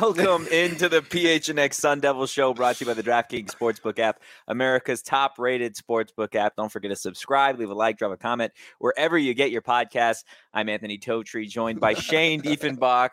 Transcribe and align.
Welcome 0.00 0.46
into 0.50 0.88
the 0.88 1.02
PHNX 1.02 1.74
Sun 1.74 2.00
Devil 2.00 2.24
Show 2.24 2.54
brought 2.54 2.76
to 2.76 2.84
you 2.84 2.90
by 2.90 2.94
the 2.94 3.02
DraftKings 3.02 3.54
Sportsbook 3.54 3.98
app, 3.98 4.22
America's 4.48 5.02
top 5.02 5.38
rated 5.38 5.76
sportsbook 5.76 6.34
app. 6.34 6.56
Don't 6.56 6.72
forget 6.72 6.90
to 6.90 6.96
subscribe, 6.96 7.58
leave 7.58 7.68
a 7.68 7.74
like, 7.74 7.98
drop 7.98 8.10
a 8.10 8.16
comment 8.16 8.52
wherever 8.78 9.18
you 9.18 9.34
get 9.34 9.50
your 9.50 9.60
podcasts. 9.60 10.24
I'm 10.54 10.70
Anthony 10.70 10.96
Totri, 10.96 11.46
joined 11.46 11.80
by 11.80 11.92
Shane 11.94 12.40
Diefenbach 12.40 13.10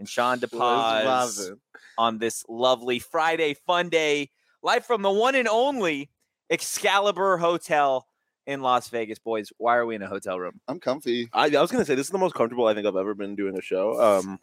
and 0.00 0.08
Sean 0.08 0.40
DePaz 0.40 1.56
on 1.96 2.18
this 2.18 2.44
lovely 2.48 2.98
Friday 2.98 3.54
fun 3.54 3.88
day, 3.88 4.30
live 4.64 4.84
from 4.84 5.02
the 5.02 5.12
one 5.12 5.36
and 5.36 5.46
only 5.46 6.10
Excalibur 6.50 7.36
Hotel 7.36 8.04
in 8.46 8.62
Las 8.62 8.88
Vegas. 8.88 9.20
Boys, 9.20 9.52
why 9.58 9.76
are 9.76 9.86
we 9.86 9.94
in 9.94 10.02
a 10.02 10.08
hotel 10.08 10.40
room? 10.40 10.60
I'm 10.66 10.80
comfy. 10.80 11.28
I, 11.32 11.44
I 11.56 11.60
was 11.60 11.70
gonna 11.70 11.84
say 11.84 11.94
this 11.94 12.06
is 12.06 12.12
the 12.12 12.18
most 12.18 12.34
comfortable 12.34 12.66
I 12.66 12.74
think 12.74 12.88
I've 12.88 12.96
ever 12.96 13.14
been 13.14 13.36
doing 13.36 13.56
a 13.56 13.62
show. 13.62 14.00
Um, 14.00 14.40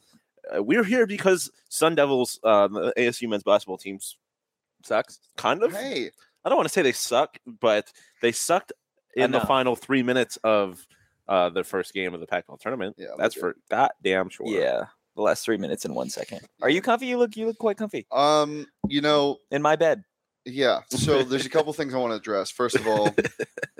we're 0.55 0.83
here 0.83 1.05
because 1.05 1.49
Sun 1.69 1.95
Devils, 1.95 2.39
uh, 2.43 2.67
ASU 2.97 3.27
men's 3.29 3.43
basketball 3.43 3.77
teams, 3.77 4.17
sucks. 4.83 5.19
Kind 5.35 5.63
of. 5.63 5.73
Hey, 5.73 6.11
I 6.45 6.49
don't 6.49 6.57
want 6.57 6.67
to 6.67 6.73
say 6.73 6.81
they 6.81 6.91
suck, 6.91 7.37
but 7.45 7.91
they 8.21 8.31
sucked 8.31 8.71
in 9.15 9.31
the 9.31 9.41
final 9.41 9.75
three 9.75 10.03
minutes 10.03 10.37
of 10.43 10.85
uh, 11.27 11.49
the 11.49 11.63
first 11.63 11.93
game 11.93 12.13
of 12.13 12.19
the 12.19 12.27
Pac-12 12.27 12.59
tournament. 12.59 12.95
Yeah, 12.97 13.07
that's 13.17 13.35
legit. 13.35 13.55
for 13.55 13.55
goddamn 13.69 14.29
sure. 14.29 14.47
Yeah, 14.47 14.85
the 15.15 15.21
last 15.21 15.43
three 15.43 15.57
minutes 15.57 15.85
and 15.85 15.95
one 15.95 16.09
second. 16.09 16.41
Are 16.61 16.69
you 16.69 16.81
comfy? 16.81 17.07
You 17.07 17.17
look, 17.17 17.35
you 17.35 17.47
look 17.47 17.57
quite 17.57 17.77
comfy 17.77 18.05
um, 18.11 18.65
you 18.87 19.01
know, 19.01 19.37
in 19.51 19.61
my 19.61 19.75
bed. 19.75 20.03
yeah. 20.45 20.81
So 20.89 21.23
there's 21.23 21.45
a 21.45 21.49
couple 21.49 21.73
things 21.73 21.93
I 21.93 21.97
want 21.97 22.11
to 22.11 22.17
address. 22.17 22.51
First 22.51 22.75
of 22.75 22.87
all, 22.87 23.13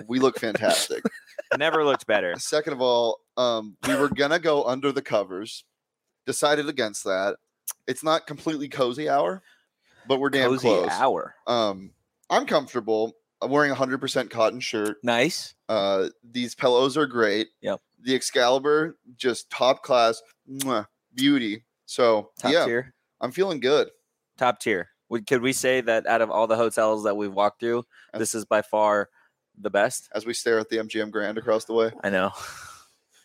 we 0.06 0.18
look 0.18 0.38
fantastic. 0.38 1.02
Never 1.58 1.84
looked 1.84 2.06
better. 2.06 2.34
Second 2.38 2.74
of 2.74 2.82
all, 2.82 3.20
um, 3.38 3.76
we 3.86 3.94
were 3.94 4.08
gonna 4.08 4.38
go 4.38 4.64
under 4.64 4.92
the 4.92 5.02
covers, 5.02 5.64
decided 6.28 6.68
against 6.68 7.04
that. 7.04 7.36
It's 7.88 8.04
not 8.04 8.26
completely 8.26 8.68
cozy 8.68 9.08
hour, 9.08 9.42
but 10.06 10.20
we're 10.20 10.28
damn 10.30 10.50
Cozy 10.50 10.68
close. 10.68 10.90
hour. 10.90 11.34
Um, 11.46 11.90
I'm 12.30 12.44
comfortable. 12.46 13.14
I'm 13.40 13.50
wearing 13.50 13.70
a 13.70 13.74
hundred 13.74 13.98
percent 14.00 14.30
cotton 14.30 14.60
shirt. 14.60 14.98
Nice. 15.02 15.54
Uh, 15.68 16.10
these 16.22 16.54
pillows 16.54 16.96
are 16.98 17.06
great. 17.06 17.48
Yep. 17.62 17.80
The 18.02 18.14
Excalibur, 18.14 18.98
just 19.16 19.50
top 19.50 19.82
class, 19.82 20.20
mwah, 20.48 20.86
beauty. 21.14 21.64
So 21.86 22.30
Top 22.38 22.52
yeah, 22.52 22.66
tier. 22.66 22.94
I'm 23.20 23.32
feeling 23.32 23.58
good. 23.58 23.88
Top 24.36 24.60
tier. 24.60 24.90
Would, 25.08 25.26
could 25.26 25.40
we 25.40 25.54
say 25.54 25.80
that 25.80 26.06
out 26.06 26.20
of 26.20 26.30
all 26.30 26.46
the 26.46 26.56
hotels 26.56 27.04
that 27.04 27.16
we've 27.16 27.32
walked 27.32 27.60
through, 27.60 27.84
As- 28.12 28.18
this 28.20 28.34
is 28.34 28.44
by 28.44 28.60
far 28.60 29.08
the 29.58 29.70
best? 29.70 30.10
As 30.14 30.26
we 30.26 30.34
stare 30.34 30.58
at 30.58 30.68
the 30.68 30.76
MGM 30.76 31.10
Grand 31.10 31.38
across 31.38 31.64
the 31.64 31.72
way. 31.72 31.90
I 32.04 32.10
know. 32.10 32.32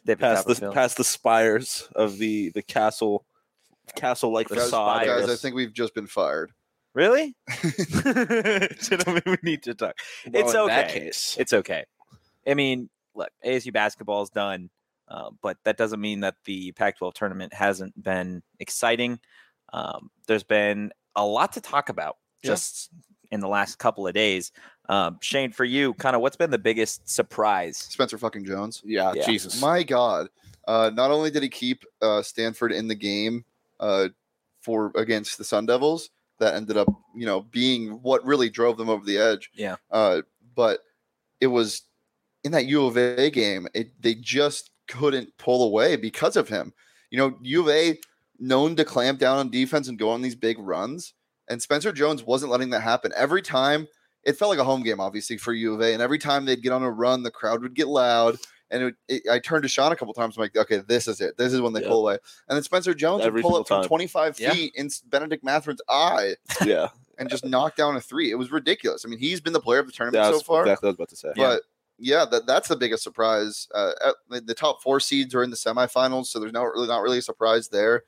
David 0.05 0.19
Past 0.19 0.47
the 0.47 0.53
Copperfield. 0.53 0.73
past 0.73 0.97
the 0.97 1.03
spires 1.03 1.87
of 1.95 2.17
the 2.17 2.49
the 2.49 2.61
castle, 2.61 3.25
castle 3.95 4.31
like 4.31 4.49
The 4.49 4.55
Guys, 4.55 4.63
facade. 4.65 5.05
guys, 5.05 5.29
I 5.29 5.35
think 5.35 5.55
we've 5.55 5.73
just 5.73 5.93
been 5.95 6.07
fired. 6.07 6.51
Really? 6.93 7.35
Gentlemen, 8.03 9.23
we 9.25 9.37
need 9.41 9.63
to 9.63 9.73
talk. 9.73 9.95
Well, 10.31 10.43
it's 10.45 10.53
okay. 10.55 10.87
case, 10.99 11.35
It's 11.39 11.53
okay. 11.53 11.85
I 12.47 12.53
mean, 12.53 12.89
look, 13.15 13.29
ASU 13.43 13.73
basketball 13.73 14.21
is 14.21 14.29
done, 14.29 14.69
uh, 15.07 15.31
but 15.41 15.57
that 15.63 15.77
doesn't 15.77 15.99
mean 15.99 16.19
that 16.19 16.35
the 16.45 16.71
Pac-12 16.73 17.13
tournament 17.13 17.53
hasn't 17.53 18.01
been 18.01 18.43
exciting. 18.59 19.19
Um, 19.71 20.11
there's 20.27 20.43
been 20.43 20.91
a 21.15 21.25
lot 21.25 21.53
to 21.53 21.61
talk 21.61 21.89
about 21.89 22.17
Yeah. 22.43 22.55
In 23.33 23.39
the 23.39 23.47
last 23.47 23.79
couple 23.79 24.07
of 24.07 24.13
days. 24.13 24.51
Um, 24.89 25.17
Shane, 25.21 25.51
for 25.51 25.65
you, 25.65 25.93
kind 25.95 26.15
of 26.15 26.21
what's 26.21 26.35
been 26.35 26.51
the 26.51 26.57
biggest 26.57 27.09
surprise? 27.09 27.77
Spencer 27.77 28.17
fucking 28.17 28.45
Jones. 28.45 28.81
yeah, 28.85 29.11
Yeah. 29.15 29.25
Jesus. 29.25 29.59
My 29.59 29.81
God. 29.81 30.29
Uh, 30.67 30.91
not 30.93 31.11
only 31.11 31.31
did 31.31 31.43
he 31.43 31.49
keep 31.49 31.83
uh, 32.01 32.21
Stanford 32.21 32.71
in 32.71 32.87
the 32.87 32.95
game 32.95 33.43
uh, 33.79 34.09
for 34.61 34.91
against 34.95 35.37
the 35.37 35.43
Sun 35.43 35.65
Devils, 35.65 36.09
that 36.39 36.55
ended 36.55 36.77
up, 36.77 36.87
you 37.15 37.25
know, 37.25 37.41
being 37.41 37.91
what 38.03 38.25
really 38.25 38.49
drove 38.49 38.77
them 38.77 38.89
over 38.89 39.03
the 39.03 39.17
edge. 39.17 39.49
Yeah. 39.53 39.75
Uh, 39.91 40.21
but 40.55 40.81
it 41.41 41.47
was 41.47 41.81
in 42.43 42.51
that 42.51 42.65
U 42.65 42.85
of 42.85 42.97
A 42.97 43.29
game, 43.29 43.67
it, 43.73 43.89
they 44.01 44.15
just 44.15 44.71
couldn't 44.87 45.35
pull 45.37 45.65
away 45.65 45.95
because 45.95 46.35
of 46.35 46.47
him. 46.49 46.71
You 47.09 47.17
know, 47.17 47.37
U 47.41 47.61
of 47.61 47.69
A 47.69 47.99
known 48.39 48.75
to 48.75 48.85
clamp 48.85 49.19
down 49.19 49.37
on 49.37 49.49
defense 49.49 49.87
and 49.87 49.97
go 49.97 50.09
on 50.09 50.21
these 50.21 50.35
big 50.35 50.59
runs, 50.59 51.13
and 51.49 51.61
Spencer 51.61 51.91
Jones 51.91 52.23
wasn't 52.23 52.51
letting 52.51 52.69
that 52.71 52.81
happen. 52.81 53.11
Every 53.15 53.41
time 53.41 53.87
it 54.23 54.37
felt 54.37 54.49
like 54.49 54.59
a 54.59 54.63
home 54.63 54.83
game, 54.83 54.99
obviously 54.99 55.37
for 55.37 55.53
U 55.53 55.73
of 55.73 55.81
A, 55.81 55.93
and 55.93 56.01
every 56.01 56.17
time 56.19 56.45
they'd 56.45 56.61
get 56.63 56.71
on 56.71 56.83
a 56.83 56.89
run, 56.91 57.23
the 57.23 57.31
crowd 57.31 57.61
would 57.61 57.73
get 57.73 57.87
loud. 57.87 58.37
And 58.71 58.83
it, 58.83 58.95
it, 59.07 59.23
I 59.31 59.37
turned 59.39 59.61
to 59.63 59.69
Sean 59.69 59.91
a 59.91 59.95
couple 59.95 60.13
times. 60.15 60.35
I'm 60.35 60.41
like, 60.41 60.55
okay, 60.55 60.77
this 60.87 61.07
is 61.07 61.21
it. 61.21 61.37
This 61.37 61.53
is 61.53 61.61
when 61.61 61.73
they 61.73 61.81
Yeah. 61.81 61.89
pull 61.89 61.99
away. 61.99 62.17
And 62.49 62.55
then 62.55 62.63
Spencer 62.63 62.95
Jones 62.95 63.23
Every 63.23 63.41
would 63.41 63.47
pull 63.47 63.55
up 63.57 63.65
it 63.65 63.67
from 63.67 63.83
25 63.83 64.39
Yeah. 64.39 64.51
feet 64.51 64.73
in 64.75 64.89
Bennedict 65.07 65.43
Mathurin's 65.43 65.81
eye 65.89 66.35
yeah, 66.65 66.87
and 67.19 67.29
just 67.29 67.45
knock 67.45 67.75
down 67.75 67.95
a 67.95 68.01
three. 68.01 68.31
It 68.31 68.35
was 68.35 68.51
ridiculous. 68.51 69.05
I 69.05 69.09
mean, 69.09 69.19
he's 69.19 69.41
been 69.41 69.53
the 69.53 69.59
player 69.59 69.79
of 69.79 69.85
the 69.85 69.91
tournament 69.91 70.23
that's 70.23 70.37
so 70.39 70.43
far. 70.43 70.63
exactly 70.63 70.87
what 70.87 70.89
I 70.89 70.91
was 70.91 70.95
about 70.95 71.09
to 71.09 71.15
say. 71.17 71.31
But 71.35 71.61
yeah, 71.99 72.25
that, 72.31 72.47
that's 72.47 72.67
the 72.67 72.75
biggest 72.75 73.03
surprise. 73.03 73.67
Uh, 73.75 73.91
at- 74.03 74.15
the- 74.29 74.41
the 74.41 74.55
top 74.55 74.81
four 74.81 74.99
seeds 74.99 75.35
are 75.35 75.43
in 75.43 75.51
the 75.51 75.55
semifinals, 75.55 76.27
so 76.27 76.39
there's 76.39 76.53
no 76.53 76.63
really 76.63 76.87
not 76.87 77.01
really 77.03 77.19
a 77.19 77.21
surprise 77.21 77.67
there. 77.67 78.05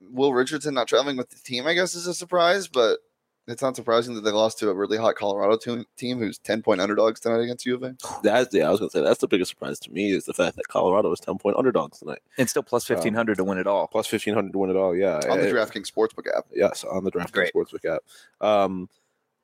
Will 0.00 0.32
Richardson 0.32 0.74
not 0.74 0.88
traveling 0.88 1.16
with 1.16 1.30
the 1.30 1.36
team, 1.36 1.66
I 1.66 1.74
guess, 1.74 1.94
is 1.94 2.06
a 2.06 2.14
surprise, 2.14 2.68
but 2.68 2.98
it's 3.46 3.62
not 3.62 3.74
surprising 3.74 4.14
that 4.14 4.20
they 4.20 4.30
lost 4.30 4.58
to 4.60 4.70
a 4.70 4.74
really 4.74 4.96
hot 4.96 5.16
Colorado 5.16 5.56
team, 5.56 5.84
team 5.96 6.18
who's 6.18 6.38
10 6.38 6.62
point 6.62 6.80
underdogs 6.80 7.18
tonight 7.20 7.40
against 7.40 7.66
U 7.66 7.74
of 7.74 7.82
A. 7.82 7.96
That's 8.22 8.54
yeah. 8.54 8.68
I 8.68 8.70
was 8.70 8.78
gonna 8.80 8.90
say 8.90 9.02
that's 9.02 9.20
the 9.20 9.26
biggest 9.28 9.48
surprise 9.50 9.78
to 9.80 9.90
me 9.90 10.12
is 10.12 10.24
the 10.24 10.32
fact 10.34 10.56
that 10.56 10.68
Colorado 10.68 11.10
is 11.12 11.20
ten 11.20 11.36
point 11.38 11.56
underdogs 11.56 11.98
tonight, 11.98 12.20
And 12.38 12.48
still 12.48 12.62
plus 12.62 12.88
Um, 12.90 12.94
1500 12.96 13.36
to 13.38 13.44
win 13.44 13.58
it 13.58 13.66
all. 13.66 13.88
plus 13.88 14.06
fifteen 14.06 14.34
hundred 14.34 14.52
to 14.52 14.58
win 14.58 14.70
it 14.70 14.76
all. 14.76 14.94
Yeah, 14.94 15.20
on 15.28 15.38
the 15.40 15.48
Eh, 15.48 15.52
DraftKings 15.52 15.90
Sportsbook 15.90 16.26
app. 16.36 16.46
Yes, 16.54 16.84
on 16.84 17.02
the 17.04 17.10
DraftKings 17.10 17.32
Great. 17.32 17.52
Sportsbook 17.54 17.84
app. 17.96 18.02
Um, 18.46 18.88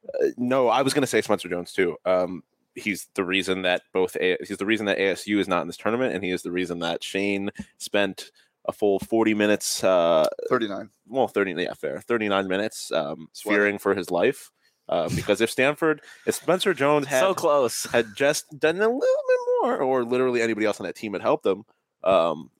uh, 0.08 0.26
no, 0.36 0.68
I 0.68 0.82
was 0.82 0.94
going 0.94 1.02
to 1.02 1.06
say 1.08 1.20
Spencer 1.20 1.48
Jones 1.48 1.72
too. 1.72 1.96
Um, 2.04 2.44
he's 2.76 3.08
the 3.14 3.24
reason 3.24 3.62
that 3.62 3.82
both 3.92 4.14
A- 4.20 4.36
he's 4.46 4.58
the 4.58 4.66
reason 4.66 4.86
that 4.86 4.98
ASU 4.98 5.38
is 5.40 5.48
not 5.48 5.62
in 5.62 5.66
this 5.66 5.76
tournament, 5.76 6.14
and 6.14 6.22
he 6.22 6.30
is 6.30 6.42
the 6.42 6.52
reason 6.52 6.78
that 6.80 7.02
Shane 7.02 7.50
spent 7.78 8.30
a 8.68 8.72
full 8.72 8.98
forty 9.00 9.34
minutes. 9.34 9.82
Uh, 9.84 10.26
39. 10.48 10.90
well, 11.08 11.28
thirty 11.28 11.52
yeah, 11.52 11.74
fair, 11.74 12.00
thirty 12.00 12.28
nine 12.28 12.48
minutes, 12.48 12.90
um, 12.92 13.28
Sweating. 13.32 13.56
fearing 13.58 13.78
for 13.78 13.94
his 13.94 14.10
life. 14.10 14.50
Uh, 14.88 15.08
because 15.16 15.40
if 15.40 15.50
Stanford, 15.50 16.00
if 16.26 16.36
Spencer 16.36 16.72
Jones 16.72 17.06
had 17.08 17.18
So 17.20 17.34
close. 17.34 17.84
had 17.92 18.06
just 18.14 18.44
done 18.58 18.76
a 18.76 18.80
little 18.88 18.98
bit 19.00 19.38
more, 19.62 19.78
or 19.78 20.04
literally 20.04 20.40
anybody 20.42 20.64
else 20.64 20.78
on 20.80 20.86
that 20.86 20.94
team 20.94 21.12
had 21.12 21.22
helped 21.22 21.42
them, 21.42 21.64
um, 22.04 22.50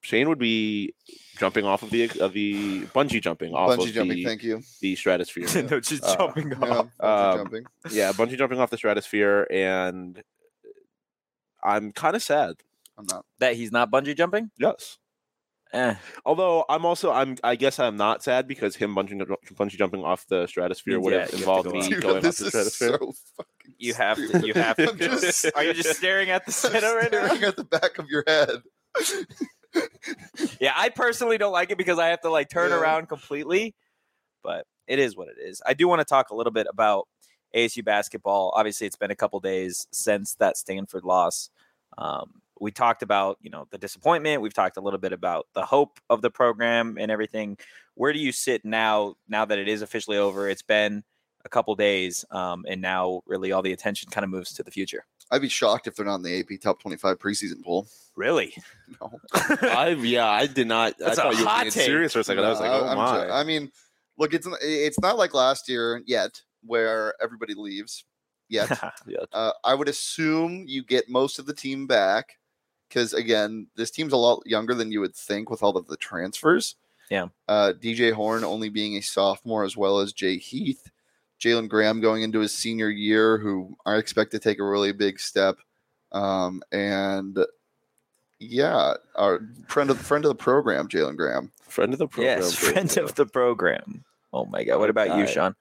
Shane 0.00 0.28
would 0.28 0.38
be 0.40 0.94
jumping 1.36 1.64
off 1.64 1.82
of 1.84 1.90
the 1.90 2.10
of 2.20 2.32
the 2.32 2.80
bungee 2.86 3.22
jumping 3.22 3.54
off 3.54 3.78
Bungee 3.78 3.88
of 3.90 3.94
jumping, 3.94 4.16
the, 4.16 4.24
thank 4.24 4.42
you. 4.42 4.62
the 4.80 4.96
stratosphere. 4.96 5.46
no, 5.70 5.78
just 5.78 6.02
Uh, 6.04 6.16
jumping 6.16 6.50
Yeah, 6.50 6.68
off. 6.68 6.86
bungee 7.00 7.30
Um, 7.32 7.38
jumping. 7.38 7.64
yeah, 7.92 8.12
bungee 8.12 8.36
jumping 8.36 8.58
off 8.58 8.70
the 8.70 8.76
stratosphere, 8.76 9.46
and 9.50 10.20
I'm 11.62 11.92
kind 11.92 12.16
of 12.16 12.22
sad. 12.22 12.56
I'm 12.98 13.06
not. 13.08 13.24
That 13.38 13.54
he's 13.54 13.70
not 13.72 13.90
bungee 13.90 14.16
jumping? 14.16 14.50
Yes. 14.58 14.98
Eh. 15.72 15.94
Although 16.24 16.64
I'm 16.68 16.84
also 16.84 17.12
I'm 17.12 17.36
I 17.44 17.54
guess 17.56 17.78
I'm 17.78 17.96
not 17.96 18.22
sad 18.24 18.48
because 18.48 18.74
him 18.76 18.94
bungee 18.94 19.20
bungee 19.54 19.76
jumping 19.76 20.02
off 20.04 20.26
the 20.26 20.46
stratosphere 20.48 20.94
Means, 20.94 21.04
would 21.04 21.14
yeah, 21.14 21.20
have 21.20 21.28
you 21.30 21.36
have 21.36 21.40
involved 21.42 21.68
go 21.68 21.74
me. 21.74 21.88
Dude, 21.88 22.02
going 22.02 22.16
off 22.26 22.36
the 22.36 22.48
stratosphere. 22.50 22.98
so 22.98 23.12
fucking 23.36 23.74
You 23.78 23.94
have 23.94 24.16
to. 24.16 24.46
You 24.46 24.54
have 24.54 24.76
to. 24.76 24.92
Just 24.96 25.46
Are 25.54 25.62
you 25.64 25.72
just 25.72 25.96
staring 25.96 26.30
at 26.30 26.44
the 26.44 26.50
center 26.52 26.96
right 26.96 27.10
now? 27.12 27.26
staring 27.26 27.44
at 27.44 27.56
the 27.56 27.64
back 27.64 27.98
of 27.98 28.08
your 28.08 28.24
head. 28.26 28.62
Yeah, 30.60 30.72
I 30.76 30.88
personally 30.88 31.38
don't 31.38 31.52
like 31.52 31.70
it 31.70 31.78
because 31.78 31.98
I 31.98 32.08
have 32.08 32.20
to 32.22 32.30
like 32.30 32.48
turn 32.50 32.70
Yeah. 32.70 32.80
around 32.80 33.08
completely, 33.08 33.74
but 34.42 34.66
it 34.88 34.98
is 34.98 35.16
what 35.16 35.28
it 35.28 35.36
is. 35.40 35.62
I 35.64 35.74
do 35.74 35.86
want 35.86 36.00
to 36.00 36.04
talk 36.04 36.30
a 36.30 36.34
little 36.34 36.52
bit 36.52 36.66
about 36.68 37.06
ASU 37.54 37.84
basketball. 37.84 38.52
Obviously, 38.56 38.86
it's 38.88 38.96
been 38.96 39.12
a 39.12 39.16
couple 39.16 39.38
days 39.38 39.86
since 39.92 40.34
that 40.36 40.56
Stanford 40.56 41.04
loss. 41.04 41.50
Um, 41.96 42.42
we 42.60 42.70
talked 42.70 43.02
about 43.02 43.38
you 43.40 43.50
know 43.50 43.66
the 43.70 43.78
disappointment. 43.78 44.42
We've 44.42 44.54
talked 44.54 44.76
a 44.76 44.80
little 44.80 45.00
bit 45.00 45.12
about 45.12 45.46
the 45.54 45.64
hope 45.64 45.98
of 46.08 46.22
the 46.22 46.30
program 46.30 46.96
and 47.00 47.10
everything. 47.10 47.56
Where 47.94 48.12
do 48.12 48.18
you 48.18 48.32
sit 48.32 48.64
now? 48.64 49.14
Now 49.28 49.44
that 49.44 49.58
it 49.58 49.68
is 49.68 49.82
officially 49.82 50.18
over, 50.18 50.48
it's 50.48 50.62
been 50.62 51.02
a 51.44 51.48
couple 51.48 51.74
days, 51.74 52.24
um, 52.30 52.64
and 52.68 52.80
now 52.80 53.22
really 53.26 53.50
all 53.52 53.62
the 53.62 53.72
attention 53.72 54.10
kind 54.10 54.24
of 54.24 54.30
moves 54.30 54.52
to 54.54 54.62
the 54.62 54.70
future. 54.70 55.04
I'd 55.30 55.40
be 55.40 55.48
shocked 55.48 55.86
if 55.86 55.94
they're 55.94 56.04
not 56.04 56.16
in 56.16 56.22
the 56.22 56.40
AP 56.40 56.60
top 56.60 56.80
25 56.80 57.18
preseason 57.18 57.64
poll. 57.64 57.86
Really? 58.16 58.54
No. 59.00 59.20
I 59.32 59.90
yeah, 59.90 60.28
I 60.28 60.46
did 60.48 60.66
not. 60.66 60.94
That's 60.98 61.16
I 61.16 61.22
a 61.22 61.24
thought 61.26 61.38
you 61.38 61.44
were 61.44 61.48
hot 61.48 61.60
being 61.60 61.70
take. 61.70 61.84
serious 61.86 62.12
for 62.12 62.18
a 62.18 62.24
second. 62.24 62.42
I 62.42 62.48
was 62.48 62.58
like, 62.58 62.72
oh 62.72 62.88
I'm 62.88 62.96
my. 62.96 63.24
jo- 63.24 63.32
I 63.32 63.44
mean, 63.44 63.70
look, 64.18 64.34
it's 64.34 64.48
it's 64.60 64.98
not 64.98 65.16
like 65.16 65.32
last 65.32 65.68
year 65.68 66.02
yet, 66.06 66.42
where 66.64 67.14
everybody 67.22 67.54
leaves 67.54 68.04
yet. 68.48 68.68
uh, 69.32 69.52
I 69.62 69.74
would 69.74 69.88
assume 69.88 70.64
you 70.66 70.82
get 70.82 71.08
most 71.08 71.38
of 71.38 71.46
the 71.46 71.54
team 71.54 71.86
back 71.86 72.36
because 72.90 73.14
again, 73.14 73.68
this 73.76 73.90
team's 73.90 74.12
a 74.12 74.16
lot 74.18 74.42
younger 74.44 74.74
than 74.74 74.90
you 74.92 75.00
would 75.00 75.14
think 75.14 75.48
with 75.48 75.62
all 75.62 75.76
of 75.78 75.86
the 75.86 75.96
transfers. 75.96 76.74
Yeah. 77.08 77.28
Uh, 77.48 77.72
DJ 77.80 78.12
Horne 78.12 78.44
only 78.44 78.68
being 78.68 78.96
a 78.96 79.00
sophomore 79.00 79.64
as 79.64 79.76
well 79.76 80.00
as 80.00 80.12
Jay 80.12 80.36
Heath, 80.36 80.90
Jalen 81.40 81.68
Graham 81.68 82.00
going 82.00 82.22
into 82.22 82.40
his 82.40 82.52
senior 82.52 82.90
year, 82.90 83.38
who 83.38 83.76
I 83.86 83.96
expect 83.96 84.32
to 84.32 84.38
take 84.38 84.58
a 84.58 84.64
really 84.64 84.92
big 84.92 85.18
step. 85.20 85.58
Um, 86.12 86.62
and 86.72 87.38
yeah, 88.40 88.94
our 89.14 89.40
friend 89.68 89.90
of 89.90 89.98
friend 89.98 90.24
of 90.24 90.30
the 90.30 90.34
program, 90.34 90.88
Jalen 90.88 91.16
Graham. 91.16 91.52
friend 91.62 91.92
of 91.92 91.98
the 91.98 92.08
program. 92.08 92.38
yes, 92.40 92.54
friend 92.54 92.96
of 92.98 93.14
the 93.14 93.26
program. 93.26 94.04
Oh 94.32 94.44
my 94.46 94.64
god! 94.64 94.80
What 94.80 94.90
about 94.90 95.16
you, 95.18 95.26
Sean? 95.26 95.54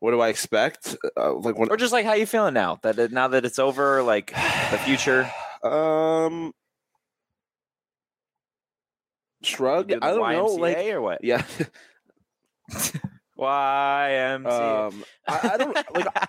What 0.00 0.12
do 0.12 0.20
I 0.20 0.28
expect? 0.28 0.96
Uh, 1.16 1.34
like 1.34 1.58
when 1.58 1.70
Or 1.70 1.76
just 1.76 1.92
like 1.92 2.06
how 2.06 2.14
you 2.14 2.24
feeling 2.24 2.54
now 2.54 2.78
that 2.82 2.98
it, 2.98 3.12
now 3.12 3.28
that 3.28 3.44
it's 3.44 3.58
over, 3.58 4.02
like 4.02 4.32
the 4.70 4.80
future. 4.84 5.30
Um, 5.62 6.52
shrug. 9.42 9.92
I 9.92 9.96
don't 9.98 10.20
know. 10.32 10.46
Like, 10.60 10.76
or 10.94 11.00
what? 11.02 11.22
yeah. 11.24 11.44
YMCA. 13.38 14.88
um, 14.88 15.04
I, 15.26 15.50
I 15.54 15.56
don't 15.56 15.74
like. 15.74 16.06
I- 16.16 16.26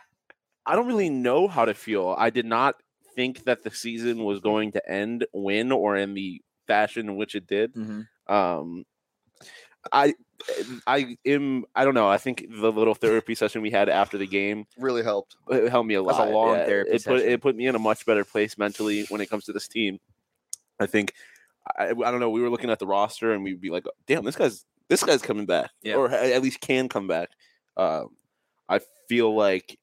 I 0.63 0.75
don't 0.75 0.85
really 0.85 1.09
know 1.09 1.47
how 1.47 1.65
to 1.65 1.73
feel. 1.73 2.15
I 2.17 2.29
did 2.29 2.45
not 2.45 2.75
think 3.15 3.45
that 3.45 3.63
the 3.63 3.71
season 3.71 4.23
was 4.23 4.39
going 4.39 4.73
to 4.73 4.89
end 4.89 5.25
when 5.33 5.71
or 5.71 5.97
in 5.97 6.13
the 6.13 6.39
fashion 6.67 7.09
in 7.09 7.15
which 7.15 7.33
it 7.33 7.47
did. 7.47 7.73
Mhm. 7.73 8.05
Um, 8.27 8.83
I, 9.91 10.13
I 10.85 11.17
am. 11.25 11.65
I 11.75 11.83
don't 11.85 11.93
know. 11.95 12.07
I 12.07 12.17
think 12.17 12.45
the 12.49 12.71
little 12.71 12.93
therapy 12.95 13.33
session 13.35 13.61
we 13.61 13.71
had 13.71 13.89
after 13.89 14.17
the 14.17 14.27
game 14.27 14.65
Really 14.77 15.03
helped. 15.03 15.35
it 15.49 15.69
helped 15.69 15.87
me 15.87 15.95
a 15.95 16.01
lot. 16.03 16.17
That's 16.17 16.29
a 16.29 16.33
long 16.33 16.55
therapy 16.55 16.91
It 16.91 16.93
put 17.05 17.19
session. 17.19 17.29
it 17.29 17.41
put 17.41 17.55
me 17.55 17.67
in 17.67 17.75
a 17.75 17.79
much 17.79 18.05
better 18.05 18.23
place 18.23 18.57
mentally 18.57 19.05
when 19.09 19.21
it 19.21 19.29
comes 19.29 19.45
to 19.45 19.53
this 19.53 19.67
team. 19.67 19.99
I 20.79 20.85
think 20.85 21.13
I, 21.77 21.89
I 21.89 21.93
don't 21.93 22.19
know. 22.19 22.29
We 22.29 22.41
were 22.41 22.49
looking 22.49 22.69
at 22.69 22.79
the 22.79 22.87
roster 22.87 23.33
and 23.33 23.43
we'd 23.43 23.61
be 23.61 23.69
like, 23.69 23.85
"Damn, 24.07 24.23
this 24.23 24.35
guy's 24.35 24.65
this 24.87 25.03
guy's 25.03 25.21
coming 25.21 25.45
back, 25.45 25.71
Yeah. 25.83 25.95
or 25.95 26.09
at 26.11 26.41
least 26.41 26.59
can 26.61 26.89
come 26.89 27.07
back." 27.07 27.29
Um, 27.77 28.09
I 28.69 28.81
feel 29.07 29.35
like 29.35 29.79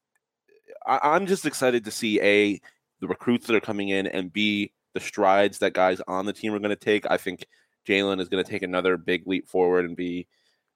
I, 0.85 0.99
I'm 1.03 1.25
just 1.25 1.45
excited 1.45 1.85
to 1.85 1.91
see 1.91 2.21
a 2.21 2.59
the 3.01 3.07
recruits 3.07 3.47
that 3.47 3.55
are 3.55 3.59
coming 3.61 3.89
in 3.89 4.07
and 4.07 4.31
b 4.31 4.71
the 4.93 4.99
strides 4.99 5.59
that 5.59 5.73
guys 5.73 6.01
on 6.07 6.25
the 6.25 6.33
team 6.33 6.53
are 6.53 6.59
going 6.59 6.69
to 6.69 6.75
take. 6.75 7.05
I 7.09 7.17
think 7.17 7.45
Jalen 7.89 8.21
is 8.21 8.29
going 8.29 8.43
to 8.43 8.49
take 8.49 8.61
another 8.63 8.95
big 8.97 9.25
leap 9.25 9.47
forward 9.47 9.85
and 9.85 9.95
be 9.97 10.27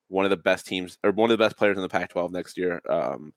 one 0.08 0.26
of 0.26 0.32
the 0.32 0.38
best 0.38 0.66
teams 0.66 0.98
or 1.04 1.12
one 1.12 1.30
of 1.32 1.38
the 1.38 1.44
best 1.44 1.58
players 1.58 1.78
in 1.78 1.84
the 1.84 1.90
Pac-12 1.90 2.32
next 2.32 2.58
year. 2.58 2.82
Um, 2.90 3.34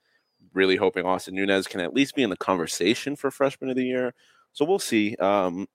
really 0.55 0.77
hoping 0.77 1.05
Austin 1.05 1.35
Nunez 1.35 1.67
can 1.67 1.81
at 1.81 1.93
least 1.95 2.15
be 2.15 2.23
in 2.23 2.31
the 2.31 2.37
conversation 2.37 3.17
for 3.17 3.31
freshman 3.31 3.69
of 3.71 3.77
the 3.77 3.85
year. 3.85 4.15
So 4.53 4.65
we'll 4.65 4.79
see. 4.79 5.15
Um, 5.17 5.67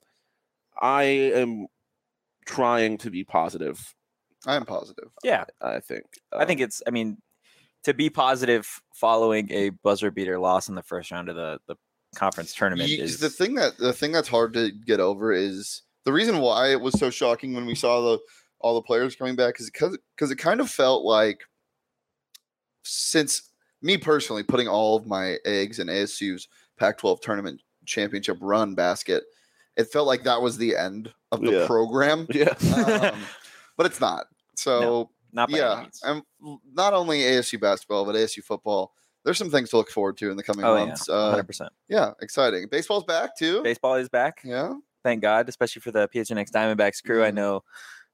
I 0.82 1.04
am 1.04 1.68
trying 2.46 2.98
to 3.00 3.12
be 3.12 3.24
positive. 3.24 3.94
I 4.48 4.56
am 4.56 4.66
positive. 4.66 5.10
yeah, 5.24 5.46
I 5.62 5.80
think. 5.80 6.06
I 6.34 6.46
think 6.46 6.62
Um, 6.62 6.64
it's. 6.66 6.82
I 6.88 6.90
mean, 6.90 7.18
to 7.84 7.94
be 7.94 8.10
positive 8.10 8.68
following 8.94 9.52
a 9.52 9.70
buzzer 9.70 10.10
beater 10.10 10.40
loss 10.40 10.68
in 10.70 10.74
the 10.76 10.82
first 10.84 11.12
round 11.12 11.30
of 11.30 11.36
the 11.36 11.60
the 11.68 11.76
conference 12.16 12.54
tournament 12.54 12.90
Ye- 12.90 13.00
is 13.00 13.20
the 13.20 13.30
thing 13.30 13.56
that 13.56 13.78
the 13.78 13.94
thing 13.94 14.12
that's 14.12 14.28
hard 14.28 14.54
to 14.54 14.72
get 14.72 15.00
over 15.00 15.32
is 15.32 15.84
the 16.06 16.12
reason 16.14 16.40
why 16.40 16.72
it 16.72 16.82
was 16.82 16.98
so 17.00 17.10
shocking 17.10 17.54
when 17.54 17.66
we 17.66 17.76
saw 17.76 18.02
the 18.02 18.20
all 18.60 18.76
the 18.76 18.82
players 18.82 19.16
coming 19.16 19.36
back 19.36 19.60
is 19.60 19.70
because 19.70 19.98
because 20.16 20.32
it 20.32 20.38
kind 20.38 20.60
of 20.62 20.70
felt 20.70 21.04
like 21.04 21.42
since 22.84 23.50
me 23.82 23.98
personally 23.98 24.44
putting 24.44 24.68
all 24.68 24.96
of 24.96 25.06
my 25.08 25.38
eggs 25.46 25.80
in 25.80 25.88
ASU's 25.88 26.48
Pac-12 26.78 27.22
tournament 27.22 27.62
championship 27.86 28.38
run 28.42 28.76
basket, 28.76 29.24
it 29.78 29.86
felt 29.86 30.08
like 30.08 30.24
that 30.24 30.42
was 30.42 30.58
the 30.58 30.76
end 30.76 31.12
of 31.32 31.42
the 31.42 31.52
Yeah. 31.52 31.68
program, 31.68 32.28
yeah. 32.34 32.54
um, 33.14 33.20
but 33.78 33.86
it's 33.86 34.00
not. 34.02 34.26
So 34.56 35.10
not 35.32 35.50
by 35.50 35.58
yeah, 35.58 35.86
and 36.04 36.22
not 36.74 36.94
only 36.94 37.20
ASU 37.20 37.60
basketball 37.60 38.06
but 38.06 38.16
ASU 38.16 38.44
football. 38.44 38.94
There's 39.24 39.38
some 39.38 39.52
things 39.52 39.70
to 39.70 39.78
look 39.78 39.92
forward 39.92 40.18
to 40.18 40.32
in 40.32 40.38
the 40.38 40.42
coming 40.44 40.66
Oh 40.66 40.76
months. 40.86 41.08
Uh, 41.08 41.30
hundred 41.30 41.46
percent. 41.46 41.72
yeah, 41.88 42.12
exciting. 42.22 42.68
Baseball's 42.70 43.04
back 43.04 43.38
too. 43.38 43.62
Baseball 43.62 43.96
is 43.96 44.10
back. 44.10 44.42
Yeah. 44.44 44.74
Thank 45.04 45.22
God, 45.22 45.50
especially 45.50 45.82
for 45.82 45.92
the 45.92 46.08
PHNX 46.08 46.52
Diamondbacks 46.52 47.04
crew. 47.04 47.24
I 47.24 47.32
Mhm. 47.32 47.36
know 47.36 47.64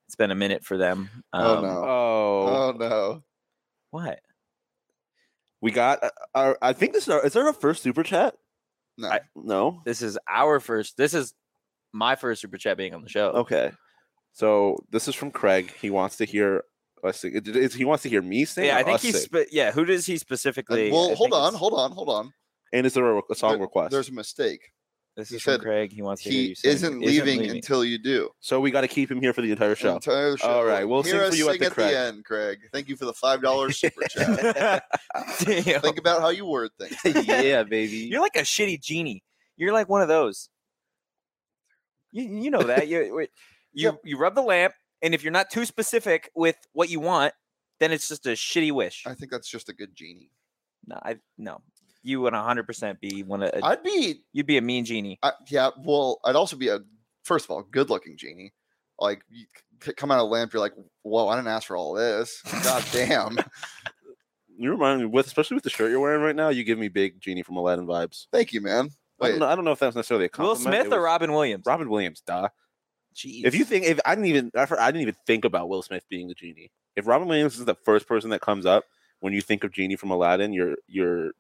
it's 0.08 0.16
been 0.16 0.32
a 0.32 0.36
minute 0.36 0.64
for 0.64 0.78
them. 0.78 1.10
Oh, 1.34 1.58
Um, 1.58 1.64
no. 1.64 1.70
Oh, 1.86 2.48
Oh 2.48 2.72
no. 2.78 3.24
What? 3.92 4.20
we 5.62 5.72
got. 5.72 6.04
Uh, 6.04 6.10
our, 6.36 6.58
I 6.62 6.74
think 6.74 6.94
this 6.94 7.04
is 7.04 7.10
our. 7.10 7.26
Is 7.26 7.34
there 7.34 7.46
our 7.46 7.54
first 7.54 7.84
super 7.84 8.04
chat? 8.04 8.36
No. 8.98 9.10
I- 9.10 9.22
No. 9.36 9.82
This 9.86 10.02
is 10.02 10.18
our 10.28 10.60
first. 10.60 10.98
This 10.98 11.14
is 11.14 11.34
my 11.92 12.16
first 12.16 12.42
super 12.42 12.58
chat 12.58 12.78
being 12.78 12.94
on 12.94 13.02
the 13.04 13.10
show. 13.10 13.30
Okay. 13.32 13.72
So 14.34 14.78
this 14.92 15.08
is 15.08 15.16
from 15.16 15.32
Craig. 15.32 15.74
He 15.82 15.90
wants 15.90 16.18
to 16.18 16.26
hear 16.26 16.64
us. 17.04 17.20
sing- 17.22 17.42
He 17.76 17.86
wants 17.86 18.04
to 18.04 18.10
hear 18.10 18.22
me 18.22 18.46
sing. 18.46 18.66
yeah, 18.66 18.78
I 18.78 18.84
think 18.84 19.00
he's. 19.02 19.24
Spe- 19.24 19.52
yeah, 19.52 19.72
who 19.72 19.84
does 19.84 20.06
he 20.06 20.16
Uh, 20.16 20.20
specifically? 20.20 20.90
I 20.90 20.94
well, 20.94 21.16
hold 21.16 21.34
on, 21.34 21.54
hold 21.56 21.74
on, 21.74 21.92
hold 21.92 22.10
on. 22.10 22.34
And 22.74 22.86
is 22.86 22.94
there 22.94 23.18
a, 23.18 23.22
a 23.32 23.36
song 23.36 23.54
There- 23.54 23.62
request? 23.62 23.92
There's 23.92 24.10
a 24.10 24.14
mistake. 24.14 24.72
This 25.18 25.30
he 25.30 25.36
is 25.38 25.42
from 25.42 25.54
said 25.54 25.62
Craig. 25.62 25.92
He 25.92 26.02
wants 26.04 26.22
to 26.24 26.30
hear 26.30 26.40
He 26.42 26.48
you 26.50 26.56
sing. 26.56 26.72
isn't 26.72 27.00
leaving, 27.02 27.50
until 27.50 27.84
you 27.84 27.98
do. 27.98 28.30
So 28.40 28.60
we 28.62 28.70
got 28.72 28.82
to 28.82 28.88
keep 28.88 29.10
him 29.12 29.20
here 29.20 29.34
for 29.34 29.42
the 29.42 29.52
entire 29.52 29.74
show. 29.76 29.96
Entire 29.96 30.38
show. 30.38 30.48
All 30.48 30.64
right, 30.64 30.86
we'll 30.86 31.02
Hear 31.02 31.24
sing 31.24 31.32
for 31.32 31.36
you 31.36 31.50
at 31.50 31.52
sing 31.54 31.60
the 31.62 31.66
at 31.66 31.72
Craig. 31.74 31.90
the 31.92 31.98
end, 32.00 32.24
Craig. 32.24 32.60
Thank 32.72 32.88
you 32.88 32.96
for 32.96 33.06
the 33.06 33.14
five 33.14 33.42
dollars 33.42 33.80
super 33.80 34.04
chat. 34.10 34.84
Think 35.40 35.98
about 35.98 36.22
how 36.22 36.30
you 36.30 36.46
word 36.46 36.70
things. 36.80 36.96
yeah, 37.28 37.64
baby. 37.64 37.98
You're 37.98 38.22
like 38.22 38.36
a 38.36 38.42
shitty 38.44 38.80
genie. 38.82 39.24
You're 39.58 39.74
like 39.74 39.90
one 39.90 40.04
of 40.04 40.08
those. 40.08 40.50
You, 42.12 42.24
you 42.44 42.52
know 42.52 42.62
that 42.64 42.88
you 42.88 43.00
you 43.20 43.28
Yep. 43.74 44.00
you 44.06 44.18
rub 44.18 44.36
the 44.36 44.42
lamp, 44.42 44.74
and 45.02 45.14
if 45.16 45.24
you're 45.24 45.34
not 45.34 45.50
too 45.50 45.66
specific 45.66 46.30
with 46.36 46.56
what 46.74 46.90
you 46.90 47.00
want, 47.00 47.34
then 47.80 47.92
it's 47.92 48.08
just 48.08 48.26
a 48.28 48.30
shitty 48.32 48.72
wish. 48.72 49.04
I 49.08 49.14
think 49.16 49.32
that's 49.32 49.50
just 49.50 49.68
a 49.68 49.74
good 49.74 49.96
genie. 49.96 50.32
No, 50.86 51.00
I 51.04 51.18
no. 51.40 51.62
You 52.08 52.22
would 52.22 52.32
100 52.32 52.64
percent 52.66 53.02
be 53.02 53.24
one 53.24 53.44
of. 53.44 53.52
I'd 53.62 53.84
be, 53.84 54.22
you'd 54.32 54.46
be 54.46 54.58
a 54.58 54.62
mean 54.62 54.86
genie. 54.86 55.20
I, 55.22 55.34
yeah. 55.50 55.72
Well, 55.78 56.20
I'd 56.24 56.38
also 56.38 56.56
be 56.56 56.70
a 56.70 56.80
first 57.26 57.46
of 57.46 57.52
all 57.52 57.64
good 57.64 57.90
looking 57.90 58.16
genie. 58.16 58.54
Like 58.98 59.24
you 59.30 59.46
come 59.80 60.10
out 60.10 60.20
of 60.20 60.28
the 60.28 60.32
lamp, 60.32 60.54
you're 60.54 60.62
like, 60.62 60.74
whoa, 61.04 61.28
I 61.28 61.36
didn't 61.36 61.50
ask 61.50 61.68
for 61.68 61.76
all 61.76 61.94
this. 61.94 62.42
God 62.64 62.86
damn. 62.94 63.38
You 64.58 64.72
remind 64.72 65.02
me 65.02 65.06
with, 65.06 65.28
especially 65.28 65.56
with 65.56 65.66
the 65.66 65.70
shirt 65.70 65.92
you're 65.92 66.00
wearing 66.00 66.22
right 66.22 66.36
now. 66.36 66.48
You 66.48 66.64
give 66.64 66.80
me 66.80 66.88
big 66.88 67.20
genie 67.20 67.44
from 67.44 67.58
Aladdin 67.58 67.86
vibes. 67.86 68.28
Thank 68.32 68.54
you, 68.54 68.62
man. 68.62 68.90
I 69.20 69.26
Wait, 69.26 69.30
don't, 69.32 69.40
know, 69.40 69.46
I 69.48 69.56
don't 69.56 69.66
know 69.66 69.72
if 69.72 69.80
that's 69.80 69.96
necessarily 69.96 70.30
a 70.34 70.42
Will. 70.42 70.56
Smith 70.56 70.88
It 70.88 70.94
or 70.94 71.02
Robin 71.02 71.32
Williams? 71.34 71.64
Robin 71.66 71.90
Williams? 71.90 72.22
Duh. 72.26 72.48
Jeez. 73.14 73.42
If 73.44 73.54
you 73.54 73.66
think, 73.66 73.86
if 73.86 74.00
I 74.06 74.16
didn't 74.16 74.28
even, 74.28 74.52
I 74.56 74.66
for- 74.66 74.80
I 74.80 74.92
didn't 74.92 75.02
even 75.02 75.16
think 75.26 75.44
about 75.44 75.70
Will 75.70 75.82
Smith 75.82 76.06
being 76.10 76.28
the 76.28 76.36
genie. 76.36 76.72
If 76.96 77.06
Robin 77.06 77.28
Williams 77.28 77.60
is 77.60 77.66
the 77.66 77.76
first 77.76 78.08
person 78.08 78.30
that 78.30 78.42
comes 78.42 78.66
up 78.66 78.86
when 79.20 79.34
you 79.34 79.42
think 79.42 79.64
of 79.64 79.72
genie 79.72 79.96
from 79.96 80.12
Aladdin, 80.12 80.54
you're 80.54 80.76
you're 80.88 81.28
a 81.28 81.32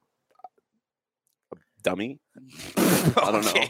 dummy. 1.84 2.20
I 2.78 3.32
don't 3.32 3.46
know. 3.46 3.64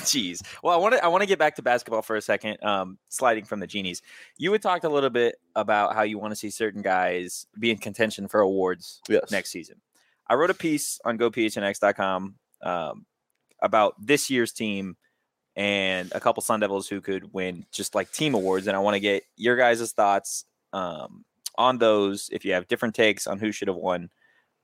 Jeez. 0.00 0.42
Well, 0.62 0.74
I 0.74 0.76
want 0.78 0.94
to 0.94 1.04
I 1.04 1.08
want 1.08 1.22
to 1.22 1.26
get 1.26 1.38
back 1.38 1.56
to 1.56 1.62
basketball 1.62 2.02
for 2.02 2.16
a 2.16 2.22
second. 2.22 2.62
Um, 2.62 2.98
sliding 3.08 3.44
from 3.44 3.60
the 3.60 3.66
genies, 3.66 4.02
you 4.36 4.52
had 4.52 4.62
talked 4.62 4.84
a 4.84 4.88
little 4.88 5.10
bit 5.10 5.36
about 5.54 5.94
how 5.94 6.02
you 6.02 6.18
want 6.18 6.32
to 6.32 6.36
see 6.36 6.50
certain 6.50 6.82
guys 6.82 7.46
be 7.58 7.70
in 7.70 7.78
contention 7.78 8.28
for 8.28 8.40
awards 8.40 9.00
Yes. 9.08 9.30
next 9.30 9.50
season. 9.50 9.80
I 10.28 10.34
wrote 10.34 10.50
a 10.50 10.54
piece 10.54 11.00
on 11.04 11.16
GoPHNX.com 11.18 12.34
um, 12.62 13.06
about 13.62 13.94
this 13.98 14.28
year's 14.30 14.52
team 14.52 14.96
and 15.56 16.12
a 16.14 16.20
couple 16.20 16.42
Sun 16.42 16.60
Devils 16.60 16.88
who 16.88 17.00
could 17.00 17.32
win 17.32 17.64
just 17.72 17.94
like 17.94 18.12
team 18.12 18.34
awards, 18.34 18.66
and 18.66 18.76
I 18.76 18.80
want 18.80 18.94
to 18.94 19.00
get 19.00 19.24
your 19.36 19.56
guys' 19.56 19.92
thoughts 19.92 20.44
um, 20.72 21.24
on 21.56 21.78
those. 21.78 22.28
If 22.32 22.44
you 22.44 22.52
have 22.52 22.68
different 22.68 22.94
takes 22.94 23.26
on 23.26 23.38
who 23.38 23.50
should 23.52 23.68
have 23.68 23.76
won, 23.76 24.10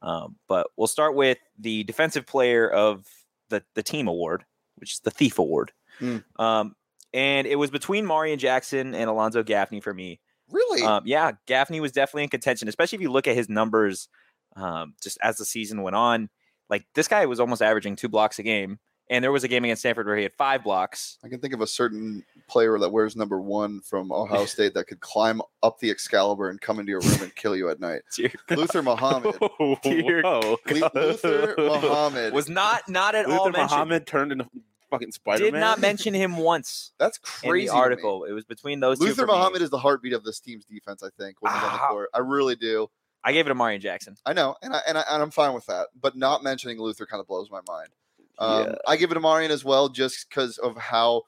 um, 0.05 0.37
but 0.49 0.69
we'll 0.77 0.87
start 0.87 1.17
with 1.17 1.39
the 1.59 1.83
defensive 1.85 2.27
player 2.27 2.69
of 2.69 3.07
the 3.49 3.65
the 3.75 3.83
team 3.83 4.07
award, 4.07 4.45
which 4.77 4.93
is 4.93 5.01
the 5.01 5.11
Thief 5.11 5.39
Award. 5.39 5.73
Hmm. 5.99 6.19
Um, 6.39 6.77
and 7.13 7.47
it 7.47 7.57
was 7.57 7.71
between 7.71 8.05
Marreon 8.05 8.39
Jackson 8.39 8.95
and 8.95 9.09
Alonzo 9.09 9.43
Gaffney 9.43 9.81
for 9.81 9.95
me. 9.95 10.21
really? 10.51 10.83
Um, 10.83 11.05
yeah, 11.07 11.33
Gaffney 11.47 11.81
was 11.81 11.93
definitely 11.93 12.25
in 12.25 12.29
contention, 12.29 12.69
especially 12.69 12.97
if 12.97 13.03
you 13.03 13.11
look 13.11 13.27
at 13.27 13.37
his 13.37 13.49
numbers 13.49 14.09
um, 14.57 14.95
just 15.03 15.17
as 15.23 15.37
the 15.37 15.45
season 15.45 15.83
went 15.83 15.97
on. 15.97 16.29
Like 16.69 16.87
this 16.95 17.09
guy 17.09 17.25
was 17.27 17.41
almost 17.41 17.63
averaging 17.63 17.97
two 17.97 18.09
blocks 18.09 18.39
a 18.39 18.43
game, 18.43 18.79
And 19.11 19.23
there 19.23 19.33
was 19.33 19.45
a 19.45 19.49
game 19.49 19.65
against 19.65 19.81
Stanford 19.83 20.07
where 20.07 20.17
he 20.17 20.23
had 20.23 20.33
five 20.33 20.65
blocks. 20.65 21.19
I 21.23 21.29
can 21.29 21.39
think 21.39 21.53
of 21.53 21.61
a 21.61 21.67
certain 21.67 22.25
player 22.49 22.79
that 22.79 22.91
wears 22.91 23.17
number 23.17 23.39
one 23.41 23.81
from 23.83 24.11
Ohio 24.11 24.45
State 24.47 24.73
that 24.75 24.87
could 24.87 25.01
climb 25.01 25.43
up 25.63 25.79
the 25.79 25.91
Excalibur 25.91 26.49
and 26.49 26.59
come 26.61 26.79
into 26.79 26.91
your 26.91 27.01
room 27.01 27.21
and 27.23 27.35
kill 27.35 27.55
you 27.55 27.69
at 27.69 27.81
night. 27.81 28.01
Dear 28.17 28.31
Luther 28.51 28.83
Muhammad. 28.83 29.37
Dear 29.83 30.23
Whoa. 30.23 30.57
Lu- 30.71 30.89
Luther 30.95 31.55
Muhammad. 31.59 32.33
Was 32.33 32.49
not 32.49 32.89
not 32.89 33.15
at 33.15 33.27
all 33.27 33.33
Luther 33.47 33.51
mentioned. 33.59 33.71
Muhammad 33.71 34.07
turned 34.07 34.33
into 34.33 34.47
fucking 34.91 35.13
Spider 35.13 35.45
Man. 35.45 35.53
Did 35.53 35.59
not 35.61 35.81
mention 35.81 36.15
him 36.15 36.37
once 36.39 36.93
That's 36.99 37.19
in 37.43 37.51
crazy. 37.51 37.67
the 37.67 37.75
article. 37.75 38.25
It 38.25 38.33
was 38.33 38.45
between 38.45 38.81
those 38.81 38.99
two. 38.99 39.05
Luther 39.05 39.23
for 39.23 39.27
me. 39.27 39.33
Muhammad 39.35 39.61
is 39.63 39.69
the 39.71 39.79
heartbeat 39.79 40.15
of 40.15 40.25
this 40.25 40.41
team's 40.41 40.65
defense. 40.65 41.03
I 41.03 41.09
think 41.19 41.37
when 41.41 41.53
he's 41.53 41.63
on 41.63 41.73
the 41.73 41.79
Ah. 41.83 41.89
court, 41.91 42.09
I 42.15 42.21
really 42.21 42.57
do. 42.57 42.89
I 43.23 43.33
gave 43.33 43.47
it 43.47 43.49
to 43.51 43.55
Marreon 43.55 43.81
Jackson. 43.81 44.17
I 44.27 44.33
know, 44.35 44.55
and 44.63 44.75
I 44.75 44.81
and, 44.89 44.97
I, 44.99 45.05
and 45.11 45.23
I'm 45.23 45.31
fine 45.31 45.53
with 45.55 45.67
that. 45.67 45.89
But 46.01 46.17
not 46.17 46.43
mentioning 46.43 46.79
Luther 46.81 47.05
kind 47.07 47.21
of 47.21 47.27
blows 47.27 47.51
my 47.51 47.61
mind. 47.69 47.89
Um, 48.39 48.67
Yeah. 48.67 48.75
I 48.87 48.97
give 48.97 49.11
it 49.11 49.15
to 49.15 49.21
Marreon 49.21 49.51
as 49.51 49.65
well, 49.65 49.89
just 49.89 50.29
because 50.29 50.59
of 50.59 50.77
how 50.77 51.23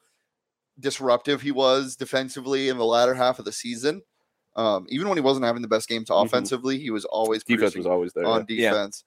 disruptive 0.79 1.41
he 1.41 1.51
was 1.51 1.95
defensively 1.95 2.69
in 2.69 2.77
the 2.77 2.85
latter 2.85 3.13
half 3.15 3.39
of 3.39 3.45
the 3.45 3.51
season. 3.51 4.01
Um, 4.55 4.85
even 4.89 5.07
when 5.07 5.17
he 5.17 5.21
wasn't 5.21 5.45
having 5.45 5.61
the 5.61 5.67
best 5.67 5.87
games 5.87 6.09
Mhm. 6.09 6.25
offensively, 6.25 6.79
he 6.79 6.89
was 6.89 7.05
always 7.05 7.43
Defense 7.43 7.75
was 7.75 7.85
always 7.85 8.13
there. 8.13 8.25
on 8.25 8.45
Yeah. 8.49 8.71
defense. 8.71 9.03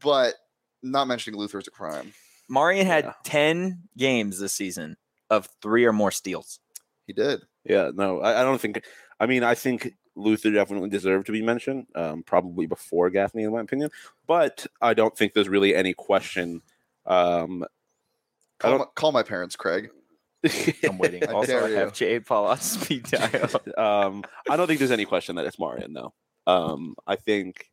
But 0.00 0.34
not 0.82 1.06
mentioning 1.08 1.38
Luther 1.38 1.58
is 1.58 1.66
a 1.68 1.70
crime. 1.70 2.12
Marreon 2.50 2.84
had 2.84 3.04
Yeah. 3.04 3.12
10 3.24 3.88
games 3.96 4.38
this 4.38 4.52
season 4.52 4.96
of 5.30 5.48
three 5.62 5.84
or 5.84 5.92
more 5.92 6.10
steals. 6.10 6.60
He 7.06 7.12
did. 7.12 7.42
Yeah, 7.64 7.90
no, 7.94 8.20
I, 8.20 8.40
I 8.40 8.44
don't 8.44 8.60
think. 8.60 8.84
I 9.18 9.26
mean, 9.26 9.42
I 9.42 9.54
think 9.54 9.94
Luther 10.16 10.50
definitely 10.50 10.90
deserved 10.90 11.26
to 11.26 11.32
be 11.32 11.40
mentioned, 11.42 11.86
um, 11.94 12.22
probably 12.22 12.66
before 12.66 13.08
Gaffney, 13.10 13.44
in 13.44 13.52
my 13.52 13.60
opinion. 13.62 13.90
But 14.26 14.66
I 14.80 14.92
don't 14.94 15.16
think 15.16 15.32
there's 15.32 15.48
really 15.48 15.74
any 15.74 15.94
question. 15.94 16.62
Um, 17.06 17.64
I 17.64 17.66
Call, 18.58 18.70
don't- 18.70 18.78
my, 18.80 18.84
call 18.94 19.12
my 19.12 19.22
parents, 19.22 19.56
Craig. 19.56 19.90
I'm 20.84 20.98
waiting. 20.98 21.26
I 21.26 21.32
also, 21.32 21.64
I 21.64 21.70
have 21.70 21.92
Jade 21.94 22.26
Paul 22.26 22.46
on 22.46 22.58
speed 22.60 23.04
dial. 23.04 23.50
um, 23.78 24.22
I 24.48 24.56
don't 24.56 24.66
think 24.66 24.78
there's 24.78 24.90
any 24.90 25.06
question 25.06 25.36
that 25.36 25.46
it's 25.46 25.56
Marreon, 25.56 25.94
though. 25.94 26.12
Um, 26.46 26.96
I 27.06 27.16
think 27.16 27.70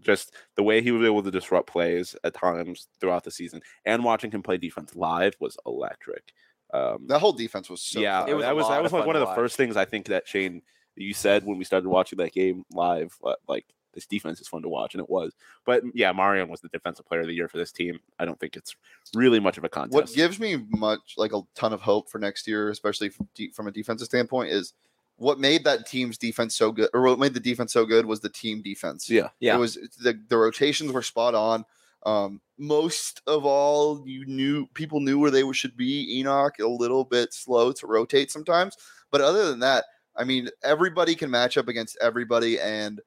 just 0.00 0.32
the 0.56 0.62
way 0.62 0.80
he 0.82 0.90
was 0.92 1.04
able 1.06 1.22
to 1.22 1.30
disrupt 1.30 1.68
plays 1.68 2.16
at 2.24 2.32
times 2.34 2.88
throughout 3.00 3.24
the 3.24 3.30
season 3.30 3.60
and 3.84 4.02
watching 4.04 4.30
him 4.30 4.42
play 4.42 4.56
defense 4.56 4.94
live 4.94 5.34
was 5.40 5.58
electric. 5.66 6.32
Um, 6.72 7.06
That 7.08 7.18
whole 7.20 7.32
defense 7.32 7.68
was 7.68 7.82
so. 7.82 8.00
yeah, 8.00 8.20
fun. 8.20 8.28
It 8.30 8.34
was 8.34 8.44
that 8.44 8.56
was 8.56 8.68
that 8.68 8.82
was 8.82 8.92
like 8.92 9.06
one 9.06 9.16
of 9.16 9.20
the 9.20 9.26
watch. 9.26 9.36
first 9.36 9.56
things 9.56 9.76
I 9.76 9.84
think 9.84 10.06
that 10.06 10.26
Shane 10.26 10.62
you 10.96 11.12
said 11.12 11.44
when 11.44 11.58
we 11.58 11.64
started 11.64 11.88
watching 11.88 12.16
that 12.18 12.32
game 12.32 12.64
live. 12.72 13.14
uh, 13.24 13.34
Like 13.46 13.66
this 13.96 14.06
defense 14.06 14.40
is 14.40 14.46
fun 14.46 14.62
to 14.62 14.68
watch, 14.68 14.94
and 14.94 15.00
it 15.02 15.10
was. 15.10 15.32
But 15.64 15.82
yeah, 15.92 16.12
Marreon 16.12 16.48
was 16.48 16.60
the 16.60 16.68
defensive 16.68 17.04
player 17.06 17.22
of 17.22 17.26
the 17.26 17.34
year 17.34 17.48
for 17.48 17.58
this 17.58 17.72
team. 17.72 17.98
I 18.20 18.24
don't 18.24 18.38
think 18.38 18.54
it's 18.54 18.76
really 19.14 19.40
much 19.40 19.58
of 19.58 19.64
a 19.64 19.68
contest. 19.68 19.92
What 19.94 20.14
gives 20.14 20.38
me 20.38 20.64
much 20.68 21.14
like 21.16 21.32
a 21.32 21.40
ton 21.56 21.72
of 21.72 21.80
hope 21.80 22.08
for 22.08 22.18
next 22.20 22.46
year, 22.46 22.70
especially 22.70 23.08
from, 23.08 23.28
de- 23.34 23.50
from 23.50 23.66
a 23.66 23.72
defensive 23.72 24.06
standpoint, 24.06 24.52
is 24.52 24.72
what 25.16 25.40
made 25.40 25.64
that 25.64 25.86
team's 25.86 26.18
defense 26.18 26.54
so 26.54 26.70
good, 26.70 26.90
or 26.94 27.02
what 27.02 27.18
made 27.18 27.34
the 27.34 27.40
defense 27.40 27.72
so 27.72 27.84
good 27.84 28.06
was 28.06 28.20
the 28.20 28.28
team 28.28 28.62
defense. 28.62 29.10
yeah, 29.10 29.30
Yeah. 29.40 29.56
it 29.56 29.58
was 29.58 29.74
the 29.98 30.20
the 30.28 30.36
rotations 30.36 30.92
were 30.92 31.02
spot 31.02 31.34
on. 31.34 31.64
Um, 32.04 32.40
most 32.56 33.20
of 33.26 33.44
all, 33.44 34.06
you 34.06 34.24
knew 34.26 34.66
people 34.74 35.00
knew 35.00 35.18
where 35.18 35.30
they 35.32 35.42
should 35.52 35.76
be. 35.76 36.18
Enoch 36.20 36.58
a 36.60 36.66
little 36.68 37.02
bit 37.04 37.32
slow 37.34 37.72
to 37.72 37.86
rotate 37.86 38.30
sometimes, 38.30 38.76
but 39.10 39.20
other 39.20 39.48
than 39.50 39.58
that, 39.60 39.84
I 40.14 40.24
mean, 40.24 40.48
everybody 40.62 41.14
can 41.14 41.30
match 41.30 41.58
up 41.58 41.66
against 41.68 41.98
everybody, 42.00 42.60
and 42.60 42.96
th- 42.98 43.06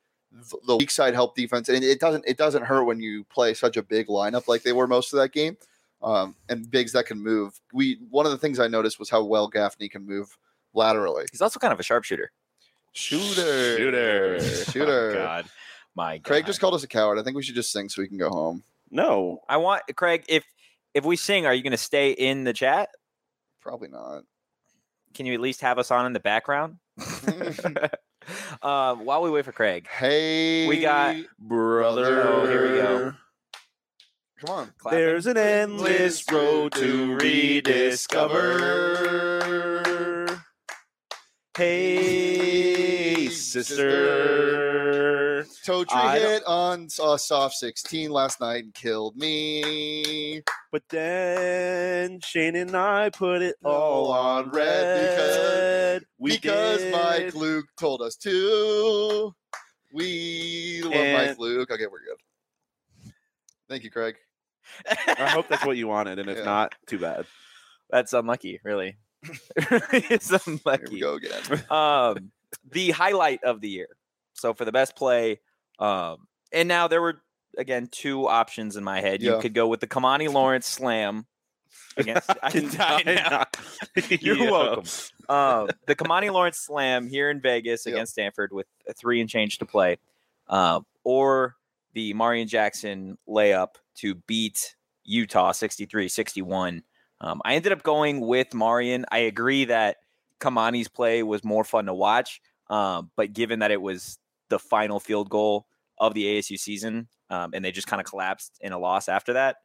the 0.68 0.78
weak 0.78 0.92
side 0.92 1.14
help 1.14 1.36
defense, 1.36 1.70
and 1.70 1.84
it 1.84 2.00
doesn't 2.00 2.24
it 2.28 2.38
doesn't 2.38 2.64
hurt 2.64 2.84
when 2.84 3.00
you 3.00 3.24
play 3.26 3.54
such 3.54 3.78
a 3.78 3.84
big 3.84 4.08
lineup 4.08 4.48
like 4.48 4.64
they 4.64 4.74
were 4.74 4.88
most 4.88 5.14
of 5.14 5.20
that 5.20 5.32
game, 5.32 5.58
um, 6.02 6.36
and 6.50 6.70
bigs 6.70 6.92
that 6.94 7.06
can 7.06 7.20
move. 7.20 7.60
We 7.74 8.00
one 8.10 8.26
of 8.26 8.32
the 8.32 8.38
things 8.38 8.60
I 8.60 8.68
noticed 8.68 9.00
was 9.00 9.10
how 9.10 9.24
well 9.24 9.48
Gaffney 9.48 9.90
can 9.90 10.06
move 10.06 10.38
laterally. 10.74 11.26
He's 11.32 11.42
also 11.42 11.60
kind 11.60 11.74
of 11.74 11.80
a 11.80 11.84
sharpshooter. 11.84 12.32
Shooter, 12.94 13.78
Shooter. 13.78 14.40
shooter. 14.72 15.12
Oh, 15.12 15.14
God. 15.14 15.46
My 15.96 16.18
God. 16.18 16.24
Craig 16.24 16.46
just 16.46 16.60
called 16.60 16.74
us 16.74 16.84
a 16.84 16.88
coward. 16.88 17.20
I 17.20 17.24
think 17.24 17.36
we 17.36 17.44
should 17.44 17.56
just 17.56 17.72
sing 17.72 17.90
so 17.90 18.02
we 18.02 18.08
can 18.08 18.18
go 18.18 18.30
home. 18.30 18.64
no, 18.92 19.42
I 19.50 19.58
want 19.58 19.84
Craig. 19.96 20.26
If 20.28 20.44
if 20.94 21.06
we 21.06 21.16
sing, 21.16 21.46
are 21.46 21.54
you 21.54 21.64
going 21.64 21.72
to 21.72 21.78
stay 21.78 22.12
in 22.12 22.44
the 22.44 22.54
chat? 22.54 22.90
Probably 23.62 23.90
not. 23.90 24.24
Can 25.14 25.26
you 25.26 25.34
at 25.34 25.40
least 25.40 25.62
have 25.62 25.80
us 25.80 25.92
on 25.92 26.06
in 26.06 26.14
the 26.14 26.20
background? 26.20 26.78
uh, 28.62 28.96
while 28.98 29.22
we 29.22 29.30
wait 29.30 29.46
for 29.46 29.52
Craig, 29.52 29.88
Hey, 29.88 30.68
We 30.68 30.80
got- 30.82 31.16
brother. 31.40 32.22
Oh, 32.28 32.46
here 32.48 32.72
we 32.72 32.78
go. 32.78 33.14
Come 34.46 34.56
on. 34.56 34.72
clapping. 34.78 35.00
There's 35.00 35.26
an 35.28 35.36
endless 35.38 36.24
road 36.32 36.72
to 36.74 37.16
rediscover. 37.16 38.56
Hey, 41.58 43.28
sister. 43.30 45.19
Totri 45.66 46.14
hit 46.16 46.44
on 46.48 46.88
uh, 47.02 47.18
soft 47.18 47.56
16 47.56 48.10
last 48.12 48.40
night 48.42 48.64
and 48.64 48.74
killed 48.74 49.16
me. 49.16 50.42
But 50.72 50.84
then 50.90 52.20
Shane 52.22 52.56
and 52.56 52.76
I 52.76 53.10
put 53.10 53.42
it 53.42 53.56
all 53.64 54.12
on 54.12 54.50
red 54.52 55.10
because 55.10 56.02
We 56.18 56.32
because 56.32 56.80
did. 56.80 56.92
Mike 56.94 57.36
Luke 57.36 57.66
told 57.80 58.02
us 58.02 58.16
to. 58.18 59.34
We 59.94 60.82
love 60.84 60.92
Mike 60.94 61.40
Luke. 61.40 61.72
Okay, 61.72 61.88
we're 61.88 62.00
good. 62.06 63.12
Thank 63.68 63.84
you, 63.84 63.92
Craig. 63.92 64.16
I 65.08 65.30
hope 65.30 65.48
that's 65.48 65.66
what 65.66 65.78
you 65.78 65.88
wanted, 65.88 66.20
and 66.20 66.30
if 66.30 66.38
Yeah. 66.38 66.44
not, 66.44 66.76
too 66.88 67.00
bad. 67.00 67.26
That's 67.90 68.14
unlucky, 68.14 68.60
really. 68.64 68.98
it's 69.56 70.30
Here 70.30 70.40
we 70.48 70.54
unlucky. 70.66 71.00
go 71.00 71.16
again. 71.16 71.42
Um, 71.72 72.32
the 72.72 72.92
highlight 72.92 73.44
of 73.44 73.62
the 73.62 73.70
year. 73.70 73.88
So 74.40 74.54
for 74.54 74.66
the 74.66 74.72
best 74.72 74.96
play, 74.96 75.40
um, 75.80 76.28
and 76.52 76.68
now 76.68 76.88
there 76.88 77.02
were 77.02 77.22
again 77.58 77.88
two 77.92 78.28
options 78.28 78.76
in 78.78 78.84
my 78.84 79.02
head. 79.02 79.22
You 79.22 79.34
Yeah. 79.34 79.40
could 79.40 79.54
go 79.54 79.68
with 79.68 79.80
the 79.80 79.88
Kimani 79.88 80.28
Lawrence 80.34 80.68
slam 80.68 81.26
against. 81.98 82.30
I 82.44 82.52
can 82.52 82.70
die 82.70 83.04
now. 83.06 83.46
You're 84.22 84.38
Yeah. 84.38 84.50
welcome. 84.52 84.86
Um, 85.28 85.70
the 85.86 85.96
Kimani 85.96 86.32
Lawrence 86.32 86.58
slam 86.60 87.08
here 87.08 87.30
in 87.30 87.42
Vegas 87.42 87.86
Yep. 87.86 87.94
against 87.94 88.14
Stanford 88.14 88.52
with 88.52 88.68
a 88.88 88.94
three 88.94 89.22
and 89.22 89.30
change 89.30 89.58
to 89.60 89.66
play, 89.66 89.98
uh, 90.48 90.80
or 91.04 91.56
the 91.94 92.14
Marreon 92.14 92.48
Jackson 92.48 93.18
layup 93.28 93.76
to 93.96 94.16
beat 94.16 94.76
Utah 95.04 95.52
63 95.52 96.08
61. 96.08 96.84
Um, 97.22 97.42
I 97.44 97.56
ended 97.56 97.72
up 97.74 97.84
going 97.84 98.22
with 98.22 98.52
Marreon. 98.52 99.04
I 99.12 99.20
agree 99.20 99.66
that 99.66 99.98
Kimani's 100.40 100.88
play 100.88 101.22
was 101.24 101.44
more 101.44 101.64
fun 101.66 101.88
to 101.88 101.94
watch, 101.94 102.42
um, 102.70 103.12
but 103.18 103.34
given 103.34 103.60
that 103.60 103.72
it 103.72 103.82
was 103.82 104.18
the 104.50 104.60
final 104.60 105.00
field 105.00 105.30
goal 105.30 105.66
of 106.00 106.14
the 106.14 106.26
ASU 106.26 106.58
season 106.60 107.08
um, 107.30 107.52
and 107.54 107.64
they 107.64 107.72
just 107.72 107.88
kind 107.88 108.00
of 108.00 108.06
collapsed 108.08 108.58
in 108.62 108.72
a 108.72 108.80
loss 108.80 109.08
after 109.10 109.34
that, 109.34 109.58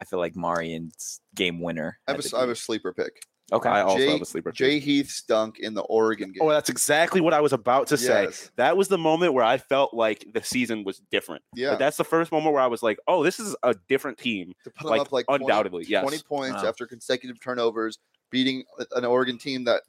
I 0.00 0.04
feel 0.04 0.18
like 0.18 0.34
Marreon's 0.34 1.20
game 1.34 1.60
winner. 1.60 1.98
I 2.06 2.12
have, 2.12 2.24
a, 2.24 2.36
I 2.36 2.40
have 2.40 2.48
a 2.48 2.54
sleeper 2.54 2.92
pick. 2.94 3.22
okay. 3.52 3.68
I 3.68 3.82
also 3.82 3.98
Jay- 3.98 4.12
have 4.12 4.22
a 4.22 4.24
sleeper. 4.24 4.50
Pick. 4.52 4.56
Jay 4.56 4.76
pick. 4.76 4.84
Heath's 4.84 5.22
dunk 5.22 5.58
in 5.58 5.74
the 5.74 5.82
Oregon 5.82 6.32
game. 6.32 6.38
Oh, 6.40 6.48
that's 6.48 6.70
exactly 6.70 7.20
what 7.20 7.34
I 7.34 7.40
was 7.40 7.52
about 7.52 7.88
to 7.88 7.98
say. 7.98 8.22
Yes. 8.24 8.50
That 8.56 8.76
was 8.76 8.88
the 8.88 8.96
moment 8.96 9.34
where 9.34 9.44
I 9.44 9.58
felt 9.58 9.92
like 9.92 10.24
the 10.32 10.42
season 10.42 10.84
was 10.84 11.02
different. 11.10 11.42
Yeah. 11.54 11.70
Like, 11.70 11.78
that's 11.80 11.96
the 11.98 12.04
first 12.04 12.32
moment 12.32 12.54
where 12.54 12.62
I 12.62 12.68
was 12.68 12.82
like, 12.82 12.98
"Oh, 13.06 13.22
this 13.22 13.38
is 13.38 13.54
a 13.62 13.74
different 13.88 14.16
team." 14.16 14.52
to 14.64 14.70
put 14.70 14.84
him 14.86 14.90
like, 14.90 15.00
up 15.02 15.12
like 15.12 15.26
20 15.26 15.44
undoubtedly, 15.44 15.84
yes. 15.86 16.02
20 16.02 16.22
points 16.22 16.62
Wow. 16.62 16.68
after 16.70 16.86
consecutive 16.86 17.38
turnovers, 17.40 17.98
beating 18.30 18.64
an 18.94 19.04
Oregon 19.04 19.36
team 19.36 19.64
that 19.64 19.82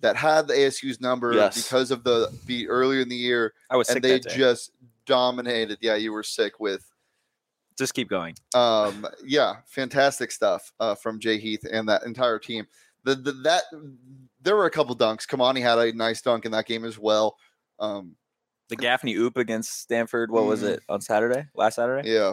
that 0.00 0.16
had 0.16 0.46
the 0.48 0.54
ASU's 0.54 1.00
number 1.00 1.32
Yes. 1.32 1.62
because 1.62 1.90
of 1.90 2.04
the 2.04 2.30
beat 2.46 2.66
earlier 2.68 3.00
in 3.00 3.08
the 3.08 3.16
year, 3.16 3.54
I 3.70 3.76
was 3.76 3.86
sick 3.88 3.96
and 3.96 4.04
they 4.04 4.12
that 4.18 4.28
day. 4.30 4.36
just 4.36 4.70
dominated. 5.06 5.78
Yeah, 5.80 5.94
you 5.96 6.12
were 6.12 6.22
sick 6.22 6.60
with. 6.60 6.84
just 7.78 7.94
keep 7.94 8.08
going. 8.08 8.34
Um, 8.54 9.06
yeah, 9.24 9.56
fantastic 9.66 10.30
stuff 10.32 10.72
uh, 10.80 10.94
from 10.94 11.20
Jay 11.20 11.38
Heath 11.38 11.64
and 11.70 11.88
that 11.88 12.04
entire 12.04 12.38
team. 12.38 12.66
The, 13.04 13.14
the 13.14 13.32
that 13.44 13.62
there 14.42 14.56
were 14.56 14.66
a 14.66 14.70
couple 14.70 14.96
dunks. 14.96 15.26
Kimani 15.26 15.60
had 15.62 15.78
a 15.78 15.92
nice 15.92 16.20
dunk 16.22 16.44
in 16.44 16.52
that 16.52 16.66
game 16.66 16.84
as 16.84 16.98
well. 16.98 17.36
Um, 17.78 18.16
The 18.68 18.76
Gaffney 18.76 19.14
Oop 19.14 19.36
against 19.36 19.80
Stanford. 19.80 20.30
What 20.30 20.44
was 20.44 20.62
Mm. 20.62 20.68
it 20.74 20.82
on 20.88 21.00
Saturday? 21.00 21.46
Last 21.54 21.76
Saturday? 21.76 22.10
yeah, 22.12 22.32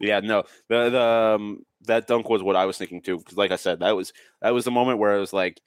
Yeah, 0.00 0.20
no, 0.20 0.44
the 0.68 0.88
the 0.90 1.00
um, 1.02 1.66
that 1.82 2.06
dunk 2.06 2.28
was 2.30 2.42
what 2.42 2.56
I 2.56 2.64
was 2.66 2.78
thinking 2.78 3.02
too. 3.02 3.18
Because, 3.18 3.36
like 3.36 3.50
I 3.50 3.56
said, 3.56 3.80
that 3.80 3.94
was 3.96 4.12
that 4.40 4.50
was 4.54 4.64
the 4.64 4.70
moment 4.70 4.98
where 4.98 5.12
I 5.12 5.18
was 5.18 5.32
like, 5.32 5.60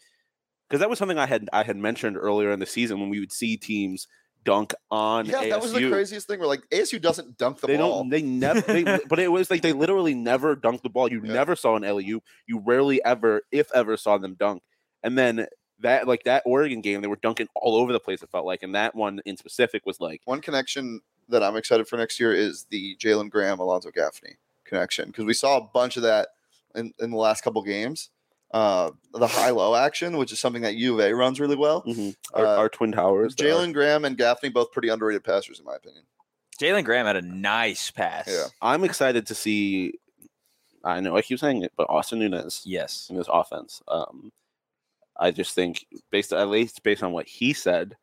because 0.68 0.80
that 0.80 0.90
was 0.90 1.00
something 1.00 1.18
I 1.18 1.26
had 1.26 1.50
I 1.54 1.64
had 1.64 1.78
mentioned 1.78 2.18
earlier 2.18 2.52
in 2.52 2.60
the 2.60 2.66
season 2.66 3.00
when 3.00 3.10
we 3.10 3.20
would 3.20 3.32
see 3.32 3.58
teams 3.58 4.08
dunk 4.44 4.74
on 4.90 5.26
yeah, 5.26 5.44
ASU. 5.44 5.50
that 5.50 5.62
was 5.62 5.74
the 5.74 5.90
craziest 5.90 6.28
thing. 6.28 6.40
Where 6.40 6.48
like 6.48 6.62
ASU 6.72 7.02
doesn't 7.02 7.38
dunk 7.38 7.60
the 7.60 7.68
they 7.68 7.78
ball. 7.78 8.00
don't. 8.04 8.10
They 8.10 8.22
never. 8.22 8.62
They, 8.62 8.84
but 9.10 9.20
it 9.20 9.30
was 9.32 9.50
like 9.52 9.62
they 9.62 9.74
literally 9.74 10.14
never 10.14 10.56
dunked 10.56 10.84
the 10.84 10.90
ball. 10.90 11.12
You 11.12 11.22
Yeah. 11.24 11.34
never 11.34 11.56
saw 11.56 11.76
an 11.76 11.84
alley-oop. 11.84 12.24
You 12.48 12.60
rarely 12.66 13.04
ever, 13.04 13.42
if 13.52 13.70
ever, 13.74 13.98
saw 13.98 14.18
them 14.18 14.36
dunk. 14.36 14.62
And 15.04 15.18
then 15.18 15.48
that, 15.80 16.08
like 16.08 16.24
that 16.24 16.44
Oregon 16.46 16.82
game, 16.82 17.02
they 17.02 17.08
were 17.08 17.18
dunking 17.18 17.48
all 17.56 17.76
over 17.76 17.92
the 17.94 18.00
place. 18.00 18.24
It 18.24 18.30
felt 18.30 18.46
like, 18.46 18.64
and 18.64 18.74
that 18.74 18.96
one 18.96 19.20
in 19.26 19.36
specific 19.38 19.86
was 19.86 20.00
like, 20.00 20.22
One 20.26 20.42
connection 20.42 21.02
that 21.30 21.44
I'm 21.44 21.58
excited 21.58 21.88
for 21.88 21.98
next 21.98 22.20
year 22.20 22.34
is 22.34 22.66
the 22.70 22.96
Jalen 22.98 23.30
Graham 23.30 23.60
Alonzo 23.60 23.92
Gaffney 23.92 24.38
connection 24.64 25.08
because 25.08 25.26
we 25.26 25.34
saw 25.34 25.58
a 25.58 25.62
bunch 25.74 25.98
of 25.98 26.04
that 26.04 26.30
in, 26.76 26.94
in 27.00 27.12
the 27.12 27.18
last 27.18 27.44
couple 27.44 27.62
games. 27.64 28.10
Uh, 28.54 28.92
the 29.14 29.28
high 29.28 29.50
low 29.50 29.76
action, 29.76 30.16
which 30.18 30.32
is 30.32 30.40
something 30.40 30.62
that 30.62 30.76
U 30.76 30.94
of 30.94 31.00
A 31.02 31.14
runs 31.14 31.40
really 31.40 31.56
well. 31.58 31.84
Mhm. 31.84 32.16
Our, 32.34 32.46
Uh, 32.46 32.56
our 32.58 32.70
twin 32.70 32.92
towers. 32.94 33.36
Jalen 33.36 33.74
Graham 33.74 34.06
and 34.06 34.18
Gaffney 34.18 34.50
both 34.50 34.72
pretty 34.72 34.88
underrated 34.90 35.24
passers 35.24 35.60
in 35.60 35.66
my 35.66 35.76
opinion. 35.76 36.04
Jalen 36.60 36.86
Graham 36.86 37.06
had 37.06 37.18
a 37.18 37.22
nice 37.22 37.92
pass. 37.92 38.28
Yeah. 38.28 38.46
I'm 38.62 38.84
excited 38.84 39.28
to 39.28 39.36
see. 39.36 39.94
I 40.84 41.02
know 41.02 41.18
I 41.18 41.22
keep 41.22 41.40
saying 41.40 41.64
it, 41.64 41.74
but 41.76 41.90
Austin 41.90 42.20
Nunez 42.20 42.62
Yes. 42.66 43.08
in 43.10 43.18
this 43.18 43.28
offense. 43.30 43.82
Um, 43.90 44.32
I 45.20 45.32
just 45.32 45.54
think 45.54 45.86
based 46.12 46.32
at 46.32 46.48
least 46.48 46.84
based 46.84 47.04
on 47.04 47.12
what 47.12 47.28
he 47.28 47.52
said, 47.52 47.98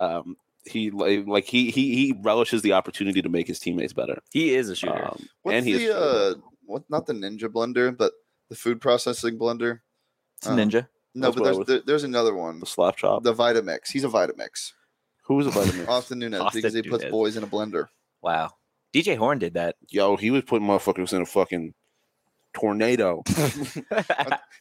um, 0.00 0.36
he 0.64 0.90
like, 0.90 1.26
like 1.26 1.44
he 1.44 1.70
he 1.70 1.94
he 1.94 2.14
relishes 2.22 2.62
the 2.62 2.72
opportunity 2.72 3.20
to 3.20 3.28
make 3.28 3.46
his 3.46 3.58
teammates 3.58 3.92
better. 3.92 4.22
He 4.30 4.54
is 4.54 4.70
a 4.70 4.76
shooter. 4.76 5.04
Um, 5.04 5.28
What's 5.42 5.56
and 5.56 5.66
he 5.66 5.84
is 5.84 5.90
uh, 5.90 6.34
what? 6.64 6.84
Not 6.88 7.06
the 7.06 7.12
Ninja 7.12 7.48
blender, 7.48 7.94
but 7.94 8.12
the 8.52 8.58
food 8.58 8.82
processing 8.82 9.38
blender. 9.38 9.80
it's 10.36 10.46
a 10.46 10.50
uh, 10.50 10.56
ninja. 10.56 10.86
No, 11.14 11.30
That's 11.30 11.36
but 11.36 11.44
there's 11.44 11.66
there, 11.66 11.80
there's 11.86 12.04
another 12.04 12.34
one. 12.34 12.60
the 12.60 12.66
slap 12.66 12.96
chop. 12.96 13.22
The 13.22 13.34
Vitamix. 13.34 13.90
He's 13.90 14.04
a 14.04 14.08
Vitamix. 14.08 14.72
Who's 15.24 15.46
was 15.46 15.56
a 15.56 15.60
vitamin? 15.60 15.86
Austin 15.88 16.18
Nunez 16.18 16.40
Austin 16.40 16.58
because 16.58 16.74
he 16.74 16.82
puts 16.82 17.02
Nunez. 17.04 17.10
boys 17.10 17.36
in 17.38 17.44
a 17.44 17.46
blender. 17.46 17.86
Wow. 18.20 18.50
DJ 18.92 19.16
Horne 19.16 19.38
did 19.38 19.54
that. 19.54 19.76
Yo, 19.88 20.16
he 20.16 20.30
was 20.30 20.42
putting 20.42 20.68
motherfuckers 20.68 21.14
in 21.14 21.22
a 21.22 21.26
fucking 21.26 21.72
tornado. 22.54 23.22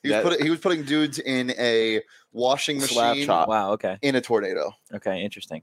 He 0.04 0.10
was, 0.10 0.16
That- 0.16 0.24
putting, 0.24 0.44
he 0.44 0.50
was 0.50 0.60
putting 0.60 0.84
dudes 0.84 1.20
in 1.20 1.52
a 1.60 2.02
washing 2.32 2.80
machine 2.80 3.26
chop. 3.26 3.48
wow. 3.48 3.74
Okay. 3.74 4.00
in 4.02 4.16
a 4.16 4.22
tornado. 4.22 4.72
Okay. 4.94 5.22
Interesting. 5.22 5.62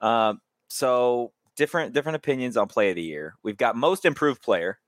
Um, 0.00 0.40
so 0.68 1.32
different 1.56 1.92
different 1.92 2.16
opinions 2.16 2.56
on 2.56 2.66
play 2.66 2.90
of 2.90 2.96
the 2.96 3.02
year. 3.02 3.34
We've 3.44 3.56
got 3.56 3.76
most 3.76 4.04
improved 4.04 4.42
player. 4.42 4.78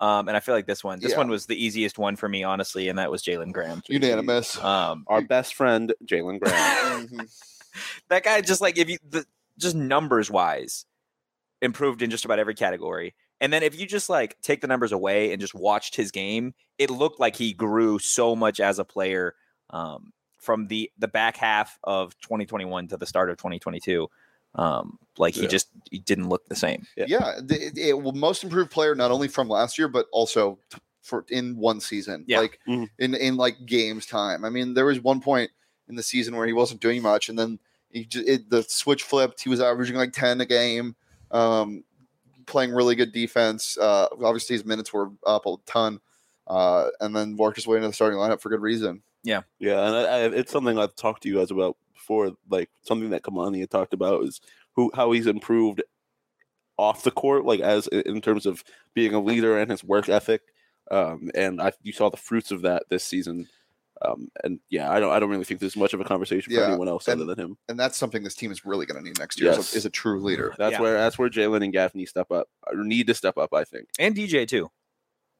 Um, 0.00 0.28
and 0.28 0.36
I 0.36 0.40
feel 0.40 0.54
like 0.54 0.66
this 0.66 0.82
one, 0.82 1.00
this 1.00 1.12
Yeah. 1.12 1.18
one 1.18 1.28
was 1.28 1.46
the 1.46 1.62
easiest 1.62 1.98
one 1.98 2.16
for 2.16 2.28
me, 2.28 2.42
honestly, 2.42 2.88
and 2.88 2.98
that 2.98 3.10
was 3.10 3.22
Jalen 3.22 3.52
Graham. 3.52 3.82
Unanimous. 3.88 4.58
Um, 4.62 5.04
Our 5.06 5.22
best 5.22 5.54
friend 5.54 5.94
Jalen 6.04 6.40
Graham. 6.40 7.08
Mhm. 7.08 7.30
that 8.08 8.22
guy 8.24 8.40
just 8.40 8.60
like 8.60 8.78
if 8.78 8.88
you 8.88 8.98
the 9.08 9.24
just 9.58 9.74
numbers 9.76 10.30
wise 10.30 10.84
improved 11.62 12.02
in 12.02 12.10
just 12.10 12.24
about 12.24 12.38
every 12.38 12.54
category 12.54 13.14
and 13.40 13.52
then 13.52 13.62
if 13.62 13.78
you 13.78 13.86
just 13.86 14.08
like 14.08 14.36
take 14.42 14.60
the 14.60 14.66
numbers 14.66 14.92
away 14.92 15.32
and 15.32 15.40
just 15.40 15.54
watched 15.54 15.96
his 15.96 16.10
game 16.12 16.54
it 16.78 16.90
looked 16.90 17.18
like 17.18 17.34
he 17.36 17.52
grew 17.52 17.98
so 17.98 18.36
much 18.36 18.60
as 18.60 18.78
a 18.78 18.84
player 18.84 19.34
um, 19.70 20.12
from 20.40 20.66
the 20.68 20.90
the 20.98 21.08
back 21.08 21.36
half 21.36 21.78
of 21.82 22.16
2021 22.20 22.88
to 22.88 22.96
the 22.96 23.06
start 23.06 23.28
of 23.30 23.36
2022 23.38 24.08
um, 24.56 24.98
like 25.18 25.34
he 25.34 25.42
Yeah. 25.42 25.48
just 25.48 25.68
he 25.90 25.98
didn't 25.98 26.28
look 26.28 26.46
the 26.48 26.56
same 26.56 26.86
Yeah. 26.96 27.04
Yeah, 27.08 27.32
the, 27.42 27.66
it, 27.66 27.78
it- 27.78 27.98
well, 27.98 28.12
most 28.12 28.42
improved 28.44 28.70
player 28.70 28.94
not 28.94 29.10
only 29.10 29.28
from 29.28 29.48
last 29.48 29.78
year 29.78 29.88
but 29.88 30.06
also 30.12 30.58
t- 30.70 30.78
for 31.02 31.24
in 31.28 31.56
one 31.58 31.80
season. 31.80 32.24
Yeah. 32.26 32.40
Like 32.40 32.58
Mhm. 32.66 32.88
in 32.98 33.14
in 33.14 33.36
like 33.36 33.66
games 33.66 34.06
time. 34.06 34.44
I 34.44 34.50
mean, 34.50 34.74
there 34.74 34.86
was 34.86 35.00
one 35.00 35.20
point 35.20 35.50
in 35.88 35.96
the 35.96 36.02
season 36.02 36.34
where 36.36 36.46
he 36.46 36.52
wasn't 36.54 36.80
doing 36.80 37.02
much, 37.02 37.28
and 37.28 37.38
then 37.38 37.58
he 37.90 38.04
just, 38.06 38.26
it, 38.26 38.48
the 38.50 38.62
switch 38.62 39.02
flipped. 39.02 39.42
He 39.42 39.50
was 39.50 39.60
averaging 39.60 39.96
like 39.96 40.12
ten 40.14 40.40
a 40.40 40.46
game, 40.46 40.96
um, 41.30 41.84
playing 42.46 42.72
really 42.72 42.94
good 42.94 43.12
defense. 43.12 43.76
Uh, 43.78 44.06
obviously, 44.22 44.54
his 44.56 44.64
minutes 44.64 44.92
were 44.94 45.10
up 45.26 45.44
a 45.46 45.56
ton, 45.66 46.00
uh, 46.46 46.88
and 47.00 47.14
then 47.14 47.36
worked 47.36 47.56
his 47.56 47.66
way 47.66 47.76
into 47.76 47.88
the 47.88 47.94
starting 47.94 48.18
lineup 48.18 48.40
for 48.40 48.48
good 48.48 48.62
reason. 48.62 49.02
Yeah, 49.24 49.42
yeah, 49.58 49.86
and 49.86 49.94
I, 49.94 50.00
I, 50.00 50.18
it's 50.34 50.50
something 50.52 50.78
I've 50.78 50.94
talked 50.96 51.22
to 51.24 51.28
you 51.28 51.36
guys 51.36 51.50
about 51.50 51.76
before. 52.04 52.32
Like 52.50 52.70
something 52.82 53.10
that 53.10 53.22
Kimani 53.22 53.60
had 53.60 53.70
talked 53.70 53.94
about 53.94 54.24
is 54.24 54.40
who 54.76 54.90
how 54.94 55.12
he's 55.12 55.26
improved 55.26 55.82
off 56.76 57.02
the 57.04 57.10
court, 57.10 57.44
like 57.44 57.60
as 57.60 57.86
in 57.88 58.20
terms 58.20 58.46
of 58.46 58.62
being 58.94 59.14
a 59.14 59.20
leader 59.20 59.58
and 59.58 59.70
his 59.70 59.82
work 59.84 60.08
ethic. 60.08 60.42
Um, 60.90 61.30
and 61.34 61.60
I 61.62 61.72
you 61.82 61.92
saw 61.92 62.10
the 62.10 62.16
fruits 62.16 62.50
of 62.50 62.62
that 62.62 62.84
this 62.90 63.04
season. 63.04 63.48
Um, 64.04 64.28
and 64.42 64.58
yeah, 64.68 64.90
I 64.90 65.00
don't 65.00 65.12
I 65.12 65.18
don't 65.20 65.30
really 65.30 65.44
think 65.44 65.60
there's 65.60 65.76
much 65.76 65.94
of 65.94 66.00
a 66.00 66.04
conversation 66.04 66.52
for 66.52 66.60
Yeah, 66.60 66.66
anyone 66.66 66.88
else 66.88 67.08
and- 67.08 67.20
other 67.22 67.32
than 67.34 67.42
him. 67.42 67.56
And 67.68 67.78
that's 67.78 67.96
something 67.96 68.22
this 68.22 68.34
team 68.34 68.50
is 68.52 68.64
really 68.64 68.84
going 68.86 69.00
to 69.00 69.04
need 69.08 69.18
next 69.18 69.40
year. 69.40 69.50
is 69.52 69.56
a- 69.56 69.60
Yes. 69.60 69.74
Is, 69.76 69.86
a, 69.86 69.90
true 69.90 70.20
leader. 70.20 70.52
That's 70.58 70.72
Yeah. 70.72 70.80
where 70.80 70.94
that's 70.94 71.16
where 71.18 71.30
Jalen 71.30 71.62
and 71.64 71.72
Gaffney 71.72 72.04
step 72.04 72.30
up 72.30 72.48
or 72.66 72.82
need 72.84 73.06
to 73.06 73.14
step 73.14 73.38
up. 73.38 73.54
I 73.54 73.64
think. 73.64 73.88
and 73.98 74.14
dj 74.14 74.46
too 74.48 74.70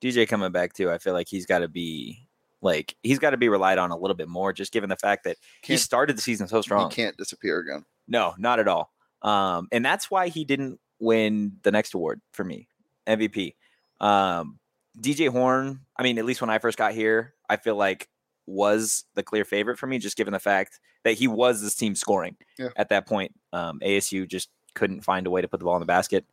dj 0.03 0.27
coming 0.29 0.53
back 0.53 0.73
too 0.73 0.91
i 0.91 0.99
feel 0.99 1.13
like 1.15 1.29
he's 1.29 1.47
got 1.47 1.61
to 1.61 1.69
be 1.69 2.24
like 2.65 2.97
he's 3.05 3.21
got 3.21 3.31
to 3.31 3.37
be 3.37 3.49
relied 3.49 3.79
on 3.79 3.93
a 3.93 3.97
little 3.97 4.17
bit 4.17 4.29
more 4.29 4.53
just 4.53 4.73
given 4.73 4.89
the 4.91 4.97
fact 4.97 5.23
that 5.25 5.37
he 5.63 5.69
Can't- 5.75 5.81
started 5.81 6.17
the 6.17 6.23
season 6.23 6.49
so 6.49 6.61
strong 6.63 6.91
He 6.91 6.97
can't 6.97 7.17
disappear 7.17 7.59
again. 7.61 7.85
No, 8.09 8.35
not 8.39 8.59
at 8.59 8.67
all. 8.67 8.91
Um, 9.23 9.69
and 9.71 9.85
that's 9.85 10.11
why 10.11 10.29
he 10.29 10.45
didn't 10.45 10.81
win 10.99 11.53
the 11.63 11.71
next 11.71 11.95
award 11.95 12.21
for 12.33 12.43
me, 12.45 12.67
MVP. 13.07 13.55
Um, 14.01 14.59
DJ 15.01 15.29
Horne, 15.29 15.81
I 15.97 16.03
mean, 16.03 16.19
at 16.19 16.25
least 16.25 16.41
when 16.41 16.51
I 16.51 16.59
first 16.59 16.77
got 16.79 16.93
here, 16.95 17.35
I 17.49 17.57
feel 17.57 17.77
like 17.77 18.09
was 18.47 19.05
the 19.15 19.23
clear 19.23 19.45
favorite 19.45 19.79
for 19.79 19.87
me, 19.87 19.99
just 19.99 20.17
given 20.17 20.33
the 20.33 20.39
fact 20.39 20.79
that 21.05 21.15
he 21.15 21.27
was 21.29 21.63
this 21.63 21.75
team 21.75 21.95
scoring 21.95 22.37
Yeah. 22.59 22.69
at 22.77 22.89
that 22.91 23.07
point. 23.07 23.33
Um, 23.53 23.81
ASU 23.81 24.27
just 24.29 24.51
couldn't 24.75 25.03
find 25.03 25.27
a 25.27 25.31
way 25.31 25.41
to 25.41 25.49
put 25.49 25.59
the 25.61 25.65
ball 25.65 25.77
in 25.77 25.81
the 25.81 25.87
basket. 25.87 26.25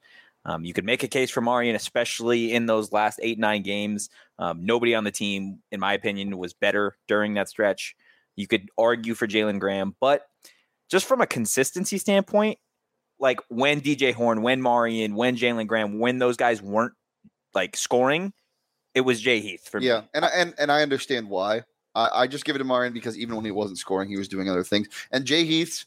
Um, 0.45 0.65
you 0.65 0.73
could 0.73 0.85
make 0.85 1.03
a 1.03 1.07
case 1.07 1.29
for 1.29 1.41
Marreon, 1.41 1.75
especially 1.75 2.53
in 2.53 2.65
those 2.65 2.91
last 2.91 3.19
eight, 3.21 3.37
nine 3.37 3.61
games. 3.61 4.09
Um, 4.39 4.65
nobody 4.65 4.95
on 4.95 5.03
the 5.03 5.11
team, 5.11 5.59
in 5.71 5.79
my 5.79 5.93
opinion, 5.93 6.37
was 6.37 6.53
better 6.53 6.97
during 7.07 7.35
that 7.35 7.49
stretch. 7.49 7.95
You 8.35 8.47
could 8.47 8.69
argue 8.77 9.13
for 9.13 9.27
Jalen 9.27 9.59
Graham, 9.59 9.95
but 9.99 10.25
just 10.89 11.05
from 11.05 11.21
a 11.21 11.27
consistency 11.27 11.97
standpoint, 11.97 12.57
like 13.19 13.39
when 13.49 13.81
DJ 13.81 14.13
Horne, 14.13 14.41
when 14.41 14.61
Marreon, 14.61 15.13
when 15.13 15.37
Jalen 15.37 15.67
Graham, 15.67 15.99
when 15.99 16.17
those 16.17 16.37
guys 16.37 16.61
weren't 16.61 16.93
like 17.53 17.75
scoring, 17.75 18.33
it 18.95 19.01
was 19.01 19.21
Jay 19.21 19.39
Heath 19.39 19.69
for 19.69 19.79
Yeah, 19.79 20.01
me. 20.01 20.07
and 20.15 20.25
I, 20.25 20.29
and 20.29 20.53
and 20.57 20.71
I 20.71 20.81
understand 20.81 21.29
why. 21.29 21.63
I, 21.93 22.09
I 22.13 22.27
just 22.27 22.45
give 22.45 22.55
it 22.55 22.59
to 22.59 22.65
Marreon 22.65 22.93
because 22.93 23.17
even 23.17 23.35
when 23.35 23.45
he 23.45 23.51
wasn't 23.51 23.77
scoring, 23.77 24.09
he 24.09 24.17
was 24.17 24.27
doing 24.27 24.49
other 24.49 24.63
things. 24.63 24.87
And 25.11 25.25
Jay 25.25 25.43
Heath, 25.43 25.85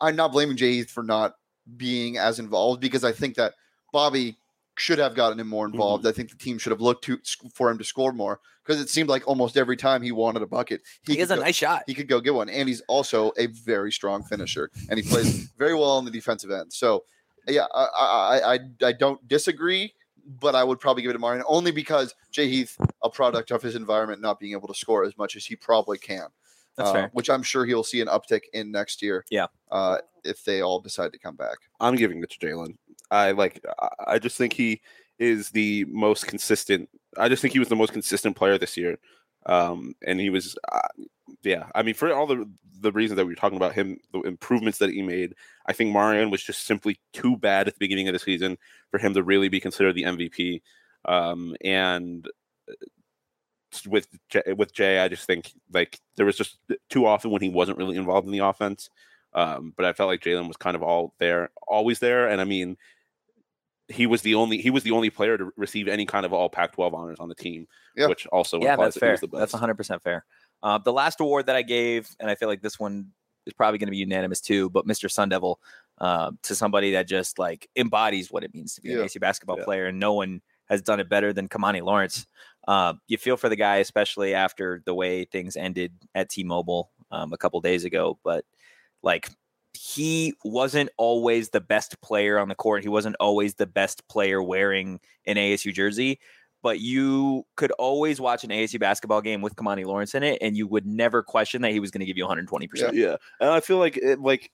I'm 0.00 0.16
not 0.16 0.32
blaming 0.32 0.56
Jay 0.56 0.74
Heath 0.74 0.90
for 0.90 1.02
not 1.02 1.34
being 1.76 2.18
as 2.18 2.38
involved 2.38 2.80
because 2.80 3.04
I 3.04 3.12
think 3.12 3.36
that 3.36 3.54
Bobby 3.92 4.36
should 4.76 4.98
have 4.98 5.14
gotten 5.14 5.40
him 5.40 5.48
more 5.48 5.66
mm-hmm. 5.66 5.74
involved. 5.74 6.06
I 6.06 6.12
think 6.12 6.30
the 6.30 6.36
team 6.36 6.58
should 6.58 6.72
have 6.72 6.80
looked 6.80 7.04
to 7.04 7.18
for 7.52 7.70
him 7.70 7.78
to 7.78 7.84
score 7.84 8.12
more 8.12 8.40
because 8.64 8.80
it 8.80 8.88
seemed 8.88 9.08
like 9.08 9.26
almost 9.26 9.56
every 9.56 9.76
time 9.76 10.02
he 10.02 10.12
wanted 10.12 10.42
a 10.42 10.46
bucket, 10.46 10.82
He, 11.02 11.14
could 11.14 11.20
has 11.20 11.30
a 11.30 11.36
go- 11.36 11.42
nice 11.42 11.56
shot. 11.56 11.84
he 11.86 11.94
could 11.94 12.08
go 12.08 12.20
get 12.20 12.34
one. 12.34 12.48
And 12.48 12.68
he's 12.68 12.82
also 12.82 13.32
a 13.38 13.46
very 13.46 13.90
strong 13.90 14.22
finisher, 14.22 14.70
and 14.88 14.98
he 14.98 15.08
plays 15.08 15.50
very 15.58 15.74
well 15.74 15.90
on 15.90 16.04
the 16.04 16.10
defensive 16.10 16.50
end. 16.50 16.72
So, 16.72 17.04
yeah, 17.46 17.66
I 17.74 17.86
I, 17.98 18.54
I, 18.54 18.58
I 18.88 18.92
don't 18.92 19.26
disagree, 19.26 19.94
but 20.40 20.54
I 20.54 20.64
would 20.64 20.80
probably 20.80 21.02
give 21.02 21.10
it 21.10 21.14
to 21.14 21.18
Marreon 21.18 21.42
only 21.46 21.70
because 21.70 22.14
Jay 22.30 22.48
Heath, 22.48 22.76
a 23.02 23.10
product 23.10 23.50
of 23.50 23.62
his 23.62 23.74
environment, 23.74 24.20
not 24.20 24.38
being 24.38 24.52
able 24.52 24.68
to 24.68 24.74
score 24.74 25.04
as 25.04 25.16
much 25.16 25.34
as 25.34 25.46
he 25.46 25.56
probably 25.56 25.98
can. 25.98 26.26
That's 26.78 26.90
uh, 26.90 26.92
fair. 26.94 27.10
Which 27.12 27.28
I'm 27.28 27.42
sure 27.42 27.66
he'll 27.66 27.84
see 27.84 28.00
an 28.00 28.08
uptick 28.08 28.42
in 28.54 28.70
next 28.70 29.02
year. 29.02 29.24
Yeah. 29.30 29.46
Uh, 29.70 29.98
if 30.24 30.44
they 30.44 30.62
all 30.62 30.80
decide 30.80 31.12
to 31.12 31.18
come 31.18 31.36
back. 31.36 31.56
I'm 31.80 31.96
giving 31.96 32.22
it 32.22 32.30
to 32.30 32.38
Jalen. 32.38 32.76
I 33.10 33.32
like. 33.32 33.62
I- 33.78 33.88
I 34.06 34.18
just 34.18 34.38
think 34.38 34.52
he 34.54 34.80
is 35.18 35.50
the 35.50 35.84
most 35.86 36.26
consistent. 36.26 36.88
I 37.18 37.28
just 37.28 37.42
think 37.42 37.52
he 37.52 37.58
was 37.58 37.68
the 37.68 37.76
most 37.76 37.92
consistent 37.92 38.36
player 38.36 38.56
this 38.56 38.76
year, 38.76 38.98
um, 39.46 39.94
and 40.06 40.20
he 40.20 40.30
was. 40.30 40.56
Uh, 40.70 41.04
yeah, 41.42 41.66
I 41.74 41.82
mean, 41.82 41.94
for 41.94 42.12
all 42.12 42.26
the 42.26 42.48
the 42.80 42.92
reasons 42.92 43.16
that 43.16 43.26
we 43.26 43.32
were 43.32 43.36
talking 43.40 43.56
about 43.56 43.74
him, 43.74 43.98
the 44.12 44.20
improvements 44.20 44.78
that 44.78 44.90
he 44.90 45.02
made, 45.02 45.34
I 45.66 45.72
think 45.72 45.94
Marreon 45.94 46.30
was 46.30 46.42
just 46.42 46.64
simply 46.64 47.00
too 47.12 47.36
bad 47.36 47.66
at 47.66 47.74
the 47.74 47.80
beginning 47.80 48.08
of 48.08 48.12
the 48.12 48.18
season 48.20 48.56
for 48.90 48.98
him 48.98 49.14
to 49.14 49.22
really 49.22 49.48
be 49.48 49.60
considered 49.60 49.94
the 49.94 50.04
MVP. 50.04 50.62
Um, 51.04 51.56
and 51.64 52.26
uh, 52.68 52.74
with 53.86 54.08
Jay, 54.28 54.42
with 54.56 54.72
Jay, 54.72 54.98
I 54.98 55.08
just 55.08 55.26
think 55.26 55.52
like 55.72 56.00
there 56.16 56.26
was 56.26 56.36
just 56.36 56.58
too 56.88 57.06
often 57.06 57.30
when 57.30 57.42
he 57.42 57.48
wasn't 57.48 57.78
really 57.78 57.96
involved 57.96 58.26
in 58.26 58.32
the 58.32 58.38
offense. 58.44 58.90
Um, 59.34 59.74
but 59.76 59.84
I 59.84 59.92
felt 59.92 60.08
like 60.08 60.20
Jalen 60.22 60.48
was 60.48 60.56
kind 60.56 60.74
of 60.74 60.82
all 60.82 61.14
there, 61.18 61.50
always 61.66 61.98
there. 61.98 62.28
And 62.28 62.40
I 62.40 62.44
mean, 62.44 62.76
he 63.88 64.06
was 64.06 64.22
the 64.22 64.34
only 64.34 64.58
he 64.58 64.70
was 64.70 64.82
the 64.82 64.90
only 64.90 65.10
player 65.10 65.36
to 65.38 65.50
receive 65.56 65.88
any 65.88 66.06
kind 66.06 66.26
of 66.26 66.32
all 66.32 66.48
Pac-12 66.48 66.92
honors 66.94 67.18
on 67.20 67.28
the 67.28 67.34
team, 67.34 67.66
Yeah. 67.96 68.06
which 68.06 68.26
also 68.28 68.60
yeah, 68.60 68.72
implies 68.72 68.86
that's 68.86 68.94
that 68.94 69.00
he 69.00 69.06
fair. 69.06 69.12
was 69.12 69.20
the 69.20 69.28
That's 69.28 69.54
100% 69.54 70.02
fair. 70.02 70.24
Uh, 70.62 70.78
the 70.78 70.92
last 70.92 71.20
award 71.20 71.46
that 71.46 71.56
I 71.56 71.62
gave, 71.62 72.08
and 72.20 72.30
I 72.30 72.34
feel 72.34 72.48
like 72.48 72.62
this 72.62 72.78
one 72.80 73.12
is 73.46 73.52
probably 73.54 73.78
going 73.78 73.86
to 73.86 73.92
be 73.92 73.96
unanimous 73.98 74.40
too, 74.40 74.68
but 74.70 74.86
Mr. 74.86 75.10
Sun 75.10 75.28
Devil 75.30 75.60
uh, 75.98 76.32
to 76.42 76.54
somebody 76.54 76.92
that 76.92 77.06
just 77.08 77.38
like 77.38 77.68
embodies 77.76 78.30
what 78.30 78.44
it 78.44 78.52
means 78.54 78.74
to 78.74 78.80
be 78.82 78.92
an 78.92 79.00
AC 79.00 79.18
basketball 79.18 79.58
Yeah. 79.58 79.64
player, 79.64 79.86
and 79.86 79.98
no 79.98 80.12
one 80.14 80.42
has 80.68 80.82
done 80.82 81.00
it 81.00 81.08
better 81.08 81.32
than 81.32 81.48
Kimani 81.48 81.82
Lawrence. 81.82 82.26
Uh, 82.68 82.92
you 83.06 83.16
feel 83.16 83.38
for 83.38 83.48
the 83.48 83.56
guy, 83.56 83.76
especially 83.76 84.34
after 84.34 84.82
the 84.84 84.94
way 84.94 85.24
things 85.24 85.56
ended 85.56 85.90
at 86.14 86.28
T-Mobile 86.28 86.90
um, 87.10 87.32
a 87.32 87.38
couple 87.38 87.58
days 87.62 87.86
ago, 87.86 88.18
but 88.22 88.44
like 89.02 89.30
he 89.72 90.34
wasn't 90.44 90.90
always 90.98 91.48
the 91.48 91.62
best 91.62 91.98
player 92.02 92.38
on 92.38 92.48
the 92.48 92.54
court. 92.54 92.82
He 92.82 92.90
wasn't 92.90 93.16
always 93.20 93.54
the 93.54 93.66
best 93.66 94.06
player 94.08 94.42
wearing 94.42 95.00
an 95.26 95.36
ASU 95.36 95.72
jersey, 95.72 96.20
but 96.62 96.78
you 96.78 97.44
could 97.56 97.70
always 97.72 98.20
watch 98.20 98.44
an 98.44 98.50
ASU 98.50 98.78
basketball 98.78 99.22
game 99.22 99.40
with 99.40 99.56
Kimani 99.56 99.86
Lawrence 99.86 100.14
in 100.14 100.22
it, 100.22 100.36
and 100.42 100.54
you 100.54 100.66
would 100.66 100.84
never 100.84 101.22
question 101.22 101.62
that 101.62 101.72
he 101.72 101.80
was 101.80 101.90
going 101.90 102.00
to 102.00 102.06
give 102.06 102.18
you 102.18 102.24
120. 102.24 102.68
percent 102.68 102.94
Yeah, 102.94 103.16
and 103.40 103.48
I 103.48 103.60
feel 103.60 103.78
like 103.78 103.96
it, 103.96 104.20
like 104.20 104.52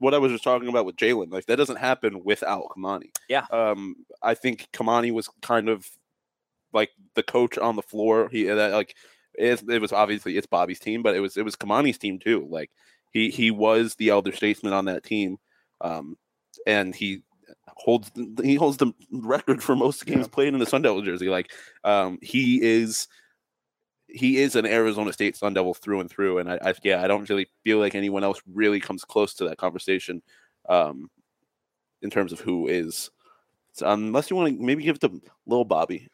what 0.00 0.14
I 0.14 0.18
was 0.18 0.32
just 0.32 0.42
talking 0.42 0.68
about 0.68 0.84
with 0.84 0.96
Jalen, 0.96 1.30
like 1.30 1.46
that 1.46 1.56
doesn't 1.56 1.78
happen 1.78 2.24
without 2.24 2.64
Kimani. 2.76 3.10
Yeah. 3.28 3.44
Um, 3.52 3.94
I 4.20 4.34
think 4.34 4.66
Kimani 4.72 5.12
was 5.12 5.28
kind 5.42 5.68
of 5.68 5.86
like 6.72 6.90
the 7.14 7.22
coach 7.22 7.58
on 7.58 7.76
the 7.76 7.82
floor. 7.82 8.28
He 8.30 8.44
that 8.44 8.72
like 8.72 8.94
it, 9.34 9.62
it 9.68 9.80
was 9.80 9.92
obviously 9.92 10.36
it's 10.36 10.46
Bobby's 10.46 10.80
team, 10.80 11.02
but 11.02 11.14
it 11.14 11.20
was 11.20 11.36
it 11.36 11.44
was 11.44 11.56
Kimani's 11.56 11.98
team 11.98 12.18
too. 12.18 12.46
Like 12.50 12.70
he 13.12 13.30
he 13.30 13.50
was 13.50 13.94
the 13.96 14.10
elder 14.10 14.32
statesman 14.32 14.72
on 14.72 14.86
that 14.86 15.04
team, 15.04 15.38
um, 15.80 16.16
and 16.66 16.94
he 16.94 17.22
holds 17.76 18.10
he 18.42 18.54
holds 18.54 18.76
the 18.76 18.92
record 19.12 19.62
for 19.62 19.74
most 19.76 20.04
games 20.06 20.26
Yeah. 20.26 20.32
played 20.32 20.52
in 20.54 20.60
the 20.60 20.66
Sun 20.66 20.82
Devil 20.82 21.02
jersey. 21.02 21.28
Like 21.28 21.50
um, 21.84 22.18
he 22.22 22.60
is 22.62 23.08
he 24.08 24.38
is 24.38 24.56
an 24.56 24.66
Arizona 24.66 25.12
State 25.12 25.36
Sun 25.36 25.54
Devil 25.54 25.74
through 25.74 26.00
and 26.00 26.10
through, 26.10 26.38
and 26.38 26.50
I, 26.50 26.58
I 26.62 26.74
yeah 26.82 27.02
I 27.02 27.08
don't 27.08 27.28
really 27.28 27.48
feel 27.64 27.78
like 27.78 27.94
anyone 27.94 28.24
else 28.24 28.40
really 28.52 28.80
comes 28.80 29.04
close 29.04 29.34
to 29.34 29.48
that 29.48 29.58
conversation 29.58 30.22
um, 30.68 31.08
in 32.02 32.10
terms 32.10 32.32
of 32.32 32.40
who 32.40 32.66
is. 32.68 33.10
So 33.72 33.88
unless 33.88 34.30
you 34.30 34.36
want 34.36 34.56
to 34.56 34.62
maybe 34.62 34.82
give 34.82 34.96
it 34.96 35.00
to 35.02 35.20
Little 35.46 35.64
Bobby. 35.64 36.08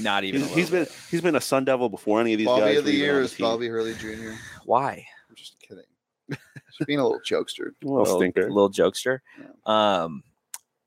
Not 0.00 0.24
even. 0.24 0.42
He's, 0.42 0.50
a 0.50 0.54
he's 0.54 0.70
little 0.70 0.86
been 0.86 0.86
he's 1.10 1.20
been 1.20 1.36
a 1.36 1.40
Sun 1.40 1.64
Devil 1.64 1.88
before 1.88 2.20
any 2.20 2.32
of 2.34 2.38
these 2.38 2.46
Bobby 2.46 2.60
guys. 2.62 2.78
of 2.78 2.84
the 2.84 2.92
were 2.92 2.96
even 2.96 3.10
on 3.10 3.14
year 3.14 3.22
is. 3.22 3.34
Bobby 3.34 3.68
Hurley 3.68 3.94
Jr. 3.94 4.32
Why? 4.64 5.06
I'm 5.28 5.34
just 5.36 5.58
kidding. 5.60 5.84
Just 6.76 6.86
being 6.86 6.98
a 6.98 7.02
little 7.02 7.20
jokester. 7.20 7.70
A 7.82 7.86
little 7.86 8.18
stinker. 8.18 8.50
little 8.50 8.70
jokester. 8.70 9.20
Um, 9.64 10.22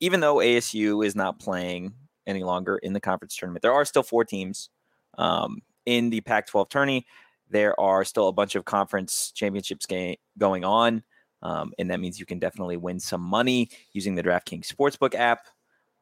even 0.00 0.20
though 0.20 0.36
ASU 0.36 1.04
is 1.04 1.16
not 1.16 1.38
playing 1.38 1.92
any 2.26 2.44
longer 2.44 2.78
in 2.78 2.92
the 2.92 3.00
conference 3.00 3.36
tournament, 3.36 3.62
there 3.62 3.72
are 3.72 3.84
still 3.84 4.02
four 4.02 4.24
teams 4.24 4.70
um, 5.18 5.60
in 5.86 6.10
the 6.10 6.20
Pac-12 6.20 6.70
tourney. 6.70 7.06
There 7.50 7.78
are 7.78 8.04
still 8.04 8.28
a 8.28 8.32
bunch 8.32 8.54
of 8.54 8.64
conference 8.64 9.32
championships 9.34 9.84
ga- 9.86 10.18
going 10.38 10.64
on, 10.64 11.02
um, 11.42 11.72
and 11.78 11.90
that 11.90 12.00
means 12.00 12.18
you 12.18 12.26
can 12.26 12.38
definitely 12.38 12.76
win 12.76 12.98
some 13.00 13.20
money 13.20 13.68
using 13.92 14.14
the 14.14 14.22
DraftKings 14.22 14.72
Sportsbook 14.72 15.14
app. 15.14 15.46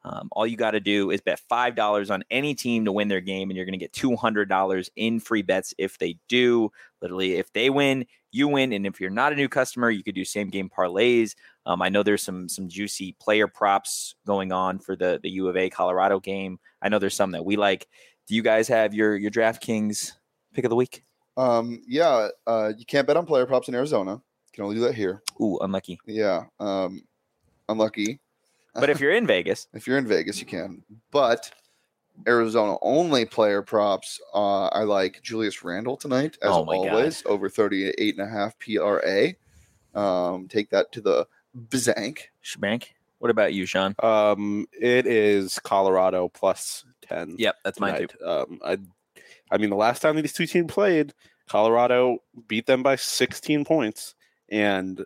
Um, 0.03 0.29
all 0.31 0.47
you 0.47 0.57
got 0.57 0.71
to 0.71 0.79
do 0.79 1.11
is 1.11 1.21
bet 1.21 1.39
five 1.47 1.75
dollars 1.75 2.09
on 2.09 2.23
any 2.31 2.55
team 2.55 2.85
to 2.85 2.91
win 2.91 3.07
their 3.07 3.21
game, 3.21 3.49
and 3.49 3.57
you're 3.57 3.65
going 3.65 3.73
to 3.73 3.79
get 3.79 3.93
two 3.93 4.15
hundred 4.15 4.49
dollars 4.49 4.89
in 4.95 5.19
free 5.19 5.41
bets 5.41 5.73
if 5.77 5.97
they 5.99 6.17
do. 6.27 6.71
Literally, 7.01 7.35
if 7.35 7.51
they 7.53 7.69
win, 7.69 8.05
you 8.31 8.47
win, 8.47 8.73
and 8.73 8.87
if 8.87 8.99
you're 8.99 9.09
not 9.09 9.33
a 9.33 9.35
new 9.35 9.49
customer, 9.49 9.91
you 9.91 10.03
could 10.03 10.15
do 10.15 10.25
same 10.25 10.49
game 10.49 10.69
parlays. 10.75 11.35
Um, 11.65 11.81
I 11.81 11.89
know 11.89 12.01
there's 12.01 12.23
some 12.23 12.49
some 12.49 12.67
juicy 12.67 13.15
player 13.19 13.47
props 13.47 14.15
going 14.25 14.51
on 14.51 14.79
for 14.79 14.95
the 14.95 15.19
the 15.21 15.29
U 15.31 15.47
of 15.47 15.57
A 15.57 15.69
Colorado 15.69 16.19
game. 16.19 16.59
I 16.81 16.89
know 16.89 16.97
there's 16.97 17.15
some 17.15 17.31
that 17.31 17.45
we 17.45 17.55
like. 17.55 17.87
Do 18.27 18.35
you 18.35 18.41
guys 18.41 18.67
have 18.69 18.93
your 18.93 19.15
your 19.15 19.31
DraftKings 19.31 20.13
pick 20.53 20.65
of 20.65 20.69
the 20.69 20.75
week? 20.75 21.03
Um, 21.37 21.81
yeah, 21.87 22.29
uh, 22.47 22.71
you 22.77 22.85
can't 22.85 23.05
bet 23.05 23.17
on 23.17 23.25
player 23.25 23.45
props 23.45 23.67
in 23.67 23.75
Arizona. 23.75 24.13
You 24.13 24.51
can 24.53 24.63
only 24.63 24.75
do 24.77 24.81
that 24.81 24.95
here. 24.95 25.21
Ooh, 25.39 25.59
unlucky. 25.59 25.99
Yeah. 26.05 26.45
Um, 26.59 27.03
unlucky. 27.69 28.19
But 28.73 28.89
if 28.89 28.99
you're 28.99 29.11
in 29.11 29.27
Vegas, 29.27 29.67
If 29.73 29.87
you're 29.87 29.97
in 29.97 30.07
Vegas, 30.07 30.39
you 30.39 30.45
can. 30.45 30.83
But 31.11 31.51
Arizona 32.27 32.77
only 32.81 33.25
player 33.25 33.61
props. 33.61 34.19
Uh, 34.33 34.67
I 34.67 34.83
like 34.83 35.21
Julius 35.21 35.63
Randle 35.63 35.97
tonight, 35.97 36.37
as 36.41 36.51
Oh 36.51 36.65
my 36.65 36.75
God. 36.75 36.89
always, 36.89 37.23
over 37.25 37.49
38 37.49 38.17
and 38.17 38.27
a 38.27 38.29
half 38.31 38.55
PRA. 38.59 39.33
Um, 39.93 40.47
take 40.47 40.69
that 40.69 40.91
to 40.93 41.01
the 41.01 41.27
Bzank. 41.69 42.19
Schbank. 42.43 42.85
What 43.19 43.29
about 43.29 43.53
you, 43.53 43.65
Sean? 43.65 43.95
Um, 44.01 44.65
it 44.71 45.05
is 45.05 45.59
Colorado 45.59 46.27
plus 46.29 46.85
ten. 47.01 47.35
Yep, 47.37 47.55
that's 47.63 47.79
mine 47.79 48.07
too. 48.07 48.25
Um, 48.25 48.59
I, 48.63 48.77
I 49.51 49.57
mean, 49.57 49.69
the 49.69 49.75
last 49.75 50.01
time 50.01 50.15
these 50.15 50.33
two 50.33 50.47
teams 50.47 50.71
played, 50.71 51.13
Colorado 51.47 52.19
beat 52.47 52.65
them 52.65 52.81
by 52.81 52.95
16 52.95 53.63
points, 53.65 54.15
and 54.49 55.05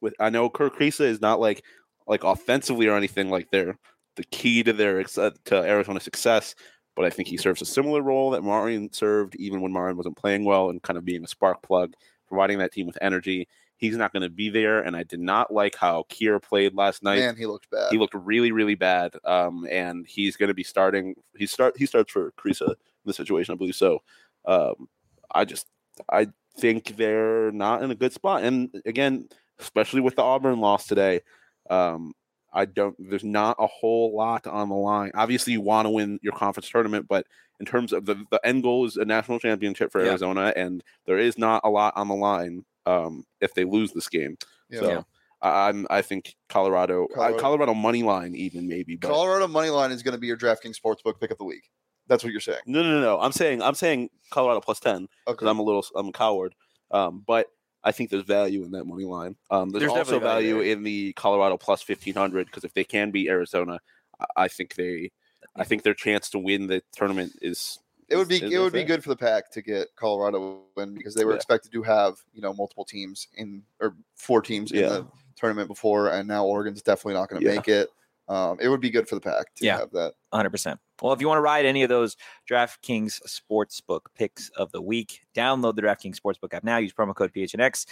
with 0.00 0.14
I 0.20 0.28
know 0.30 0.50
Kerr 0.50 0.68
Kriisa 0.68 1.02
is 1.02 1.20
not 1.22 1.40
like 1.40 1.64
like 2.08 2.24
offensively 2.24 2.86
or 2.88 2.96
anything 2.96 3.30
like 3.30 3.50
they're 3.50 3.78
the 4.16 4.24
key 4.24 4.62
to 4.64 4.72
their 4.72 5.00
uh, 5.16 5.30
to 5.44 5.56
Arizona's 5.56 6.02
success, 6.02 6.54
but 6.96 7.04
I 7.04 7.10
think 7.10 7.28
he 7.28 7.36
serves 7.36 7.62
a 7.62 7.66
similar 7.66 8.02
role 8.02 8.30
that 8.30 8.42
Marreon 8.42 8.92
served, 8.94 9.36
even 9.36 9.60
when 9.60 9.72
Marreon 9.72 9.96
wasn't 9.96 10.16
playing 10.16 10.44
well, 10.44 10.70
and 10.70 10.82
kind 10.82 10.96
of 10.98 11.04
being 11.04 11.22
a 11.22 11.28
spark 11.28 11.62
plug, 11.62 11.94
providing 12.26 12.58
that 12.58 12.72
team 12.72 12.86
with 12.86 12.98
energy. 13.00 13.46
He's 13.76 13.96
not 13.96 14.12
going 14.12 14.24
to 14.24 14.28
be 14.28 14.50
there, 14.50 14.80
and 14.80 14.96
I 14.96 15.04
did 15.04 15.20
not 15.20 15.52
like 15.52 15.76
how 15.76 16.04
Kier 16.10 16.42
played 16.42 16.74
last 16.74 17.04
night 17.04 17.20
Man, 17.20 17.36
he 17.36 17.46
looked 17.46 17.70
bad. 17.70 17.92
he 17.92 17.98
looked 17.98 18.14
really 18.14 18.50
really 18.50 18.74
bad 18.74 19.14
um 19.24 19.68
and 19.70 20.04
he's 20.04 20.36
going 20.36 20.48
to 20.48 20.54
be 20.54 20.64
starting 20.64 21.14
he 21.36 21.46
start 21.46 21.76
he 21.76 21.86
starts 21.86 22.10
for 22.10 22.32
Kriisa 22.32 22.70
in 22.70 22.76
the 23.04 23.12
situation 23.12 23.52
i 23.52 23.56
believe 23.56 23.76
so 23.76 24.02
um 24.46 24.88
i 25.32 25.44
just 25.44 25.66
i 26.10 26.26
think 26.58 26.96
they're 26.96 27.52
not 27.52 27.84
in 27.84 27.92
a 27.92 27.94
good 27.94 28.12
spot 28.12 28.42
and 28.42 28.68
again 28.84 29.28
especially 29.60 30.00
with 30.00 30.16
the 30.16 30.22
auburn 30.22 30.58
loss 30.58 30.88
today 30.88 31.20
um 31.70 32.12
i 32.52 32.64
don't 32.64 32.96
there's 32.98 33.24
not 33.24 33.56
a 33.58 33.66
whole 33.66 34.16
lot 34.16 34.46
on 34.46 34.68
the 34.68 34.74
line 34.74 35.10
obviously 35.14 35.52
you 35.52 35.60
want 35.60 35.86
to 35.86 35.90
win 35.90 36.18
your 36.22 36.32
conference 36.32 36.68
tournament 36.68 37.06
but 37.08 37.26
in 37.60 37.66
terms 37.66 37.92
of 37.92 38.06
the 38.06 38.14
the 38.30 38.40
end 38.44 38.62
goal 38.62 38.86
is 38.86 38.96
a 38.96 39.04
national 39.04 39.38
championship 39.38 39.90
for 39.92 40.02
Yeah. 40.02 40.10
arizona 40.10 40.52
and 40.56 40.82
there 41.06 41.18
is 41.18 41.36
not 41.38 41.60
a 41.64 41.70
lot 41.70 41.92
on 41.96 42.08
the 42.08 42.14
line 42.14 42.64
um 42.86 43.24
if 43.40 43.54
they 43.54 43.64
lose 43.64 43.92
this 43.92 44.08
game 44.08 44.36
Yeah. 44.70 44.80
so 44.80 45.04
I- 45.42 45.68
I'm 45.68 45.86
I 45.90 46.02
think 46.02 46.34
Colorado 46.48 47.06
Colorado, 47.06 47.14
Colorado- 47.14 47.38
Colorado 47.40 47.74
money 47.74 48.02
line 48.02 48.34
even 48.34 48.66
maybe 48.66 48.96
but 48.96 49.08
Colorado 49.10 49.46
money 49.46 49.70
line 49.70 49.92
is 49.92 50.02
going 50.02 50.14
to 50.14 50.18
be 50.18 50.26
your 50.26 50.36
DraftKings 50.36 50.76
sportsbook 50.82 51.20
pick 51.20 51.30
of 51.30 51.38
the 51.38 51.44
week. 51.44 51.70
That's 52.08 52.24
what 52.24 52.32
you're 52.32 52.40
saying. 52.40 52.62
no 52.66 52.82
no 52.82 52.90
no 52.94 53.00
no 53.00 53.20
I'm 53.20 53.32
saying 53.32 53.60
I'm 53.62 53.74
saying 53.74 54.08
Colorado 54.30 54.60
plus 54.60 54.80
10 54.80 54.94
Okay. 54.96 55.08
because 55.26 55.46
I'm 55.46 55.58
a 55.58 55.62
little 55.62 55.84
I'm 55.94 56.08
a 56.08 56.12
coward 56.12 56.54
um 56.90 57.22
but 57.26 57.46
I 57.84 57.92
think 57.92 58.10
there's 58.10 58.24
value 58.24 58.64
in 58.64 58.70
that 58.72 58.84
money 58.84 59.04
line 59.04 59.36
um 59.50 59.70
there's, 59.70 59.82
There's 59.82 59.92
also 59.92 60.18
value 60.18 60.54
value 60.54 60.72
in 60.72 60.82
the 60.82 61.12
Colorado 61.14 61.56
plus 61.56 61.86
1500 61.88 62.46
because 62.46 62.64
if 62.64 62.74
they 62.74 62.84
can 62.84 63.10
beat 63.10 63.28
Arizona 63.28 63.78
I- 64.20 64.44
I 64.44 64.48
think 64.48 64.74
they 64.74 65.10
I 65.56 65.64
think 65.64 65.82
their 65.82 65.94
chance 65.94 66.30
to 66.30 66.38
win 66.38 66.66
the 66.66 66.82
tournament 66.92 67.32
is 67.42 67.78
it 68.08 68.16
would 68.16 68.28
be 68.28 68.36
is- 68.36 68.42
is 68.42 68.52
it 68.52 68.58
would 68.58 68.72
be 68.72 68.84
good 68.84 69.02
for 69.02 69.10
the 69.10 69.16
Pac 69.16 69.50
to 69.52 69.62
get 69.62 69.88
Colorado 69.96 70.62
win 70.76 70.94
because 70.94 71.14
they 71.14 71.24
were 71.24 71.32
Yeah. 71.32 71.36
expected 71.36 71.72
to 71.72 71.82
have 71.82 72.16
you 72.32 72.40
know 72.42 72.52
multiple 72.52 72.84
teams 72.84 73.28
in 73.36 73.62
or 73.80 73.94
four 74.16 74.40
teams 74.42 74.72
in 74.72 74.80
the 74.88 75.06
tournament 75.36 75.68
before, 75.68 76.08
and 76.08 76.26
now 76.26 76.44
Oregon's 76.44 76.82
definitely 76.82 77.14
not 77.14 77.28
going 77.28 77.40
to 77.42 77.48
Yeah. 77.48 77.54
make 77.56 77.68
it. 77.68 77.90
Um, 78.28 78.58
it 78.60 78.68
would 78.68 78.80
be 78.80 78.90
good 78.90 79.08
for 79.08 79.14
the 79.14 79.20
Pac 79.20 79.54
to 79.56 79.64
Yeah. 79.64 79.78
have 79.78 79.90
that. 79.92 80.14
100%. 80.32 80.78
Well, 81.00 81.14
if 81.14 81.20
you 81.22 81.28
want 81.28 81.38
to 81.38 81.42
ride 81.42 81.64
any 81.64 81.82
of 81.82 81.88
those 81.88 82.16
DraftKings 82.50 83.20
Sportsbook 83.26 84.00
picks 84.14 84.50
of 84.50 84.70
the 84.72 84.82
week, 84.82 85.20
download 85.34 85.76
the 85.76 85.80
DraftKings 85.82 86.16
Sportsbook 86.20 86.52
app 86.52 86.64
now. 86.64 86.76
Use 86.76 86.92
promo 86.92 87.14
code 87.14 87.32
PHNX. 87.32 87.86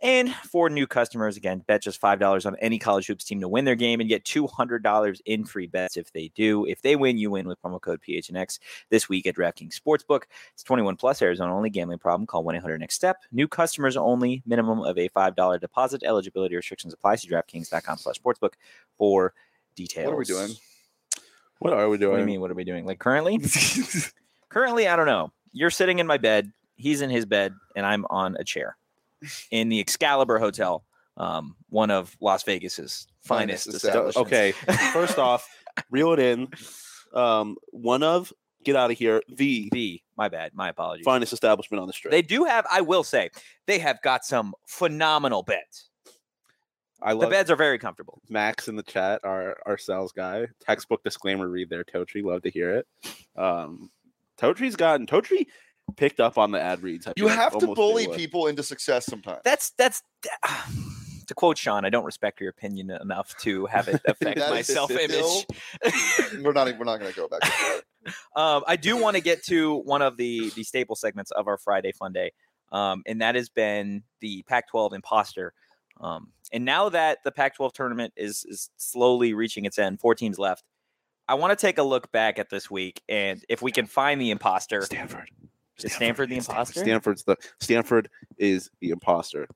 And 0.00 0.32
for 0.32 0.70
new 0.70 0.86
customers, 0.86 1.36
again, 1.36 1.64
bet 1.66 1.82
just 1.82 2.00
$5 2.00 2.46
on 2.46 2.54
any 2.56 2.78
college 2.78 3.06
hoops 3.08 3.24
team 3.24 3.40
to 3.40 3.48
win 3.48 3.64
their 3.64 3.74
game 3.74 3.98
and 3.98 4.08
get 4.08 4.24
$200 4.24 5.20
in 5.26 5.44
free 5.44 5.66
bets 5.66 5.96
if 5.96 6.12
they 6.12 6.28
do. 6.36 6.64
If 6.66 6.82
they 6.82 6.94
win, 6.94 7.18
you 7.18 7.30
win 7.32 7.48
with 7.48 7.60
promo 7.60 7.80
code 7.80 8.00
PHNX 8.06 8.58
this 8.90 9.08
week 9.08 9.26
at 9.26 9.34
DraftKings 9.34 9.74
Sportsbook. 9.80 10.24
It's 10.52 10.62
21 10.62 10.96
plus 10.96 11.20
Arizona 11.22 11.56
only 11.56 11.70
gambling 11.70 11.98
problem. 11.98 12.26
Call 12.26 12.44
1 12.44 12.54
800 12.54 12.78
next 12.78 12.94
step. 12.94 13.16
New 13.32 13.48
customers 13.48 13.96
only. 13.96 14.42
Minimum 14.46 14.80
of 14.82 14.96
a 14.98 15.08
$5 15.08 15.60
deposit. 15.60 16.02
Eligibility 16.04 16.54
restrictions 16.54 16.92
apply. 16.92 17.16
See 17.16 17.28
DraftKings.com 17.28 17.96
slash 17.98 18.20
sportsbook 18.20 18.52
for 18.96 19.34
details. 19.74 20.06
What 20.06 20.14
are 20.14 20.18
we 20.18 20.24
doing? 20.24 20.50
what 21.58 21.72
are 21.72 21.88
we 21.88 21.98
doing 21.98 22.12
What 22.12 22.16
do 22.16 22.20
you 22.22 22.26
mean? 22.26 22.40
What 22.40 22.50
are 22.50 22.54
we 22.54 22.64
doing? 22.64 22.86
Like 22.86 22.98
currently? 22.98 23.38
currently, 24.48 24.88
I 24.88 24.96
don't 24.96 25.06
know. 25.06 25.32
You're 25.52 25.70
sitting 25.70 25.98
in 25.98 26.06
my 26.06 26.16
bed. 26.16 26.52
He's 26.76 27.02
in 27.02 27.10
his 27.10 27.26
bed, 27.26 27.52
and 27.76 27.84
I'm 27.84 28.06
on 28.08 28.36
a 28.38 28.44
chair 28.44 28.76
in 29.50 29.68
the 29.68 29.80
Excalibur 29.80 30.38
Hotel, 30.38 30.82
um, 31.18 31.56
one 31.68 31.90
of 31.90 32.16
Las 32.20 32.42
Vegas's 32.44 33.06
finest, 33.20 33.66
Finest 33.66 33.84
establishments. 33.84 34.16
okay 34.16 34.52
first 34.94 35.18
off 35.18 35.46
reel 35.90 36.14
it 36.14 36.18
in 36.18 36.48
um 37.12 37.56
one 37.70 38.02
of 38.02 38.32
get 38.64 38.76
out 38.76 38.90
of 38.90 38.96
here 38.96 39.22
the 39.28 39.68
the 39.72 40.00
my 40.16 40.28
bad, 40.28 40.52
my 40.54 40.68
apologies. 40.68 41.04
finest 41.04 41.32
establishment 41.32 41.80
on 41.80 41.86
the 41.86 41.92
strip 41.92 42.12
They 42.12 42.22
do 42.22 42.44
have. 42.44 42.66
I 42.70 42.80
will 42.82 43.04
say 43.04 43.30
they 43.66 43.78
have 43.78 44.00
got 44.02 44.24
some 44.24 44.54
phenomenal 44.66 45.42
beds. 45.42 45.89
I 47.02 47.12
The 47.12 47.20
love 47.20 47.30
beds 47.30 47.50
are 47.50 47.56
very 47.56 47.78
comfortable. 47.78 48.20
Max 48.28 48.68
in 48.68 48.76
the 48.76 48.82
chat, 48.82 49.20
our 49.24 49.58
our 49.66 49.78
sales 49.78 50.12
guy. 50.12 50.46
Textbook 50.60 51.02
disclaimer 51.02 51.48
read 51.48 51.70
there, 51.70 51.84
Totri. 51.84 52.22
Love 52.22 52.42
to 52.42 52.50
hear 52.50 52.70
it. 52.76 52.86
Um 53.36 53.90
Totri's 54.38 54.76
gotten 54.76 55.06
Totri 55.06 55.46
picked 55.96 56.20
up 56.20 56.38
on 56.38 56.50
the 56.50 56.60
ad 56.60 56.82
reads. 56.82 57.06
I 57.06 57.12
You 57.16 57.24
feel 57.24 57.28
like 57.28 57.38
have 57.38 57.58
to 57.58 57.74
bully 57.74 58.08
people 58.08 58.46
into 58.46 58.62
success 58.62 59.06
sometimes. 59.06 59.40
That's 59.44 59.70
that's. 59.70 60.02
To 61.26 61.34
quote 61.34 61.56
Sean, 61.56 61.84
I 61.84 61.90
don't 61.90 62.04
respect 62.04 62.40
your 62.40 62.50
opinion 62.50 62.90
enough 62.90 63.36
to 63.42 63.64
have 63.66 63.86
it 63.86 64.00
affect 64.08 64.40
my 64.40 64.62
self 64.62 64.90
image. 64.90 65.46
we're 66.42 66.52
not 66.52 66.76
we're 66.76 66.84
not 66.84 66.98
going 66.98 67.12
to 67.12 67.14
go 67.14 67.28
back. 67.28 67.42
Um, 68.34 68.64
I 68.66 68.74
do 68.74 68.96
want 68.96 69.14
to 69.16 69.22
get 69.22 69.44
to 69.44 69.76
one 69.76 70.02
of 70.02 70.16
the 70.16 70.50
the 70.56 70.64
staple 70.64 70.96
segments 70.96 71.30
of 71.30 71.46
our 71.46 71.56
Friday 71.56 71.92
Fun 71.92 72.12
Day, 72.12 72.32
um, 72.72 73.04
and 73.06 73.20
that 73.20 73.36
has 73.36 73.48
been 73.48 74.02
the 74.20 74.42
Pac-12 74.48 74.92
imposter. 74.92 75.52
Um, 76.00 76.32
and 76.52 76.64
now 76.64 76.88
that 76.88 77.18
the 77.24 77.32
Pac-12 77.32 77.72
tournament 77.72 78.12
is 78.16 78.44
is 78.48 78.70
slowly 78.76 79.34
reaching 79.34 79.64
its 79.64 79.78
end, 79.78 80.00
four 80.00 80.14
teams 80.14 80.38
left. 80.38 80.64
I 81.28 81.34
want 81.34 81.56
to 81.56 81.56
take 81.56 81.78
a 81.78 81.82
look 81.82 82.10
back 82.10 82.38
at 82.38 82.50
this 82.50 82.70
week, 82.70 83.02
and 83.08 83.44
if 83.48 83.62
we 83.62 83.70
can 83.70 83.86
find 83.86 84.20
the 84.20 84.30
imposter, 84.30 84.82
Stanford. 84.82 85.30
Is 85.82 85.94
Stanford 85.94 86.28
the 86.28 86.36
imposter? 86.36 86.80
Stanford's 86.80 87.22
the 87.24 87.36
Stanford 87.60 88.10
is 88.36 88.70
the 88.80 88.90
imposter. 88.90 89.46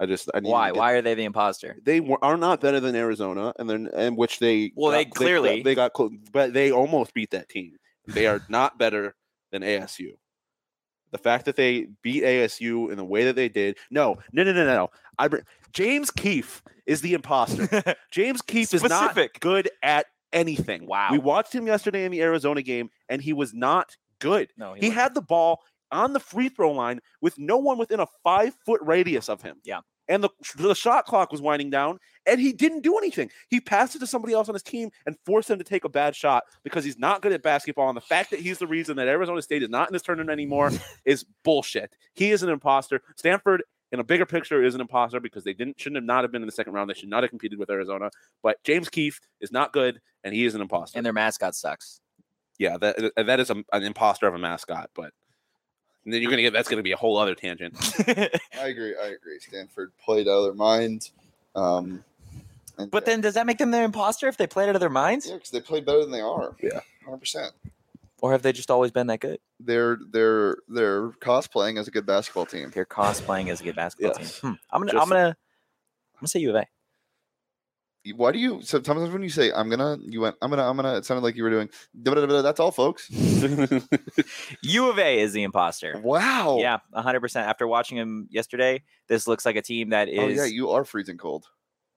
I 0.00 0.06
just 0.06 0.30
I 0.34 0.40
need 0.40 0.50
why? 0.50 0.70
get- 0.70 0.78
Why 0.78 0.92
are 0.92 1.02
they 1.02 1.14
the 1.14 1.24
imposter? 1.24 1.76
they 1.82 2.00
were, 2.00 2.22
are 2.22 2.36
not 2.36 2.60
better 2.60 2.80
than 2.80 2.94
Arizona, 2.94 3.52
and 3.58 3.68
then 3.68 3.88
and 3.94 4.16
which 4.16 4.38
they 4.38 4.72
Well, 4.76 4.92
they 4.92 5.04
clearly- 5.04 5.62
they 5.62 5.74
got 5.74 5.92
close, 5.92 6.12
but 6.32 6.52
they 6.52 6.72
almost 6.72 7.14
beat 7.14 7.30
that 7.30 7.48
team. 7.48 7.76
They 8.06 8.26
are 8.26 8.40
not 8.48 8.78
better 8.78 9.14
than 9.50 9.62
ASU. 9.62 10.16
The 11.14 11.18
fact 11.18 11.44
that 11.44 11.54
they 11.54 11.86
beat 12.02 12.24
ASU 12.24 12.90
in 12.90 12.96
the 12.96 13.04
way 13.04 13.22
that 13.26 13.36
they 13.36 13.48
did, 13.48 13.78
no, 13.88 14.16
no, 14.32 14.42
no, 14.42 14.52
no, 14.52 14.64
no. 14.66 14.90
I 15.16 15.28
bring, 15.28 15.44
James 15.72 16.10
Keefe 16.10 16.60
is 16.86 17.02
the 17.02 17.14
imposter. 17.14 17.94
James 18.10 18.42
Keefe 18.42 18.74
is 18.74 18.82
not 18.82 19.16
good 19.38 19.70
at 19.80 20.06
anything. 20.32 20.86
Wow. 20.88 21.10
We 21.12 21.18
watched 21.18 21.52
him 21.54 21.68
yesterday 21.68 22.04
in 22.04 22.10
the 22.10 22.20
Arizona 22.20 22.62
game, 22.62 22.90
and 23.08 23.22
he 23.22 23.32
was 23.32 23.54
not 23.54 23.96
good. 24.18 24.50
no, 24.56 24.74
He 24.74 24.88
wasn't. 24.88 24.94
had 24.94 25.14
the 25.14 25.22
ball 25.22 25.60
on 25.92 26.14
the 26.14 26.18
free 26.20 26.48
throw 26.48 26.72
line 26.72 26.98
with 27.20 27.38
no 27.38 27.58
one 27.58 27.78
within 27.78 28.00
a 28.00 28.06
five 28.24 28.56
foot 28.66 28.80
radius 28.82 29.28
of 29.28 29.40
him. 29.40 29.58
Yeah. 29.62 29.82
And 30.08 30.22
the, 30.22 30.28
the 30.56 30.74
shot 30.74 31.06
clock 31.06 31.32
was 31.32 31.40
winding 31.40 31.70
down, 31.70 31.98
and 32.26 32.40
he 32.40 32.52
didn't 32.52 32.82
do 32.82 32.98
anything. 32.98 33.30
He 33.48 33.60
passed 33.60 33.96
it 33.96 34.00
to 34.00 34.06
somebody 34.06 34.34
else 34.34 34.48
on 34.48 34.54
his 34.54 34.62
team 34.62 34.90
and 35.06 35.16
forced 35.24 35.50
him 35.50 35.58
to 35.58 35.64
take 35.64 35.84
a 35.84 35.88
bad 35.88 36.14
shot 36.14 36.44
because 36.62 36.84
he's 36.84 36.98
not 36.98 37.22
good 37.22 37.32
at 37.32 37.42
basketball. 37.42 37.88
And 37.88 37.96
the 37.96 38.02
fact 38.02 38.30
that 38.30 38.40
he's 38.40 38.58
the 38.58 38.66
reason 38.66 38.96
that 38.96 39.08
Arizona 39.08 39.40
State 39.40 39.62
is 39.62 39.70
not 39.70 39.88
in 39.88 39.92
this 39.92 40.02
tournament 40.02 40.30
anymore 40.30 40.70
is 41.04 41.24
bullshit. 41.42 41.96
He 42.12 42.30
is 42.30 42.42
an 42.42 42.50
imposter. 42.50 43.00
Stanford, 43.16 43.62
in 43.92 44.00
a 44.00 44.04
bigger 44.04 44.26
picture, 44.26 44.62
is 44.62 44.74
an 44.74 44.80
imposter 44.80 45.20
because 45.20 45.44
they 45.44 45.54
didn't 45.54 45.80
shouldn't 45.80 45.96
have 45.96 46.04
not 46.04 46.24
have 46.24 46.32
been 46.32 46.42
in 46.42 46.46
the 46.46 46.52
second 46.52 46.74
round. 46.74 46.90
They 46.90 46.94
should 46.94 47.08
not 47.08 47.22
have 47.22 47.30
competed 47.30 47.58
with 47.58 47.70
Arizona. 47.70 48.10
But 48.42 48.62
James 48.64 48.88
Keefe 48.88 49.20
is 49.40 49.52
not 49.52 49.72
good, 49.72 50.00
and 50.22 50.34
he 50.34 50.44
is 50.44 50.54
an 50.54 50.60
imposter. 50.60 50.98
and 50.98 51.06
their 51.06 51.12
mascot 51.12 51.54
sucks. 51.54 52.00
yeah, 52.58 52.76
that 52.78 53.12
that 53.16 53.40
is 53.40 53.50
a, 53.50 53.56
an 53.72 53.82
imposter 53.84 54.26
of 54.26 54.34
a 54.34 54.38
mascot, 54.38 54.90
but 54.94 55.12
and 56.04 56.12
then 56.12 56.20
you're 56.22 56.30
gonna 56.30 56.42
get 56.42 56.52
that's 56.52 56.68
gonna 56.68 56.82
be 56.82 56.92
a 56.92 56.96
whole 56.96 57.16
other 57.16 57.34
tangent. 57.34 57.74
I 58.08 58.66
agree. 58.68 58.94
I 58.96 59.06
agree. 59.08 59.38
Stanford 59.40 59.92
played 60.04 60.28
out 60.28 60.38
of 60.38 60.44
their 60.44 60.54
mind. 60.54 61.10
Um, 61.54 62.04
and 62.78 62.90
but 62.90 63.04
then, 63.06 63.20
does 63.20 63.34
that 63.34 63.46
make 63.46 63.58
them 63.58 63.70
their 63.70 63.84
imposter 63.84 64.26
if 64.28 64.36
they 64.36 64.46
played 64.46 64.68
out 64.68 64.74
of 64.74 64.80
their 64.80 64.90
minds, 64.90 65.26
yeah, 65.28 65.34
because 65.34 65.50
they 65.50 65.60
played 65.60 65.84
better 65.86 66.00
than 66.00 66.10
they 66.10 66.20
are. 66.20 66.54
Yeah. 66.62 66.80
hundred 67.04 67.18
percent. 67.18 67.52
or 68.20 68.32
have 68.32 68.42
they 68.42 68.52
just 68.52 68.70
always 68.70 68.90
been 68.90 69.06
that 69.06 69.20
good? 69.20 69.38
They're 69.60 69.98
they're 70.10 70.56
they're 70.68 71.10
cosplaying 71.20 71.78
as 71.78 71.86
a 71.88 71.90
good 71.92 72.04
basketball 72.06 72.46
team. 72.46 72.70
They're 72.74 72.84
cosplaying 72.84 73.48
as 73.50 73.60
a 73.60 73.64
good 73.64 73.76
basketball 73.76 74.14
Yes. 74.18 74.40
team. 74.40 74.50
Hmm. 74.50 74.56
I'm 74.74 74.84
gonna, 74.84 75.00
I'm 75.00 75.08
gonna, 75.08 75.28
I'm 75.28 76.20
gonna 76.20 76.28
say 76.28 76.40
U 76.40 76.50
of 76.50 76.56
A. 76.56 76.66
Why 78.14 78.32
do 78.32 78.38
you 78.38 78.60
sometimes 78.62 79.10
when 79.10 79.22
you 79.22 79.30
say 79.30 79.50
I'm 79.52 79.70
gonna 79.70 79.96
you 80.02 80.20
went 80.20 80.36
I'm 80.42 80.50
gonna 80.50 80.68
I'm 80.68 80.76
gonna 80.76 80.96
it 80.96 81.06
sounded 81.06 81.22
like 81.22 81.36
you 81.36 81.42
were 81.42 81.50
doing 81.50 81.70
that's 81.94 82.60
all 82.60 82.70
folks. 82.70 83.10
U 84.62 84.90
of 84.90 84.98
A 84.98 85.20
is 85.20 85.32
the 85.32 85.42
imposter. 85.42 85.98
Wow. 86.02 86.58
Yeah, 86.60 86.78
100. 86.90 87.20
percent 87.20 87.48
After 87.48 87.66
watching 87.66 87.96
him 87.96 88.28
yesterday, 88.30 88.82
this 89.08 89.26
looks 89.26 89.46
like 89.46 89.56
a 89.56 89.62
team 89.62 89.90
that 89.90 90.08
is. 90.08 90.18
Oh 90.18 90.28
yeah, 90.28 90.44
you 90.44 90.70
are 90.70 90.84
freezing 90.84 91.16
cold. 91.16 91.46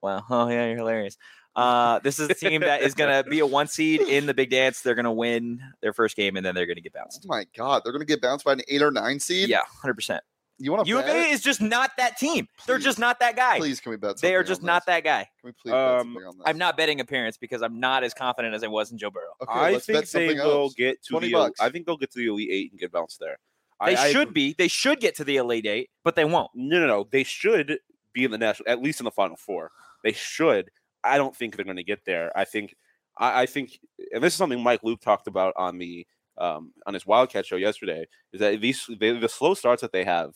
Well, 0.00 0.24
oh 0.30 0.48
yeah, 0.48 0.66
you're 0.66 0.76
hilarious. 0.76 1.16
Uh, 1.56 1.98
this 1.98 2.20
is 2.20 2.28
a 2.30 2.34
team 2.34 2.60
that 2.60 2.82
is 2.82 2.94
going 2.94 3.10
to 3.10 3.28
be 3.28 3.40
a 3.40 3.46
one 3.46 3.66
seed 3.66 4.00
in 4.00 4.26
the 4.26 4.34
Big 4.34 4.48
Dance. 4.48 4.80
They're 4.80 4.94
going 4.94 5.06
to 5.06 5.10
win 5.10 5.60
their 5.82 5.92
first 5.92 6.14
game 6.14 6.36
and 6.36 6.46
then 6.46 6.54
they're 6.54 6.66
going 6.66 6.76
to 6.76 6.82
get 6.82 6.92
bounced. 6.92 7.22
Oh 7.24 7.26
my 7.26 7.46
god, 7.56 7.82
they're 7.82 7.90
gonna 7.90 8.04
get 8.04 8.22
bounced 8.22 8.44
by 8.44 8.52
an 8.52 8.60
eight 8.68 8.80
or 8.80 8.92
nine 8.92 9.18
seed. 9.18 9.48
Yeah, 9.48 9.62
hundred 9.82 9.94
percent. 9.94 10.22
You 10.60 10.72
want 10.72 10.84
to 10.84 10.88
U 10.90 10.98
of 10.98 11.04
A 11.06 11.30
is 11.30 11.40
just 11.40 11.60
not 11.60 11.92
that 11.98 12.18
team. 12.18 12.48
They're 12.66 12.78
just 12.78 12.98
not 12.98 13.20
that 13.20 13.36
guy. 13.36 13.58
Please, 13.58 13.80
can 13.80 13.90
we 13.90 13.96
bet? 13.96 14.20
they 14.20 14.34
are 14.34 14.42
just 14.42 14.60
on 14.62 14.66
not 14.66 14.82
this? 14.86 14.94
that 14.94 15.04
guy. 15.04 15.28
Can 15.40 15.44
we 15.44 15.52
please 15.52 15.70
bet 15.70 15.80
Um, 15.80 15.98
something 16.00 16.24
on 16.24 16.38
this? 16.38 16.42
I'm 16.46 16.58
not 16.58 16.76
betting 16.76 17.00
appearance 17.00 17.36
because 17.36 17.62
I'm 17.62 17.78
not 17.78 18.02
as 18.02 18.12
confident 18.12 18.54
as 18.54 18.64
I 18.64 18.66
was 18.66 18.90
in 18.90 18.98
Joe 18.98 19.10
Burrow. 19.10 19.24
Okay, 19.42 19.52
I 19.52 19.72
let's 19.72 19.86
think 19.86 19.96
bet 19.98 20.04
they 20.12 20.28
something 20.28 20.38
will 20.44 20.62
else. 20.62 20.74
get 20.74 21.02
to 21.04 21.10
20 21.10 21.26
the. 21.28 21.32
bucks. 21.32 21.60
I 21.60 21.70
think 21.70 21.86
they'll 21.86 21.96
get 21.96 22.10
to 22.12 22.18
the 22.18 22.26
elite 22.26 22.50
eight 22.50 22.70
and 22.72 22.80
get 22.80 22.90
bounced 22.90 23.20
there. 23.20 23.38
They 23.86 23.94
I, 23.94 24.02
I 24.06 24.10
should 24.12 24.22
agree- 24.30 24.32
be. 24.50 24.54
They 24.58 24.68
should 24.68 24.98
get 25.00 25.14
to 25.16 25.24
the 25.24 25.36
elite 25.36 25.66
eight, 25.66 25.90
but 26.02 26.16
they 26.16 26.24
won't. 26.24 26.50
No, 26.54 26.80
no, 26.80 26.86
no. 26.88 27.06
They 27.10 27.22
should 27.22 27.78
be 28.12 28.24
in 28.24 28.32
the 28.32 28.38
national, 28.38 28.68
at 28.68 28.82
least 28.82 28.98
in 29.00 29.04
the 29.04 29.12
final 29.12 29.36
four. 29.36 29.70
They 30.02 30.12
should. 30.12 30.70
I 31.04 31.16
don't 31.18 31.36
think 31.36 31.54
they're 31.54 31.64
going 31.64 31.76
to 31.76 31.84
get 31.84 32.04
there. 32.04 32.36
I 32.36 32.44
think. 32.44 32.74
I, 33.16 33.42
I 33.42 33.46
think, 33.46 33.78
and 34.12 34.22
this 34.24 34.32
is 34.32 34.38
something 34.38 34.60
Mike 34.60 34.80
Luke 34.82 35.00
talked 35.00 35.28
about 35.28 35.54
on 35.56 35.78
the 35.78 36.04
um, 36.38 36.72
on 36.86 36.94
his 36.94 37.06
Wildcat 37.06 37.46
show 37.46 37.56
yesterday. 37.56 38.06
Is 38.32 38.40
that 38.40 38.60
these 38.60 38.84
they, 38.98 39.16
the 39.16 39.28
slow 39.28 39.54
starts 39.54 39.82
that 39.82 39.92
they 39.92 40.04
have 40.04 40.34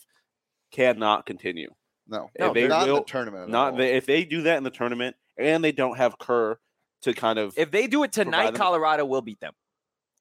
cannot 0.73 1.25
continue. 1.25 1.69
No, 2.07 2.29
No, 2.37 2.47
no 2.47 2.53
they 2.53 2.67
not 2.67 2.89
in 2.89 2.95
the 2.95 3.03
tournament. 3.03 3.49
Not 3.49 3.71
all. 3.71 3.77
they, 3.77 3.93
if 3.93 4.05
they 4.05 4.25
do 4.25 4.41
that 4.41 4.57
in 4.57 4.63
the 4.63 4.69
tournament 4.69 5.15
and 5.37 5.63
they 5.63 5.71
don't 5.71 5.97
have 5.97 6.19
Kerr 6.19 6.57
to 7.03 7.13
kind 7.13 7.39
of 7.39 7.53
If 7.57 7.71
they 7.71 7.87
do 7.87 8.03
it 8.03 8.11
tonight, 8.11 8.55
Colorado 8.55 9.05
will 9.05 9.21
beat 9.21 9.39
them. 9.39 9.53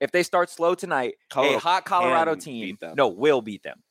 If 0.01 0.13
they 0.13 0.23
start 0.23 0.51
slow 0.51 0.75
tonight, 0.75 1.15
Colorado 1.31 1.57
a 1.57 1.61
hot 1.61 1.85
Colorado 1.85 2.35
team 2.35 2.67
beat 2.67 2.81
them. 2.81 2.95
no 2.97 3.09
will 3.09 3.41
beat 3.41 3.63
them. 3.63 3.83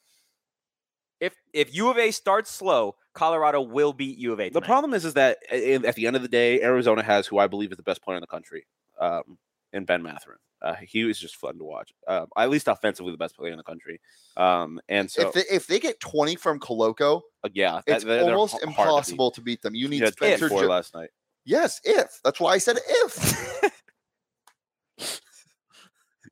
If 1.19 1.35
if 1.53 1.73
U 1.75 1.89
of 1.89 1.97
A 1.97 2.11
starts 2.11 2.49
slow, 2.49 2.95
Colorado 3.13 3.61
will 3.61 3.93
beat 3.93 4.17
U 4.17 4.33
of 4.33 4.39
A. 4.39 4.49
The 4.49 4.61
problem 4.61 4.93
is, 4.93 5.05
is 5.05 5.13
that 5.13 5.37
at 5.51 5.95
the 5.95 6.07
end 6.07 6.15
of 6.15 6.21
the 6.21 6.27
day, 6.27 6.61
Arizona 6.61 7.03
has 7.03 7.27
who 7.27 7.37
I 7.37 7.47
believe 7.47 7.71
is 7.71 7.77
the 7.77 7.83
best 7.83 8.01
player 8.01 8.17
in 8.17 8.21
the 8.21 8.27
country, 8.27 8.65
um, 8.99 9.37
in 9.71 9.85
Ben 9.85 10.01
Mathurin. 10.01 10.39
Uh, 10.61 10.75
he 10.87 11.03
was 11.03 11.17
just 11.19 11.35
fun 11.37 11.57
to 11.57 11.63
watch. 11.63 11.91
Um, 12.07 12.27
at 12.37 12.49
least 12.49 12.67
offensively, 12.67 13.11
the 13.11 13.17
best 13.17 13.35
player 13.35 13.51
in 13.51 13.57
the 13.57 13.63
country. 13.63 13.99
Um, 14.37 14.79
and 14.89 15.09
so, 15.09 15.27
if 15.27 15.33
they 15.33 15.43
if 15.55 15.67
they 15.67 15.79
get 15.79 15.99
20 15.99 16.35
from 16.35 16.59
Koloko, 16.59 17.21
uh, 17.43 17.49
yeah, 17.53 17.81
that- 17.85 17.95
it's 17.95 18.03
they're- 18.05 18.23
they're 18.23 18.35
almost 18.35 18.55
h- 18.55 18.61
hard 18.61 18.65
to 18.65 18.67
beat. 18.67 18.69
impossible 18.87 19.31
to 19.31 19.41
beat 19.41 19.61
them. 19.61 19.73
You 19.75 19.87
need 19.87 20.03
had 20.03 20.13
Spencer. 20.13 20.47
24 20.49 20.61
Jo- 20.63 20.69
last 20.69 20.93
night. 20.93 21.09
yes, 21.45 21.81
if 21.83 22.19
that's 22.23 22.39
why 22.39 22.51
I 22.53 22.57
said 22.59 22.77
if. 22.85 23.71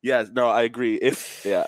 Yes, 0.02 0.28
no, 0.32 0.48
I 0.48 0.62
agree. 0.62 0.94
If 0.94 1.44
yeah, 1.44 1.66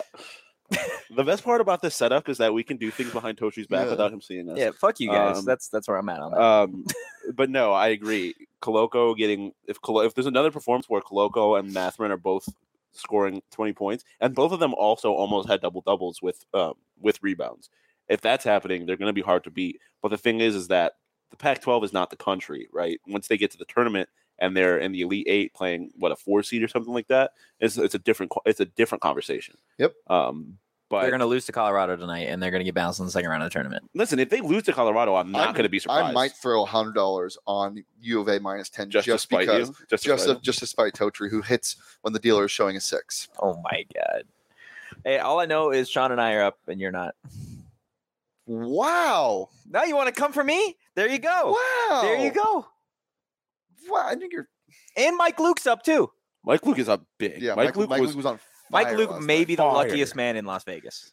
the 1.16 1.24
best 1.24 1.44
part 1.44 1.60
about 1.60 1.82
this 1.82 1.94
setup 1.94 2.28
is 2.28 2.38
that 2.38 2.52
we 2.54 2.62
can 2.62 2.76
do 2.76 2.90
things 2.90 3.12
behind 3.12 3.38
Toshi's 3.38 3.66
back 3.66 3.84
Yeah. 3.84 3.90
without 3.90 4.12
him 4.12 4.20
seeing 4.20 4.48
us. 4.50 4.58
yeah, 4.58 4.70
fuck 4.78 5.00
you 5.00 5.08
guys. 5.08 5.38
Um, 5.38 5.44
that's 5.44 5.68
that's 5.68 5.88
where 5.88 5.96
I'm 5.96 6.08
at 6.08 6.20
on 6.20 6.32
that. 6.32 6.40
Um, 6.40 6.84
but 7.34 7.50
no, 7.50 7.72
I 7.72 7.88
agree. 7.88 8.34
Koloko 8.60 9.16
getting 9.16 9.52
if 9.66 9.80
Colo, 9.80 10.00
if 10.02 10.14
there's 10.14 10.26
another 10.26 10.50
performance 10.50 10.88
where 10.88 11.00
Koloko 11.00 11.58
and 11.58 11.72
Mathurin 11.72 12.12
are 12.12 12.16
both 12.16 12.48
scoring 12.92 13.42
20 13.50 13.72
points, 13.72 14.04
and 14.20 14.34
both 14.34 14.52
of 14.52 14.60
them 14.60 14.74
also 14.74 15.12
almost 15.12 15.48
had 15.48 15.60
double 15.60 15.80
doubles 15.82 16.20
with 16.22 16.44
um, 16.54 16.74
with 17.00 17.22
rebounds. 17.22 17.70
If 18.08 18.20
that's 18.20 18.44
happening, 18.44 18.84
they're 18.86 18.96
going 18.96 19.08
to 19.08 19.12
be 19.12 19.22
hard 19.22 19.44
to 19.44 19.50
beat. 19.50 19.80
But 20.02 20.08
the 20.08 20.18
thing 20.18 20.40
is, 20.40 20.54
is 20.54 20.68
that 20.68 20.94
the 21.30 21.36
Pac-12 21.36 21.84
is 21.84 21.92
not 21.92 22.10
the 22.10 22.16
country, 22.16 22.68
right? 22.72 23.00
Once 23.06 23.28
they 23.28 23.38
get 23.38 23.50
to 23.52 23.56
the 23.58 23.64
tournament 23.64 24.08
and 24.42 24.56
they're 24.56 24.76
in 24.76 24.92
the 24.92 25.00
Elite 25.00 25.26
Eight 25.28 25.54
playing 25.54 25.92
what 25.96 26.12
a 26.12 26.16
four 26.16 26.42
seed 26.42 26.62
or 26.62 26.68
something 26.68 26.92
like 26.92 27.08
that, 27.08 27.30
it's 27.60 27.78
it's 27.78 27.94
a 27.94 27.98
different 27.98 28.32
it's 28.44 28.60
a 28.60 28.66
different 28.66 29.00
conversation. 29.00 29.56
Yep. 29.78 29.94
Um, 30.08 30.58
but 30.90 31.00
they're 31.00 31.10
going 31.10 31.20
to 31.20 31.26
lose 31.26 31.46
to 31.46 31.52
Colorado 31.52 31.96
tonight, 31.96 32.28
and 32.28 32.42
they're 32.42 32.50
going 32.50 32.60
to 32.60 32.66
get 32.66 32.74
bounced 32.74 33.00
in 33.00 33.06
the 33.06 33.12
second 33.12 33.30
round 33.30 33.42
of 33.42 33.48
the 33.48 33.54
tournament. 33.54 33.88
listen, 33.94 34.18
if 34.18 34.28
they 34.28 34.42
lose 34.42 34.64
to 34.64 34.74
Colorado, 34.74 35.14
I'm 35.14 35.32
not 35.32 35.46
I'm- 35.46 35.52
going 35.54 35.62
to 35.62 35.70
be 35.70 35.78
surprised. 35.78 36.04
I 36.04 36.12
might 36.12 36.32
throw 36.32 36.64
a 36.64 36.66
hundred 36.66 36.94
dollars 36.94 37.38
on 37.46 37.82
U 38.02 38.20
of 38.20 38.28
A 38.28 38.38
minus 38.38 38.68
10 38.68 38.90
just, 38.90 39.06
just, 39.06 39.30
to 39.30 39.38
because. 39.38 39.68
you. 39.70 39.74
Just, 39.88 40.02
to 40.04 40.08
Just 40.10 40.24
spite 40.24 40.34
to, 40.36 40.42
just 40.42 40.58
to 40.58 40.66
spite 40.66 40.92
Totri, 40.92 41.30
who 41.30 41.40
hits 41.40 41.76
when 42.02 42.12
the 42.12 42.18
dealer 42.18 42.44
is 42.44 42.50
showing 42.50 42.76
a 42.76 42.80
six. 42.80 43.28
Oh 43.40 43.58
my 43.64 43.86
god! 43.94 44.24
Hey, 45.02 45.18
all 45.18 45.40
I 45.40 45.46
know 45.46 45.70
is 45.70 45.88
Sean 45.88 46.12
and 46.12 46.20
I 46.20 46.34
are 46.34 46.42
up, 46.42 46.58
and 46.68 46.78
you're 46.78 46.92
not. 46.92 47.14
Wow! 48.46 49.48
Now 49.70 49.84
you 49.84 49.96
want 49.96 50.14
to 50.14 50.20
come 50.20 50.32
for 50.32 50.44
me? 50.44 50.76
There 50.94 51.08
you 51.08 51.18
go. 51.18 51.56
Wow! 51.88 52.02
There 52.02 52.18
you 52.22 52.32
go. 52.32 52.66
Wow! 53.88 54.06
I 54.06 54.14
think 54.14 54.32
you're. 54.32 54.48
And 54.96 55.16
Mike 55.16 55.38
Luke's 55.40 55.66
up 55.66 55.82
too. 55.82 56.10
Mike 56.44 56.64
Luke 56.66 56.78
is 56.78 56.88
up 56.88 57.04
big. 57.18 57.40
Yeah, 57.40 57.54
Mike, 57.54 57.66
Mike, 57.66 57.76
Luke 57.76 57.90
Mike 57.90 58.00
was 58.00 58.10
Luke 58.10 58.16
was 58.16 58.26
on. 58.26 58.40
Mike 58.70 58.96
Luke 58.96 59.10
last 59.10 59.22
may 59.22 59.38
night. 59.38 59.46
be 59.46 59.54
the 59.54 59.62
Fire. 59.62 59.72
luckiest 59.72 60.16
man 60.16 60.36
in 60.36 60.44
Las 60.44 60.64
Vegas. 60.64 61.12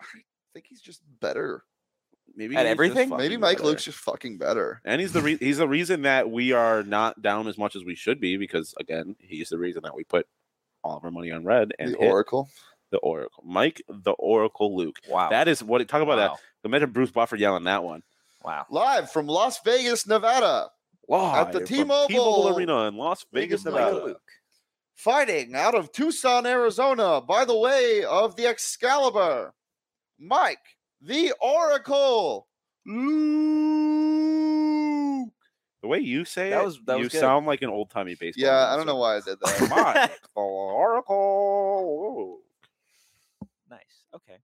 I 0.00 0.04
think 0.52 0.66
he's 0.68 0.80
just 0.80 1.00
better. 1.20 1.62
maybe 2.34 2.56
at 2.56 2.66
everything? 2.66 3.10
Maybe 3.10 3.36
Mike 3.36 3.58
better. 3.58 3.68
Luke's 3.68 3.84
just 3.84 3.98
fucking 3.98 4.38
better. 4.38 4.80
and 4.84 5.00
he's 5.00 5.12
the 5.12 5.22
re- 5.22 5.38
he's 5.38 5.58
the 5.58 5.68
reason 5.68 6.02
that 6.02 6.30
we 6.30 6.52
are 6.52 6.82
not 6.82 7.22
down 7.22 7.46
as 7.48 7.56
much 7.56 7.76
as 7.76 7.84
we 7.84 7.94
should 7.94 8.20
be 8.20 8.36
because 8.36 8.74
again 8.80 9.16
he's 9.20 9.48
the 9.48 9.58
reason 9.58 9.82
that 9.84 9.94
we 9.94 10.04
put 10.04 10.26
all 10.82 10.96
of 10.96 11.04
our 11.04 11.10
money 11.10 11.30
on 11.30 11.44
red 11.44 11.72
and 11.78 11.94
the 11.94 11.98
hit 11.98 12.10
Oracle. 12.10 12.48
the 12.90 12.98
Oracle. 12.98 13.44
Mike 13.46 13.82
the 13.88 14.12
Oracle 14.12 14.76
Luke. 14.76 14.98
Wow. 15.08 15.30
That 15.30 15.48
is 15.48 15.62
what 15.62 15.86
talk 15.88 16.02
about 16.02 16.18
wow. 16.18 16.34
that. 16.34 16.68
Imagine 16.68 16.90
Bruce 16.90 17.10
Buffer 17.10 17.36
yelling 17.36 17.64
that 17.64 17.84
one. 17.84 18.02
Wow. 18.44 18.66
Live 18.70 19.10
from 19.10 19.26
Las 19.26 19.60
Vegas, 19.64 20.06
Nevada. 20.06 20.70
Live 21.08 21.46
at 21.48 21.52
the 21.52 21.58
from 21.60 21.66
T-Mobile 21.68 22.56
Arena 22.56 22.86
in 22.88 22.96
Las 22.96 23.24
Vegas, 23.32 23.62
Vegas, 23.62 23.64
Nevada. 23.64 23.94
Nevada. 23.96 24.16
Fighting 24.94 25.54
out 25.54 25.74
of 25.74 25.92
Tucson, 25.92 26.46
Arizona, 26.46 27.20
by 27.20 27.44
the 27.44 27.56
way 27.56 28.04
of 28.04 28.36
the 28.36 28.46
Excalibur. 28.46 29.52
Mike, 30.18 30.58
the 31.00 31.32
Oracle. 31.40 32.46
Luke. 33.98 35.32
The 35.80 35.88
way 35.88 36.00
you 36.00 36.24
say 36.24 36.50
That 36.50 36.62
it, 36.62 36.64
was- 36.64 36.80
that 36.86 36.98
you 36.98 37.04
was 37.04 37.12
good. 37.12 37.20
sound 37.20 37.46
like 37.46 37.62
an 37.62 37.70
old 37.70 37.90
timey 37.90 38.14
baseball. 38.16 38.44
Yeah, 38.44 38.72
I 38.72 38.76
don't 38.76 38.86
know 38.86 38.96
why 38.96 39.16
I 39.16 39.20
did 39.20 39.38
that. 39.40 39.68
Mike 39.70 40.10
the 40.34 40.40
Oracle. 40.40 42.40
Nice. 43.70 43.80
Okay. 44.14 44.38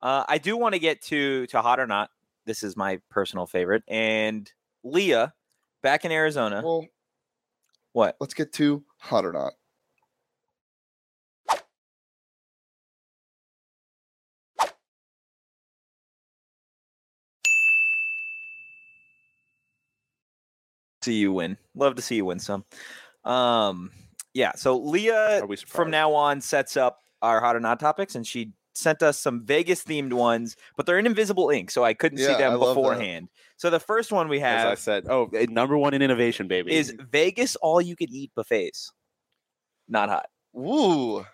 Uh, 0.00 0.24
I 0.28 0.38
do 0.38 0.56
want 0.56 0.74
to 0.74 0.78
get 0.78 1.02
to 1.02 1.46
to 1.48 1.60
hot 1.60 1.80
or 1.80 1.86
not. 1.88 2.10
This 2.46 2.62
is 2.62 2.76
my 2.76 3.00
personal 3.10 3.46
favorite. 3.46 3.82
And 3.88 4.50
Leah, 4.84 5.34
back 5.88 6.04
in 6.04 6.12
Arizona. 6.12 6.60
well, 6.62 6.86
what? 7.94 8.14
let's 8.20 8.34
get 8.34 8.52
to 8.52 8.84
hot 8.98 9.24
or 9.24 9.32
not. 9.32 9.54
See 21.00 21.14
you 21.14 21.32
win. 21.32 21.56
Love 21.74 21.94
to 21.94 22.02
see 22.02 22.16
you 22.16 22.26
win 22.26 22.38
some. 22.38 22.66
Um, 23.24 23.90
Yeah. 24.34 24.52
So 24.56 24.76
Leah 24.76 25.40
from 25.66 25.90
now 25.90 26.12
on 26.12 26.42
sets 26.42 26.76
up 26.76 27.00
our 27.22 27.40
hot 27.40 27.56
or 27.56 27.60
not 27.60 27.80
topics, 27.80 28.14
and 28.14 28.26
she 28.26 28.52
sent 28.78 29.02
us 29.02 29.18
some 29.18 29.44
Vegas 29.44 29.82
themed 29.84 30.12
ones, 30.12 30.56
but 30.76 30.86
they're 30.86 30.98
in 30.98 31.06
invisible 31.06 31.50
ink, 31.50 31.70
so 31.70 31.84
I 31.84 31.94
couldn't 31.94 32.18
see 32.18 32.24
Yeah, 32.24 32.34
I 32.34 32.38
them 32.38 32.52
love 32.60 32.74
that. 32.76 32.80
beforehand. 32.80 33.28
So 33.56 33.70
the 33.70 33.80
first 33.80 34.12
one 34.12 34.28
we 34.28 34.40
have, 34.40 34.66
As 34.68 34.78
I 34.78 34.80
said, 34.80 35.06
oh, 35.08 35.28
eh, 35.34 35.46
number 35.48 35.76
one 35.76 35.94
in 35.94 36.02
innovation, 36.02 36.48
baby. 36.48 36.72
is 36.74 36.94
Vegas 37.10 37.56
all 37.56 37.80
you 37.80 37.96
can 37.96 38.08
eat 38.10 38.30
buffets. 38.34 38.92
Not 39.88 40.08
hot. 40.08 40.26
Woo. 40.52 41.24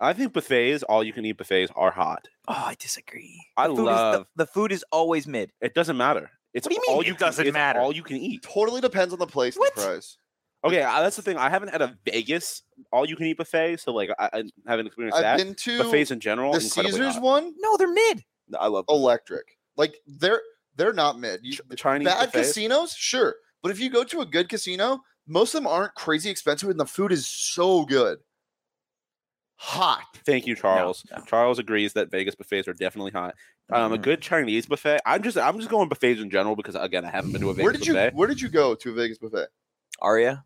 I 0.00 0.12
think 0.12 0.32
buffets, 0.32 0.82
all 0.82 1.02
you 1.04 1.12
can 1.12 1.24
eat 1.24 1.38
buffets, 1.38 1.72
are 1.74 1.90
hot. 1.90 2.28
Oh, 2.48 2.52
I 2.54 2.74
disagree. 2.78 3.40
I 3.56 3.68
The 3.68 3.74
food 3.74 3.80
is- 3.80 3.86
the- 3.86 3.92
love- 3.92 4.26
the, 4.36 4.46
food 4.46 4.72
is 4.72 4.84
always 4.92 5.26
mid. 5.26 5.52
It 5.60 5.74
doesn't 5.74 5.96
matter. 5.96 6.30
It's 6.52 6.66
What 6.66 6.70
do 6.70 6.74
you 6.76 6.80
mean 6.86 6.94
all 6.96 7.00
it 7.00 7.06
you 7.08 7.14
doesn't 7.16 7.42
can, 7.42 7.48
it's 7.48 7.54
matter? 7.54 7.80
All 7.80 7.92
you 7.94 8.02
can 8.02 8.16
eat. 8.16 8.42
Totally 8.42 8.80
depends 8.80 9.12
on 9.12 9.18
the 9.18 9.26
place 9.26 9.56
and 9.56 9.60
What? 9.60 9.74
the 9.74 9.82
price. 9.82 10.18
Okay, 10.64 10.82
uh, 10.82 11.02
that's 11.02 11.16
the 11.16 11.22
thing. 11.22 11.36
I 11.36 11.50
haven't 11.50 11.68
had 11.68 11.82
a 11.82 11.96
Vegas 12.06 12.62
all 12.90 13.06
you 13.06 13.16
can 13.16 13.26
eat 13.26 13.36
buffet, 13.36 13.76
so 13.80 13.92
like 13.92 14.10
I, 14.18 14.30
I 14.32 14.42
haven't 14.66 14.86
experienced 14.86 15.18
I've 15.18 15.22
that. 15.22 15.36
been 15.38 15.54
to 15.54 15.78
Buffets 15.84 16.10
in 16.10 16.20
general, 16.20 16.52
the 16.52 16.60
Caesars 16.60 17.14
hot. 17.14 17.22
one, 17.22 17.52
No, 17.58 17.76
they're 17.76 17.92
mid. 17.92 18.24
I 18.58 18.68
love 18.68 18.84
electric. 18.88 19.58
Like 19.76 19.96
they're 20.06 20.40
they're 20.76 20.92
not 20.94 21.18
mid. 21.18 21.40
You, 21.42 21.52
Ch- 21.52 21.60
Chinese 21.76 22.06
bad 22.06 22.26
buffets. 22.26 22.48
casinos, 22.48 22.94
sure, 22.94 23.34
but 23.62 23.72
if 23.72 23.78
you 23.78 23.90
go 23.90 24.04
to 24.04 24.20
a 24.22 24.26
good 24.26 24.48
casino, 24.48 25.00
most 25.26 25.54
of 25.54 25.62
them 25.62 25.66
aren't 25.70 25.94
crazy 25.94 26.30
expensive, 26.30 26.68
and 26.70 26.80
the 26.80 26.86
food 26.86 27.12
is 27.12 27.26
so 27.26 27.84
good. 27.84 28.18
Hot. 29.56 30.02
Thank 30.26 30.46
you, 30.46 30.54
Charles. 30.56 31.04
no. 31.10 31.22
Charles 31.26 31.58
agrees 31.58 31.92
that 31.94 32.10
Vegas 32.10 32.34
buffets 32.34 32.68
are 32.68 32.72
definitely 32.74 33.12
hot. 33.12 33.34
Um, 33.72 33.92
a 33.92 33.96
Mhm. 33.98 34.02
good 34.02 34.20
Chinese 34.20 34.66
buffet. 34.66 35.00
I'm 35.06 35.22
just 35.22 35.38
I'm 35.38 35.58
just 35.58 35.70
going 35.70 35.88
buffets 35.88 36.20
in 36.20 36.28
general 36.30 36.56
because 36.56 36.74
again 36.74 37.04
I 37.04 37.10
haven't 37.10 37.32
been 37.32 37.40
to 37.42 37.50
a 37.50 37.54
Vegas 37.54 37.64
Where 37.64 37.72
did 37.72 37.86
you 37.86 37.94
buffet. 37.94 38.14
Where 38.14 38.28
did 38.28 38.40
you 38.40 38.48
go 38.48 38.74
to 38.74 38.90
a 38.90 38.92
Vegas 38.94 39.18
buffet? 39.18 39.46
Aria. 40.02 40.44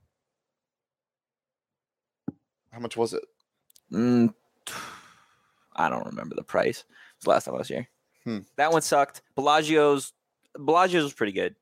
How 2.72 2.80
much 2.80 2.96
was 2.96 3.14
it? 3.14 3.24
Mm, 3.92 4.34
I 5.76 5.88
don't 5.88 6.06
remember 6.06 6.34
the 6.34 6.42
price. 6.42 6.80
It 6.80 6.84
was 7.18 7.24
the 7.24 7.30
last 7.30 7.44
time 7.44 7.54
I 7.54 7.58
was 7.58 7.68
here. 7.68 7.88
Hmm. 8.24 8.38
That 8.56 8.72
one 8.72 8.82
sucked. 8.82 9.22
Bellagio's 9.36 10.12
Bellagio's 10.58 11.04
was 11.04 11.12
pretty 11.14 11.32
good. 11.32 11.54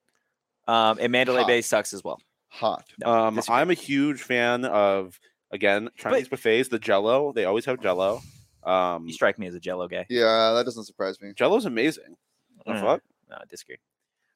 Um, 0.66 0.98
and 1.00 1.12
Mandalay 1.12 1.42
Hot. 1.42 1.46
Bay 1.46 1.60
sucks 1.62 1.92
as 1.92 2.02
well. 2.02 2.20
Hot. 2.48 2.84
No, 3.04 3.10
Um. 3.28 3.40
I'm 3.48 3.70
a 3.70 3.74
huge 3.74 4.22
fan 4.22 4.64
of 4.64 5.18
again 5.50 5.90
Chinese 5.96 6.28
buffets. 6.28 6.68
The 6.68 6.78
Jello, 6.78 7.32
they 7.32 7.44
always 7.44 7.64
have 7.66 7.80
Jello. 7.80 8.20
Um, 8.64 9.06
You 9.06 9.12
strike 9.12 9.38
me 9.38 9.46
as 9.46 9.54
a 9.54 9.60
Jello 9.60 9.86
guy. 9.86 10.06
Yeah, 10.08 10.52
that 10.54 10.64
doesn't 10.64 10.84
surprise 10.84 11.20
me. 11.20 11.32
Jello's 11.36 11.66
amazing. 11.66 12.16
The 12.64 12.72
Mm. 12.72 12.80
fuck? 12.80 13.02
No, 13.30 13.36
I 13.36 13.44
disagree. 13.48 13.76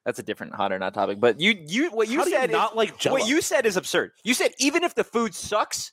That's 0.05 0.19
a 0.21 0.23
different 0.23 0.55
hot 0.55 0.73
or 0.73 0.79
not 0.79 0.95
topic. 0.95 1.19
But 1.21 1.41
you, 1.41 1.53
you, 1.67 1.91
what 1.91 2.09
you 2.09 2.19
How 2.21 2.25
do 2.25 2.31
said, 2.31 2.51
not 2.53 2.73
is, 2.73 2.77
like 2.77 2.99
Jello? 2.99 3.19
what 3.19 3.29
you 3.29 3.41
said 3.43 3.67
is 3.67 3.77
absurd. 3.77 4.13
You 4.23 4.35
said 4.35 4.53
even 4.59 4.85
if 4.85 4.95
the 4.95 5.03
food 5.05 5.35
sucks, 5.35 5.93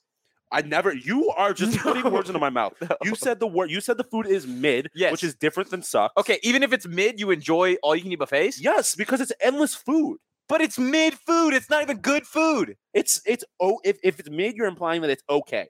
I 0.51 0.61
never. 0.61 0.93
You 0.95 1.29
are 1.31 1.53
just 1.53 1.77
putting 1.83 2.03
No. 2.03 2.09
words 2.09 2.29
into 2.29 2.39
my 2.39 2.49
mouth. 2.49 2.73
You 3.03 3.15
said 3.15 3.39
the 3.39 3.47
word. 3.47 3.69
You 3.69 3.81
said 3.81 3.97
the 3.97 4.03
food 4.05 4.27
is 4.27 4.47
mid, 4.47 4.89
Yes. 4.95 5.11
which 5.11 5.23
is 5.23 5.35
different 5.35 5.69
than 5.71 5.81
sucks. 5.83 6.13
okay, 6.17 6.39
even 6.43 6.63
if 6.63 6.71
it's 6.73 6.87
mid, 6.87 7.19
you 7.19 7.31
enjoy 7.31 7.75
all 7.83 7.95
you 7.95 8.01
can 8.01 8.11
eat 8.11 8.19
buffets. 8.19 8.61
Yes, 8.61 8.95
because 8.95 9.19
it's 9.21 9.33
endless 9.41 9.75
food. 9.75 10.17
but 10.49 10.61
it's 10.61 10.79
mid 10.79 11.13
food. 11.15 11.53
It's 11.53 11.69
not 11.69 11.81
even 11.81 11.97
good 11.97 12.25
food. 12.25 12.75
It's 12.93 13.21
it's 13.25 13.43
oh 13.59 13.79
if, 13.83 13.97
if 14.03 14.19
it's 14.19 14.29
mid, 14.29 14.55
you're 14.55 14.67
implying 14.67 15.01
that 15.01 15.09
it's 15.09 15.23
okay. 15.29 15.67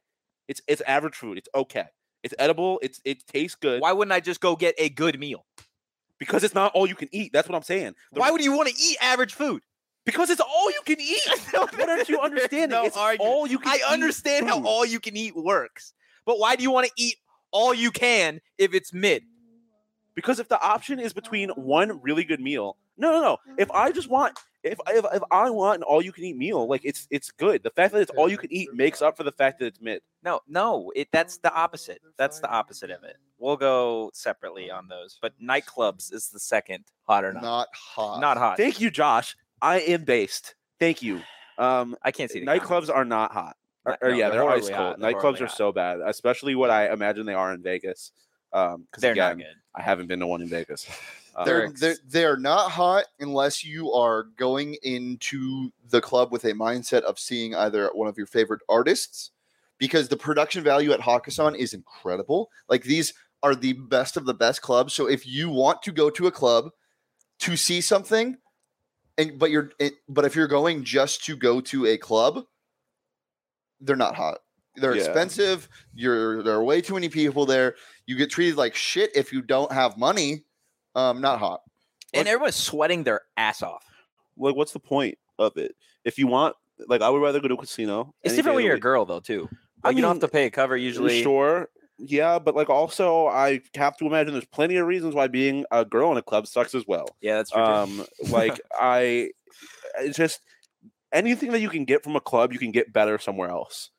It's 0.48 0.62
it's 0.68 0.82
average 0.82 1.16
food. 1.16 1.38
It's 1.40 1.50
okay. 1.56 1.86
It's 2.24 2.36
edible. 2.38 2.80
It's 2.84 3.02
it 3.04 3.26
tastes 3.28 3.56
good 3.60 3.82
Why 3.82 3.94
wouldn't 3.94 4.12
I 4.14 4.20
just 4.20 4.42
go 4.42 4.56
get 4.56 4.76
a 4.78 4.90
good 4.90 5.20
meal? 5.20 5.46
because 6.20 6.44
it's 6.44 6.56
not 6.56 6.72
all 6.74 6.88
you 6.88 6.96
can 6.96 7.10
eat. 7.12 7.32
That's 7.32 7.48
what 7.48 7.56
I'm 7.56 7.62
saying. 7.64 7.94
The- 8.12 8.20
Why 8.20 8.32
would 8.32 8.44
you 8.44 8.52
want 8.52 8.68
to 8.70 8.76
eat 8.76 8.98
average 9.02 9.34
food? 9.36 9.62
Because 10.08 10.30
it's 10.30 10.40
all 10.40 10.72
you 10.72 10.80
can 10.86 11.02
eat. 11.02 11.20
what 11.52 11.90
aren't 11.90 12.08
you 12.08 12.18
understanding? 12.22 12.70
No 12.70 12.86
it's 12.86 12.96
argument. 12.96 13.30
all 13.30 13.46
you 13.46 13.60
can. 13.60 13.74
I 13.74 13.76
eat 13.76 13.92
understand 13.92 14.48
how 14.48 14.64
all 14.64 14.86
you 14.86 15.02
can 15.02 15.18
eat 15.18 15.36
works, 15.36 15.94
but 16.26 16.40
why 16.40 16.56
do 16.56 16.64
you 16.64 16.72
want 16.72 16.88
to 16.88 16.94
eat 16.96 17.18
all 17.52 17.74
you 17.74 17.92
can 17.92 18.40
if 18.58 18.74
it's 18.74 18.94
mid? 18.94 19.24
Because 20.16 20.40
if 20.40 20.48
the 20.48 20.60
option 20.62 21.02
is 21.02 21.12
between 21.12 21.50
one 21.50 22.02
really 22.02 22.24
good 22.24 22.40
meal, 22.40 22.78
no, 22.98 23.12
no, 23.12 23.22
no. 23.22 23.38
If 23.58 23.70
I 23.72 23.92
just 23.92 24.10
want, 24.10 24.40
if 24.64 24.80
if, 24.88 25.06
if 25.14 25.24
I 25.30 25.50
want 25.50 25.80
an 25.80 25.84
all 25.84 26.02
you 26.02 26.14
can 26.14 26.24
eat 26.24 26.38
meal, 26.38 26.66
like 26.68 26.86
it's 26.86 27.06
it's 27.12 27.30
good. 27.30 27.62
The 27.62 27.70
fact 27.70 27.94
that 27.94 28.00
it's 28.00 28.12
all 28.12 28.30
you 28.30 28.38
can 28.38 28.52
eat 28.52 28.74
makes 28.74 29.02
up 29.02 29.18
for 29.18 29.24
the 29.24 29.34
fact 29.34 29.60
that 29.60 29.66
it's 29.66 29.82
mid. 29.82 30.02
No, 30.24 30.40
no, 30.48 30.90
it 30.96 31.10
that's 31.12 31.38
the 31.40 31.54
opposite. 31.54 32.02
That's 32.18 32.40
the 32.40 32.50
opposite 32.50 32.92
of 32.92 33.04
it. 33.04 33.18
We'll 33.40 33.58
go 33.58 34.10
separately 34.14 34.72
on 34.72 34.88
those, 34.88 35.20
but 35.22 35.34
nightclubs 35.42 36.14
is 36.14 36.30
the 36.30 36.40
second 36.40 36.86
hot 37.04 37.26
or 37.26 37.34
not. 37.34 37.44
Not 37.44 37.68
hot. 37.74 38.22
Not 38.22 38.38
hot. 38.38 38.56
Thank 38.56 38.80
you, 38.80 38.90
Josh. 38.90 39.36
I 39.62 39.80
am 39.80 40.04
based. 40.04 40.56
Thank 40.80 41.02
you. 41.02 41.22
Um, 41.58 41.96
I 42.04 42.12
can't 42.12 42.30
see 42.30 42.40
the 42.40 42.46
nightclubs 42.46 42.94
are 42.94 43.06
not 43.06 43.32
hot. 43.32 43.58
Or, 43.86 43.98
or 44.02 44.10
no, 44.12 44.16
yeah, 44.16 44.30
they're 44.30 44.42
they're, 44.42 44.50
ice 44.50 44.70
cold. 44.70 44.98
They're 45.00 45.14
Nightclubs 45.14 45.42
are 45.42 45.48
hot. 45.48 45.58
so 45.58 45.72
bad, 45.72 46.02
especially 46.06 46.56
what 46.56 46.70
I 46.70 46.92
imagine 46.92 47.26
they 47.26 47.34
are 47.34 47.54
in 47.54 47.62
Vegas. 47.64 48.12
Um, 48.54 48.86
because 48.90 49.02
They're 49.02 49.12
again, 49.14 49.38
not 49.38 49.38
good. 49.38 49.56
I 49.76 49.82
haven't 49.82 50.08
been 50.08 50.20
to 50.20 50.28
one 50.28 50.42
in 50.42 50.50
Vegas. 50.50 50.88
Uh, 51.36 51.44
They're, 51.46 51.72
they're 51.72 51.96
they're 52.08 52.38
not 52.38 52.72
hot 52.72 53.06
unless 53.20 53.64
you 53.64 53.92
are 53.94 54.24
going 54.38 54.76
into 54.82 55.72
the 55.90 56.02
club 56.02 56.32
with 56.32 56.46
a 56.46 56.54
mindset 56.54 57.02
of 57.02 57.20
seeing 57.20 57.54
either 57.54 57.90
one 57.94 58.08
of 58.08 58.18
your 58.18 58.26
favorite 58.26 58.62
artists, 58.68 59.32
because 59.78 60.08
the 60.08 60.18
production 60.18 60.64
value 60.64 60.92
at 60.92 61.00
Hakkasan 61.00 61.56
is 61.56 61.74
incredible. 61.74 62.50
Like 62.68 62.84
these 62.84 63.14
are 63.44 63.54
the 63.54 63.74
best 63.74 64.18
of 64.18 64.26
the 64.26 64.34
best 64.34 64.62
clubs. 64.62 64.94
So 64.94 65.08
if 65.08 65.28
you 65.28 65.50
want 65.50 65.84
to 65.84 65.92
go 65.92 66.10
to 66.10 66.28
a 66.28 66.32
club 66.32 66.72
to 67.40 67.56
see 67.56 67.82
something, 67.82 68.38
and 69.18 69.38
but 69.40 69.50
you're 69.52 69.72
it, 69.80 69.94
but 70.10 70.26
if 70.26 70.36
you're 70.36 70.48
going 70.48 70.84
just 70.84 71.24
to 71.26 71.36
go 71.36 71.60
to 71.62 71.86
a 71.88 71.98
club, 71.98 72.46
they're 73.82 73.96
not 73.96 74.16
hot. 74.16 74.40
They're 74.76 74.96
Yeah. 74.96 75.04
expensive. 75.04 75.68
You're 75.94 76.44
there 76.44 76.56
are 76.56 76.64
way 76.64 76.82
too 76.82 76.94
many 76.94 77.10
people 77.10 77.46
there. 77.46 77.76
You 78.06 78.16
get 78.16 78.30
treated 78.30 78.58
like 78.58 78.76
shit 78.76 79.12
if 79.16 79.34
you 79.34 79.42
don't 79.42 79.72
have 79.72 79.98
money. 79.98 80.44
Um, 80.96 81.22
not 81.22 81.40
hot. 81.40 81.62
and 82.14 82.28
everyone's 82.28 82.56
sweating 82.56 83.04
their 83.04 83.22
ass 83.36 83.62
off. 83.62 83.84
like, 84.38 84.56
what's 84.56 84.72
the 84.72 84.80
point 84.80 85.18
of 85.38 85.58
it? 85.58 85.76
If 86.06 86.18
you 86.18 86.26
want, 86.28 86.56
like, 86.88 87.02
I 87.02 87.10
would 87.10 87.22
rather 87.22 87.40
go 87.40 87.48
to 87.50 87.56
a 87.56 87.58
casino. 87.58 88.14
It's 88.24 88.32
any 88.34 88.38
different 88.38 88.56
when 88.56 88.66
you're 88.66 88.76
a 88.76 88.78
the 88.78 88.82
girl 88.82 89.06
though 89.06 89.20
too. 89.20 89.50
I 89.84 89.90
Like 89.90 89.96
you 89.98 90.02
don't 90.02 90.16
have 90.16 90.22
to 90.22 90.28
pay 90.28 90.46
a 90.46 90.52
cover 90.52 90.76
usually. 90.78 91.22
Sure. 91.22 91.70
Yeah, 92.00 92.38
but 92.40 92.56
like 92.56 92.70
also 92.70 93.28
I 93.28 93.62
have 93.76 93.98
to 93.98 94.06
imagine 94.06 94.34
there's 94.34 94.46
plenty 94.46 94.78
of 94.78 94.86
reasons 94.88 95.16
why 95.16 95.28
being 95.28 95.66
a 95.72 95.84
girl 95.84 96.12
in 96.12 96.18
a 96.18 96.22
club 96.22 96.46
sucks 96.48 96.76
as 96.76 96.86
well. 96.88 97.16
Yeah, 97.22 97.38
that's. 97.38 97.56
Um 97.56 98.06
like 98.30 98.60
I 98.80 99.32
it's 100.00 100.18
just 100.18 100.42
anything 101.14 101.52
that 101.54 101.62
you 101.62 101.70
can 101.70 101.86
get 101.86 102.04
from 102.04 102.16
a 102.16 102.22
club 102.22 102.54
you 102.54 102.60
can 102.60 102.72
get 102.72 102.94
better 102.94 103.18
somewhere 103.18 103.50
else. 103.50 103.92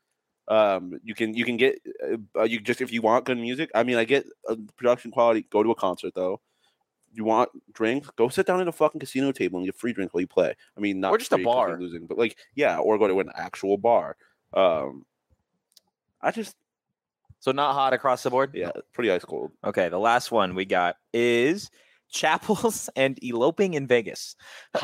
Um 0.48 1.00
you 1.04 1.14
can 1.14 1.34
you 1.34 1.44
can 1.44 1.56
get 1.56 1.80
uh, 2.36 2.44
you 2.44 2.60
just 2.60 2.80
if 2.80 2.92
you 2.92 3.02
want 3.02 3.24
good 3.26 3.38
music. 3.38 3.70
I 3.74 3.82
mean 3.84 3.96
I 3.96 4.04
get 4.04 4.26
uh, 4.48 4.56
production 4.76 5.10
quality 5.10 5.42
go 5.50 5.62
to 5.62 5.70
a 5.70 5.74
concert 5.76 6.14
though. 6.14 6.40
You 7.12 7.24
want 7.24 7.50
drinks? 7.72 8.10
Go 8.16 8.28
sit 8.28 8.46
down 8.46 8.60
at 8.60 8.68
a 8.68 8.72
fucking 8.72 9.00
casino 9.00 9.32
table 9.32 9.58
and 9.58 9.66
get 9.66 9.76
free 9.76 9.92
drink 9.94 10.14
while 10.14 10.20
you 10.20 10.26
play. 10.28 10.54
I 10.76 10.80
mean, 10.80 11.00
not 11.00 11.12
Or 11.12 11.18
just 11.18 11.32
a 11.32 11.36
free 11.36 11.44
'cause 11.44 11.64
you're 11.66 11.76
bar. 11.76 11.80
losing, 11.80 12.06
but 12.06 12.18
like, 12.18 12.38
yeah, 12.54 12.78
or 12.78 12.98
go 12.98 13.08
to 13.08 13.20
an 13.20 13.30
actual 13.34 13.78
bar. 13.78 14.16
Um, 14.52 15.06
I 16.20 16.30
just, 16.30 16.56
so 17.40 17.52
not 17.52 17.74
hot 17.74 17.92
across 17.92 18.22
the 18.22 18.30
board. 18.30 18.52
yeah, 18.54 18.70
pretty 18.92 19.10
ice 19.10 19.24
cold. 19.24 19.52
Okay, 19.64 19.88
the 19.88 19.98
last 19.98 20.30
one 20.32 20.54
we 20.54 20.64
got 20.64 20.96
is 21.12 21.70
chapels 22.10 22.88
and 22.96 23.18
eloping 23.22 23.74
in 23.74 23.86
Vegas. 23.86 24.36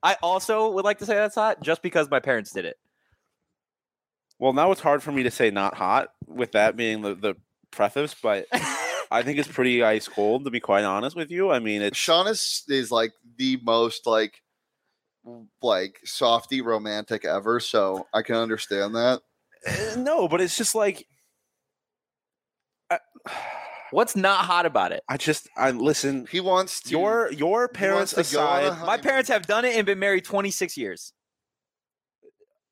I 0.00 0.16
also 0.22 0.70
would 0.70 0.84
like 0.84 0.98
to 0.98 1.06
say 1.06 1.14
that's 1.14 1.34
hot 1.34 1.62
just 1.62 1.82
because 1.82 2.10
my 2.10 2.20
parents 2.20 2.52
did 2.52 2.64
it. 2.64 2.76
Well, 4.38 4.52
now 4.52 4.70
it's 4.70 4.80
hard 4.80 5.02
for 5.02 5.10
me 5.10 5.24
to 5.24 5.30
say 5.30 5.50
not 5.50 5.74
hot 5.74 6.10
with 6.26 6.52
that 6.52 6.76
being 6.76 7.02
the, 7.02 7.14
the 7.14 7.34
preface, 7.72 8.14
but 8.22 8.46
I 9.10 9.22
think 9.22 9.38
it's 9.38 9.48
pretty 9.48 9.82
ice 9.82 10.06
cold 10.06 10.44
to 10.44 10.50
be 10.50 10.60
quite 10.60 10.84
honest 10.84 11.16
with 11.16 11.30
you. 11.30 11.50
I 11.50 11.58
mean, 11.58 11.82
it's 11.82 11.98
Shauna 11.98 12.70
is 12.70 12.90
like 12.92 13.12
the 13.36 13.58
most 13.64 14.06
like 14.06 14.40
like 15.60 15.98
softy 16.04 16.60
romantic 16.60 17.24
ever, 17.24 17.58
so 17.58 18.06
I 18.14 18.22
can 18.22 18.36
understand 18.36 18.94
that. 18.94 19.20
eh, 19.66 19.96
no, 19.96 20.28
but 20.28 20.40
it's 20.40 20.56
just 20.56 20.74
like 20.76 20.98
I, 20.98 21.17
What's 23.90 24.14
not 24.14 24.44
hot 24.44 24.66
about 24.66 24.92
it? 24.92 25.02
I 25.08 25.16
just 25.16 25.48
I 25.56 25.70
listen. 25.70 26.26
He 26.30 26.40
wants 26.40 26.80
to 26.82 26.90
Your 26.90 27.32
your 27.32 27.68
parents 27.68 28.12
to 28.12 28.22
go 28.34 28.40
on 28.46 28.64
a 28.64 28.66
aside, 28.68 28.86
My 28.86 28.98
parents 28.98 29.30
have 29.30 29.46
done 29.46 29.64
it 29.64 29.76
and 29.76 29.86
been 29.86 29.98
married 29.98 30.24
26 30.24 30.76
years. 30.76 31.12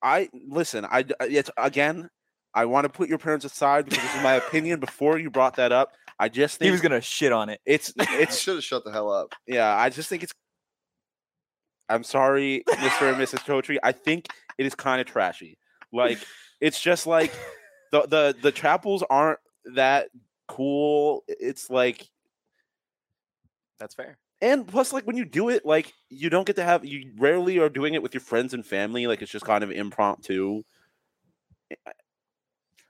I 0.02 0.28
listen. 0.48 0.84
I 0.84 1.04
it's 1.20 1.50
again. 1.56 2.10
I 2.54 2.64
want 2.66 2.84
to 2.84 2.88
put 2.88 3.08
your 3.08 3.18
parents 3.18 3.44
aside 3.44 3.84
because 3.86 4.02
this 4.02 4.14
is 4.14 4.22
my 4.22 4.34
opinion. 4.46 4.80
Before 4.80 5.18
you 5.18 5.30
brought 5.30 5.56
that 5.56 5.72
up, 5.72 5.92
I 6.18 6.28
just 6.28 6.58
think 6.58 6.66
He 6.66 6.70
was 6.72 6.80
gonna 6.80 7.00
shit 7.00 7.32
on 7.32 7.48
it. 7.48 7.60
it's 7.64 7.92
It's 7.98 8.12
it's 8.12 8.38
should 8.38 8.56
have 8.56 8.64
shut 8.64 8.84
the 8.84 8.92
hell 8.92 9.10
up. 9.10 9.34
yeah. 9.46 9.74
I 9.74 9.88
just 9.90 10.08
think 10.08 10.22
it's. 10.22 10.32
I'm 11.88 12.02
sorry, 12.04 12.62
Mr. 12.68 13.12
and 13.12 13.16
Mrs. 13.22 13.38
Chotri. 13.44 13.78
I 13.82 13.92
think 13.92 14.26
it 14.58 14.66
is 14.66 14.74
kind 14.74 15.00
of 15.00 15.06
trashy. 15.06 15.56
Like 15.92 16.18
it's 16.60 16.80
just 16.80 17.06
like 17.06 17.32
the 17.92 18.02
the 18.02 18.36
the 18.42 18.52
chapels 18.52 19.02
aren't 19.08 19.38
that 19.74 20.08
cool. 20.48 21.24
It's 21.28 21.68
like 21.70 22.08
That's 23.78 23.94
fair. 23.94 24.18
and 24.40 24.66
plus 24.66 24.92
like 24.92 25.04
when 25.04 25.16
you 25.16 25.24
do 25.24 25.48
it 25.48 25.64
like 25.66 25.92
you 26.10 26.30
don't 26.30 26.46
get 26.46 26.56
to 26.56 26.64
have 26.64 26.84
you 26.84 27.12
rarely 27.18 27.58
are 27.58 27.68
doing 27.68 27.94
it 27.94 28.02
with 28.02 28.14
your 28.14 28.20
friends 28.20 28.54
and 28.54 28.64
family 28.64 29.06
like 29.06 29.22
it's 29.22 29.30
just 29.32 29.44
kind 29.44 29.62
of 29.64 29.70
impromptu 29.70 30.62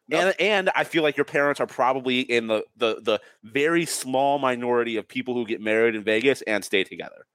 No. 0.09 0.19
And, 0.19 0.41
and 0.41 0.71
I 0.77 0.85
feel 0.85 1.03
like 1.03 1.17
your 1.17 1.25
parents 1.25 1.61
are 1.61 1.67
probably 1.67 2.21
in 2.21 2.47
the, 2.47 2.65
the 2.77 3.01
the 3.03 3.21
very 3.43 3.85
small 3.87 4.39
minority 4.39 4.97
of 4.99 5.09
people 5.09 5.35
who 5.35 5.45
get 5.45 5.61
married 5.61 5.97
in 5.97 6.05
Vegas 6.05 6.43
and 6.43 6.65
stay 6.65 6.85
together. 6.85 7.27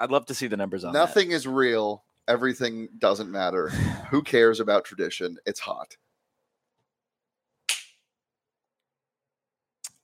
I'd 0.00 0.10
love 0.10 0.24
to 0.26 0.34
see 0.34 0.46
the 0.46 0.56
numbers 0.56 0.82
on 0.84 0.92
that. 0.94 0.98
Nothing 0.98 1.30
is 1.32 1.46
real. 1.46 2.04
Everything 2.26 2.88
doesn't 2.98 3.30
matter. 3.30 3.68
Who 4.10 4.22
cares 4.22 4.60
about 4.60 4.84
tradition? 4.86 5.36
It's 5.44 5.60
hot. 5.60 5.96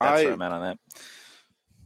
That's 0.00 0.20
I- 0.20 0.24
where 0.24 0.32
I'm 0.34 0.42
at 0.42 0.52
on 0.52 0.62
that. 0.62 0.78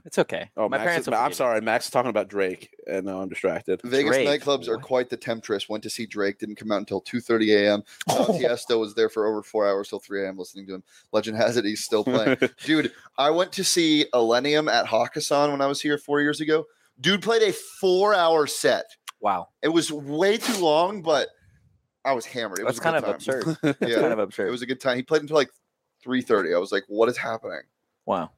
It's 0.04 0.18
okay. 0.18 0.50
Oh, 0.56 0.68
my 0.68 0.78
Max 0.78 0.88
parents. 0.88 1.06
is- 1.08 1.14
I'm 1.14 1.32
sorry, 1.32 1.60
Max 1.60 1.84
is 1.84 1.92
talking 1.92 2.10
about 2.10 2.26
Drake, 2.26 2.74
and 2.88 3.06
now 3.06 3.20
I'm 3.20 3.28
distracted. 3.28 3.80
Vegas 3.84 4.16
Drake. 4.16 4.28
nightclubs 4.42 4.66
are 4.66 4.76
quite 4.76 5.08
the 5.08 5.16
temptress. 5.16 5.68
Went 5.68 5.84
to 5.84 5.90
see 5.90 6.06
Drake, 6.06 6.38
didn't 6.40 6.56
come 6.56 6.72
out 6.72 6.78
until 6.80 7.00
2:30 7.02 7.54
a.m. 7.54 7.84
Uh, 8.08 8.24
Tiesto 8.26 8.80
was 8.80 8.96
there 8.96 9.08
for 9.08 9.26
over 9.28 9.44
four 9.44 9.64
hours 9.64 9.88
till 9.88 10.00
3 10.00 10.24
a.m. 10.24 10.36
listening 10.36 10.66
to 10.66 10.74
him. 10.74 10.82
Legend 11.12 11.36
has 11.36 11.56
it 11.56 11.64
he's 11.64 11.84
still 11.84 12.02
playing. 12.02 12.36
Dude, 12.64 12.90
I 13.16 13.30
went 13.30 13.52
to 13.52 13.62
see 13.62 14.06
Illenium 14.12 14.68
at 14.68 14.86
Hakkasan 14.86 15.52
when 15.52 15.60
I 15.60 15.66
was 15.66 15.80
here 15.80 15.96
four 15.98 16.20
years 16.20 16.40
ago. 16.40 16.64
Dude 17.00 17.22
played 17.22 17.42
a 17.42 17.52
four-hour 17.52 18.48
set. 18.48 18.86
Wow, 19.20 19.50
It 19.62 19.68
was 19.68 19.92
way 19.92 20.36
too 20.36 20.58
long, 20.64 21.02
but 21.02 21.28
I 22.04 22.12
was 22.14 22.26
hammered. 22.26 22.58
It 22.58 22.64
was 22.64 22.78
that's 22.80 22.80
a 22.80 22.90
kind 22.90 23.04
good 23.04 23.14
of 23.14 23.24
time. 23.24 23.38
absurd. 23.38 23.58
That's 23.78 23.92
Yeah. 23.92 24.00
kind 24.00 24.12
of 24.12 24.18
absurd. 24.18 24.48
It 24.48 24.50
was 24.50 24.62
a 24.62 24.66
good 24.66 24.80
time. 24.80 24.96
He 24.96 25.04
played 25.04 25.20
until 25.22 25.36
like 25.36 25.50
3:30. 26.04 26.56
I 26.56 26.58
was 26.58 26.72
like, 26.72 26.82
"What 26.88 27.08
is 27.08 27.16
happening?" 27.16 27.60
Wow, 28.06 28.30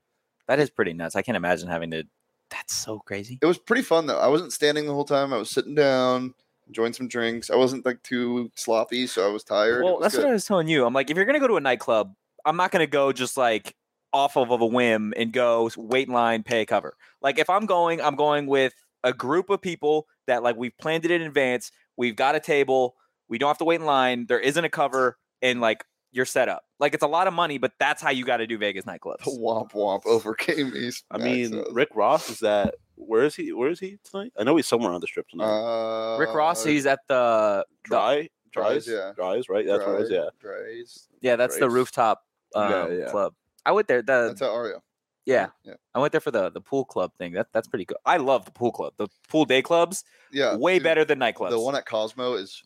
that 0.49 0.59
is 0.59 0.71
pretty 0.71 0.93
nuts. 0.93 1.17
I 1.17 1.23
can't 1.23 1.37
imagine 1.37 1.69
having 1.69 1.91
to. 1.93 2.05
That's 2.51 2.75
so 2.75 2.99
crazy. 3.01 3.39
It 3.43 3.47
was 3.47 3.59
pretty 3.59 3.83
fun 3.83 4.07
though. 4.07 4.19
I 4.19 4.29
wasn't 4.29 4.53
standing 4.53 4.87
the 4.87 4.95
whole 4.95 5.05
time. 5.05 5.33
I 5.33 5.39
was 5.39 5.51
sitting 5.51 5.75
down, 5.75 6.35
enjoying 6.67 6.93
some 6.93 7.09
drinks. 7.09 7.51
I 7.51 7.57
wasn't 7.57 7.85
like 7.85 8.03
too 8.03 8.51
sloppy, 8.55 9.07
so 9.07 9.29
I 9.29 9.33
was 9.33 9.45
tired. 9.45 9.83
Well, 9.83 9.95
was 9.95 10.03
that's 10.03 10.15
good. 10.17 10.25
what 10.25 10.31
I 10.31 10.35
was 10.35 10.45
telling 10.45 10.69
you. 10.69 10.85
I'm 10.85 10.95
like, 10.95 11.11
if 11.11 11.17
you're 11.17 11.27
gonna 11.27 11.41
go 11.41 11.49
to 11.49 11.57
a 11.57 11.61
nightclub, 11.61 12.15
I'm 12.45 12.57
not 12.57 12.71
gonna 12.71 12.87
go 12.87 13.13
just 13.13 13.37
like 13.37 13.75
off 14.13 14.37
of, 14.37 14.51
of 14.51 14.61
a 14.61 14.67
whim 14.67 15.13
and 15.17 15.33
go 15.33 15.69
wait 15.77 16.07
in 16.07 16.15
line, 16.15 16.43
pay 16.43 16.61
a 16.61 16.67
cover. 16.67 16.95
Like 17.21 17.39
if 17.39 17.51
I'm 17.51 17.67
going, 17.67 18.01
I'm 18.01 18.15
going 18.15 18.47
with 18.47 18.75
a 19.03 19.13
group 19.13 19.51
of 19.51 19.61
people 19.61 20.07
that 20.27 20.43
like 20.43 20.57
we've 20.57 20.77
planned 20.79 21.05
it 21.05 21.11
in 21.11 21.23
advance. 21.23 21.73
We've 21.97 22.17
got 22.17 22.35
a 22.35 22.41
table. 22.41 22.97
We 23.29 23.39
don't 23.39 23.49
have 23.49 23.59
to 23.59 23.65
wait 23.65 23.81
in 23.81 23.87
line. 23.87 24.27
There 24.27 24.41
isn't 24.41 24.65
a 24.65 24.69
cover, 24.69 25.19
and 25.43 25.61
like 25.61 25.85
you're 26.13 26.25
set 26.25 26.49
up. 26.49 26.65
Like 26.81 26.95
it's 26.95 27.05
a 27.05 27.09
lot 27.09 27.27
of 27.27 27.35
money, 27.35 27.59
but 27.59 27.73
that's 27.79 28.03
how 28.03 28.11
you 28.11 28.25
got 28.25 28.39
to 28.39 28.47
do 28.47 28.59
Vegas 28.59 28.85
nightclubs. 28.85 29.25
The 29.25 29.31
womp 29.31 29.73
womp 29.73 30.05
overcame 30.07 30.73
me. 30.73 30.91
I 31.11 31.19
mean. 31.19 31.63
Rick 31.71 31.91
Ross 31.95 32.29
is 32.29 32.41
that. 32.41 32.75
Where 32.97 33.25
is 33.25 33.35
he? 33.35 33.53
Where 33.53 33.71
is 33.71 33.81
he 33.81 33.99
tonight? 34.05 34.33
I 34.39 34.45
know 34.45 34.57
he's 34.57 34.67
somewhere 34.67 34.93
on 34.93 35.01
the 35.01 35.07
strip 35.07 35.29
tonight. 35.29 35.47
uh, 35.47 36.17
Rick 36.19 36.35
Ross, 36.35 36.65
he's 36.65 36.87
at 36.87 37.01
the, 37.09 37.65
the 37.85 37.89
Dry, 37.91 38.29
Drai's, 38.55 38.87
Drai's, 38.87 38.89
yeah. 38.89 39.13
Drai's, 39.17 39.49
right? 39.49 39.67
That's 39.67 39.85
what 39.85 40.01
it 40.01 40.03
is. 40.03 40.11
Yeah. 40.11 40.29
Drai's. 40.43 41.09
yeah, 41.21 41.37
that's 41.37 41.59
the 41.59 41.69
rooftop 41.69 42.25
um, 42.55 42.71
Yeah, 42.71 42.89
yeah. 42.89 43.11
club. 43.11 43.35
I 43.67 43.73
went 43.73 43.89
there. 43.89 44.03
The 44.03 44.29
That's 44.29 44.43
at 44.43 44.51
Ario. 44.51 44.81
yeah, 45.27 45.49
yeah, 45.65 45.75
I 45.95 45.99
went 45.99 46.13
there 46.13 46.21
for 46.21 46.31
the 46.31 46.51
the 46.51 46.61
pool 46.61 46.85
club 46.85 47.13
thing. 47.19 47.33
That 47.33 47.49
that's 47.53 47.67
pretty 47.67 47.85
good. 47.85 47.97
I 48.05 48.19
love 48.19 48.45
the 48.45 48.51
pool 48.53 48.73
club. 48.73 48.93
The 48.97 49.09
pool 49.29 49.45
day 49.45 49.63
clubs 49.63 50.05
yeah. 50.33 50.57
way 50.57 50.75
dude, 50.75 50.85
better 50.85 51.05
than 51.05 51.19
nightclubs. 51.19 51.51
The 51.51 51.61
one 51.61 51.75
at 51.77 51.87
Cosmo 51.87 52.35
is. 52.35 52.63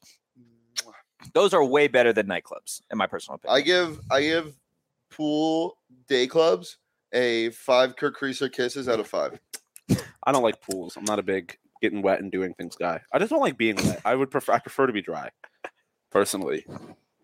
Those 1.35 1.53
are 1.55 1.65
way 1.65 1.89
better 1.89 2.13
than 2.13 2.27
nightclubs, 2.27 2.81
in 2.91 2.99
my 2.99 3.07
personal 3.07 3.37
opinion. 3.37 3.57
I 3.57 3.61
give 3.63 4.01
I 4.11 4.21
give 4.23 4.57
pool 5.11 5.77
day 6.09 6.27
clubs 6.27 6.77
a 7.13 7.51
five 7.51 7.97
Kerr 7.97 8.13
Kriisa 8.13 8.53
kisses 8.53 8.89
out 8.89 9.01
of 9.01 9.07
five. 9.09 9.39
I 10.25 10.33
don't 10.33 10.43
like 10.43 10.61
pools. 10.61 10.97
I'm 10.97 11.05
not 11.05 11.19
a 11.19 11.23
big 11.23 11.57
getting 11.81 12.03
wet 12.03 12.21
and 12.21 12.31
doing 12.31 12.55
things 12.55 12.77
guy. 12.77 13.01
I 13.13 13.19
just 13.19 13.31
don't 13.31 13.41
like 13.41 13.57
being 13.57 13.77
wet. 13.77 14.01
I 14.05 14.15
would 14.15 14.31
prefer. 14.31 14.53
I 14.53 14.59
prefer 14.59 14.87
to 14.87 14.93
be 14.93 15.01
dry, 15.03 15.31
personally. 16.11 16.67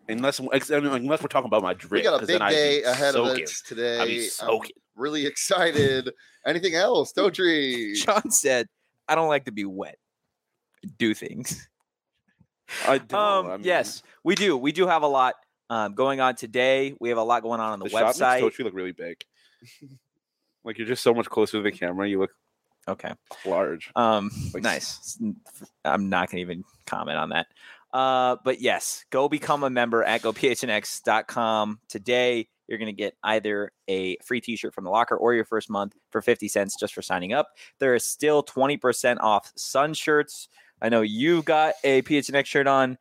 Unless 0.09 0.39
ex- 0.53 0.71
I 0.71 0.79
mean, 0.79 0.91
unless 0.91 1.21
we're 1.21 1.27
talking 1.27 1.47
about 1.47 1.63
my 1.63 1.73
drink. 1.73 1.91
We 1.93 2.01
got 2.03 2.15
a 2.15 2.19
'cause 2.19 2.27
big 2.27 2.35
then 2.39 2.41
I'd 2.43 2.49
be 2.51 2.55
day 2.55 2.83
ahead 2.83 3.15
of 3.15 3.27
soaking. 3.29 3.43
us 3.43 3.61
today. 3.61 3.99
I'd 3.99 4.07
be 4.07 4.23
I'm 4.25 4.29
soaking. 4.29 4.71
really 4.95 5.25
excited. 5.25 6.11
Anything 6.45 6.75
else? 6.75 7.11
Totri. 7.13 7.95
Sean 8.03 8.29
said, 8.29 8.67
"I 9.07 9.15
don't 9.15 9.27
like 9.29 9.45
to 9.45 9.51
be 9.51 9.65
wet. 9.65 9.97
I 10.83 10.89
do 10.97 11.13
things." 11.13 11.67
I 12.87 12.97
don't. 12.97 13.13
Um, 13.19 13.47
I 13.47 13.57
mean, 13.57 13.65
yes, 13.65 14.03
we 14.23 14.35
do. 14.35 14.57
We 14.57 14.71
do 14.71 14.87
have 14.87 15.03
a 15.03 15.07
lot 15.07 15.35
um, 15.69 15.93
going 15.93 16.19
on 16.19 16.35
today. 16.35 16.95
We 16.99 17.09
have 17.09 17.17
a 17.17 17.23
lot 17.23 17.43
going 17.43 17.59
on 17.59 17.73
on 17.73 17.79
the, 17.79 17.85
website. 17.85 17.91
the 17.91 17.97
shot 17.99 18.05
makes 18.05 18.19
website. 18.19 18.41
Tochi 18.61 18.63
look 18.65 18.73
really 18.73 18.91
big. 18.91 19.23
like 20.63 20.77
you're 20.77 20.87
just 20.87 21.03
so 21.03 21.13
much 21.13 21.29
closer 21.29 21.57
to 21.57 21.63
the 21.63 21.71
camera. 21.71 22.07
You 22.07 22.19
look 22.19 22.31
Okay. 22.87 23.11
large. 23.45 23.91
Um, 23.95 24.29
Like- 24.53 24.63
nice. 24.63 25.17
I'm 25.83 26.09
not 26.09 26.29
going 26.29 26.37
to 26.37 26.41
even 26.41 26.63
comment 26.85 27.17
on 27.17 27.29
that. 27.29 27.47
Uh, 27.91 28.35
but 28.43 28.59
yes, 28.61 29.05
go 29.09 29.27
become 29.29 29.63
a 29.63 29.69
member 29.69 30.03
at 30.03 30.21
gophnx.com 30.21 31.79
today. 31.87 32.47
You're 32.67 32.77
going 32.79 32.87
to 32.87 32.93
get 32.93 33.15
either 33.23 33.71
a 33.87 34.17
free 34.25 34.41
t-shirt 34.41 34.73
from 34.73 34.83
the 34.85 34.89
locker 34.89 35.15
or 35.15 35.33
your 35.33 35.45
first 35.45 35.69
month 35.69 35.95
for 36.11 36.21
50 36.21 36.47
cents 36.47 36.75
just 36.79 36.93
for 36.93 37.01
signing 37.01 37.31
up. 37.31 37.47
There 37.79 37.93
is 37.95 38.05
still 38.05 38.43
20% 38.43 39.17
off 39.21 39.51
sun 39.55 39.93
shirts. 39.93 40.49
I 40.85 40.89
know 40.89 41.01
you've 41.01 41.45
got 41.45 41.73
a 41.83 42.03
PHNX 42.03 42.45
shirt 42.45 42.67
on. 42.67 42.99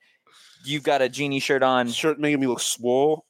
You've 0.64 0.82
got 0.84 1.02
a 1.02 1.08
genie 1.10 1.38
shirt 1.40 1.62
on. 1.62 1.88
Shirt 1.90 2.18
making 2.18 2.40
me 2.40 2.46
look 2.46 2.60
swole. 2.60 3.26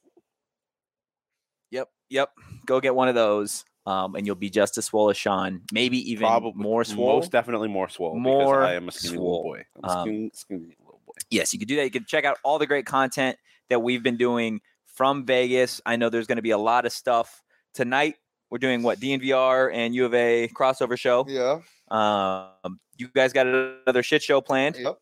Yep. 1.71 1.89
Yep. 2.09 2.29
Go 2.65 2.79
get 2.79 2.95
one 2.95 3.09
of 3.09 3.15
those. 3.15 3.65
Um, 3.85 4.15
and 4.15 4.25
you'll 4.25 4.35
be 4.37 4.49
just 4.49 4.77
as 4.77 4.85
swole 4.85 5.09
as 5.09 5.17
Sean, 5.17 5.61
maybe 5.73 5.97
even 6.11 6.25
Probably 6.25 6.53
more 6.55 6.85
swole. 6.85 7.17
Most 7.17 7.31
definitely 7.31 7.67
more 7.67 7.89
swole. 7.89 8.17
More 8.17 8.61
because 8.61 8.69
I 8.69 8.73
am 8.75 8.87
a 8.87 8.91
skinny 8.93 9.15
swole. 9.17 9.25
little 9.27 9.43
boy. 9.43 9.63
I'm 9.75 9.83
a 9.83 9.87
Um, 9.93 10.01
skinny, 10.07 10.31
skinny 10.33 10.75
little 10.79 11.01
boy. 11.05 11.13
yes, 11.29 11.51
you 11.53 11.59
can 11.59 11.67
do 11.67 11.75
that. 11.75 11.83
You 11.83 11.91
can 11.91 12.05
check 12.05 12.23
out 12.23 12.37
all 12.43 12.57
the 12.57 12.65
great 12.65 12.85
content 12.85 13.37
that 13.69 13.81
we've 13.83 14.01
been 14.01 14.17
doing 14.17 14.61
from 14.87 15.25
Vegas. 15.25 15.81
I 15.85 15.97
know 15.97 16.09
there's 16.09 16.25
going 16.27 16.37
to 16.37 16.41
be 16.41 16.51
a 16.51 16.57
lot 16.57 16.85
of 16.87 16.93
stuff 16.93 17.43
tonight. 17.75 18.15
We're 18.49 18.57
doing 18.59 18.81
what 18.83 18.99
DNVR 19.01 19.71
and 19.73 19.93
U 19.93 20.05
of 20.05 20.13
A 20.15 20.47
crossover 20.55 20.97
show. 20.97 21.25
Yeah. 21.27 21.59
Um, 21.89 22.79
you 22.97 23.07
guys 23.09 23.33
got 23.33 23.47
another 23.47 24.03
shit 24.03 24.23
show 24.23 24.41
planned, 24.41 24.75
Yep. 24.77 24.97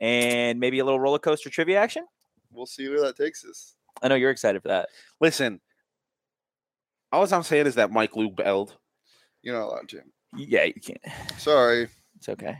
and 0.00 0.58
maybe 0.60 0.78
a 0.80 0.84
little 0.84 1.00
roller 1.00 1.18
coaster 1.18 1.50
trivia 1.50 1.78
action. 1.80 2.06
We'll 2.50 2.66
see 2.66 2.88
where 2.88 3.00
that 3.02 3.16
takes 3.16 3.44
us. 3.44 3.74
I 4.02 4.08
know 4.08 4.14
you're 4.16 4.30
excited 4.30 4.60
for 4.62 4.68
that. 4.68 4.88
Listen, 5.20 5.60
all 7.12 7.32
I'm 7.32 7.42
saying 7.42 7.66
is 7.66 7.76
that 7.76 7.90
Mike 7.92 8.16
Lou 8.16 8.30
belled. 8.30 8.76
You're 9.42 9.58
not 9.58 9.66
allowed 9.68 9.88
to. 9.90 10.00
Yeah, 10.36 10.64
you 10.64 10.74
can't. 10.74 11.00
Sorry. 11.38 11.88
It's 12.16 12.28
okay, 12.28 12.56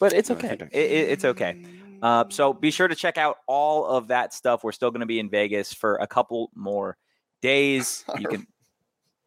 but 0.00 0.12
it's 0.12 0.30
okay. 0.30 0.48
think 0.56 0.62
It, 0.72 0.90
it- 0.90 1.08
it's 1.10 1.24
okay. 1.24 1.64
Uh, 2.02 2.24
so 2.28 2.52
be 2.52 2.70
sure 2.70 2.86
to 2.86 2.94
check 2.94 3.18
out 3.18 3.38
all 3.48 3.84
of 3.86 4.08
that 4.08 4.32
stuff. 4.32 4.62
We're 4.62 4.70
still 4.72 4.90
going 4.92 5.00
to 5.00 5.06
be 5.06 5.18
in 5.18 5.28
Vegas 5.30 5.72
for 5.72 5.96
a 5.96 6.06
couple 6.06 6.50
more 6.54 6.96
days. 7.42 8.04
You 8.18 8.28
can. 8.28 8.46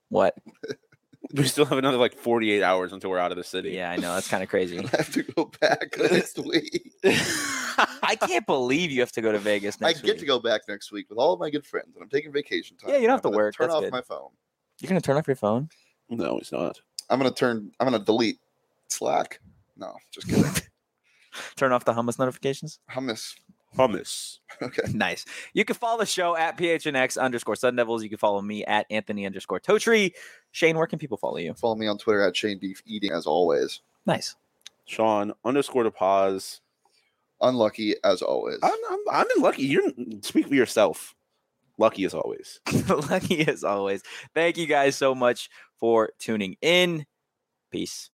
What? 0.10 0.36
We 1.38 1.48
still 1.48 1.66
have 1.66 1.78
another 1.78 1.98
like 1.98 2.16
48 2.16 2.62
hours 2.64 2.92
until 2.94 3.10
we're 3.10 3.18
out 3.20 3.32
of 3.32 3.38
the 3.38 3.44
city. 3.44 3.72
Yeah, 3.72 3.90
I 3.92 3.96
know 3.98 4.14
that's 4.14 4.28
kind 4.28 4.44
of 4.44 4.50
crazy. 4.50 4.80
I 4.94 4.98
have 4.98 5.12
to 5.14 5.24
go 5.24 5.52
back 5.62 5.96
next 6.12 6.38
week. 6.40 6.92
I 7.04 8.16
can't 8.20 8.46
believe 8.46 8.92
you 8.92 9.00
have 9.02 9.12
to 9.14 9.22
go 9.22 9.32
to 9.32 9.40
Vegas 9.40 9.78
I 9.82 9.88
next 9.88 10.02
get 10.02 10.14
week. 10.14 10.20
to 10.20 10.26
go 10.26 10.40
back 10.40 10.62
next 10.68 10.92
week 10.92 11.10
with 11.10 11.18
all 11.18 11.34
of 11.34 11.40
my 11.40 11.50
good 11.50 11.66
friends, 11.66 11.96
and 11.96 12.04
I'm 12.04 12.10
taking 12.10 12.32
vacation 12.32 12.78
time. 12.78 12.90
Yeah, 12.92 12.98
you 12.98 13.08
don't 13.08 13.12
have 13.12 13.20
I'm 13.26 13.32
to 13.32 13.36
gonna 13.36 13.38
work, 13.38 13.56
Turn 13.56 13.68
that's 13.68 13.76
off 13.76 13.84
good. 13.84 13.92
my 13.92 14.02
phone. 14.02 14.30
You're 14.80 14.90
gonna 14.90 15.02
turn 15.02 15.18
off 15.18 15.28
your 15.28 15.36
phone. 15.36 15.70
No, 16.10 16.38
he's 16.38 16.52
not. 16.52 16.80
I'm 17.10 17.20
gonna 17.20 17.32
turn. 17.34 17.72
I'm 17.80 17.86
gonna 17.90 18.04
delete 18.04 18.40
Slack. 18.88 19.40
No, 19.78 19.96
just 20.12 20.28
kidding. 20.28 20.44
Turn 21.56 21.72
off 21.72 21.86
the 21.86 21.94
hummus 21.94 22.20
notifications. 22.20 22.80
Hummus. 22.92 23.36
Hummus. 23.78 24.40
Okay. 24.62 24.84
Nice. 24.94 25.26
You 25.54 25.66
can 25.66 25.76
follow 25.76 26.00
the 26.00 26.06
show 26.06 26.36
at 26.36 26.58
PHNX 26.58 27.20
underscore 27.20 27.56
Sun 27.56 27.76
Devils. 27.76 28.04
You 28.04 28.10
can 28.10 28.18
follow 28.18 28.42
me 28.42 28.66
at 28.66 28.86
Anthony 28.90 29.26
underscore 29.26 29.60
Totri. 29.60 30.12
Shane, 30.52 30.78
where 30.78 30.88
can 30.88 31.00
people 31.00 31.18
follow 31.18 31.38
you? 31.38 31.54
Follow 31.54 31.76
me 31.76 31.88
on 31.88 31.98
Twitter 31.98 32.22
at 32.22 32.36
Shane 32.36 32.60
Beef 32.60 32.82
Eating 32.86 33.12
as 33.12 33.26
always. 33.26 33.82
Nice. 34.06 34.36
Sean 34.86 35.34
underscore 35.46 35.84
to 35.84 35.92
pause. 35.92 36.62
Unlucky 37.40 37.96
as 38.04 38.22
always. 38.22 38.60
I'm, 38.62 38.72
I'm, 38.90 39.00
I'm 39.12 39.28
in 39.36 39.42
lucky. 39.42 39.64
You're 39.64 39.90
speak 40.22 40.48
for 40.48 40.56
yourself. 40.56 41.16
Lucky 41.78 42.06
as 42.06 42.14
always. 42.14 42.60
Lucky 43.10 43.48
as 43.48 43.64
always. 43.64 44.04
Thank 44.36 44.58
you 44.58 44.68
guys 44.68 44.96
so 44.96 45.16
much 45.16 45.50
for 45.80 46.12
tuning 46.20 46.58
in. 46.62 47.06
Peace. 47.72 48.10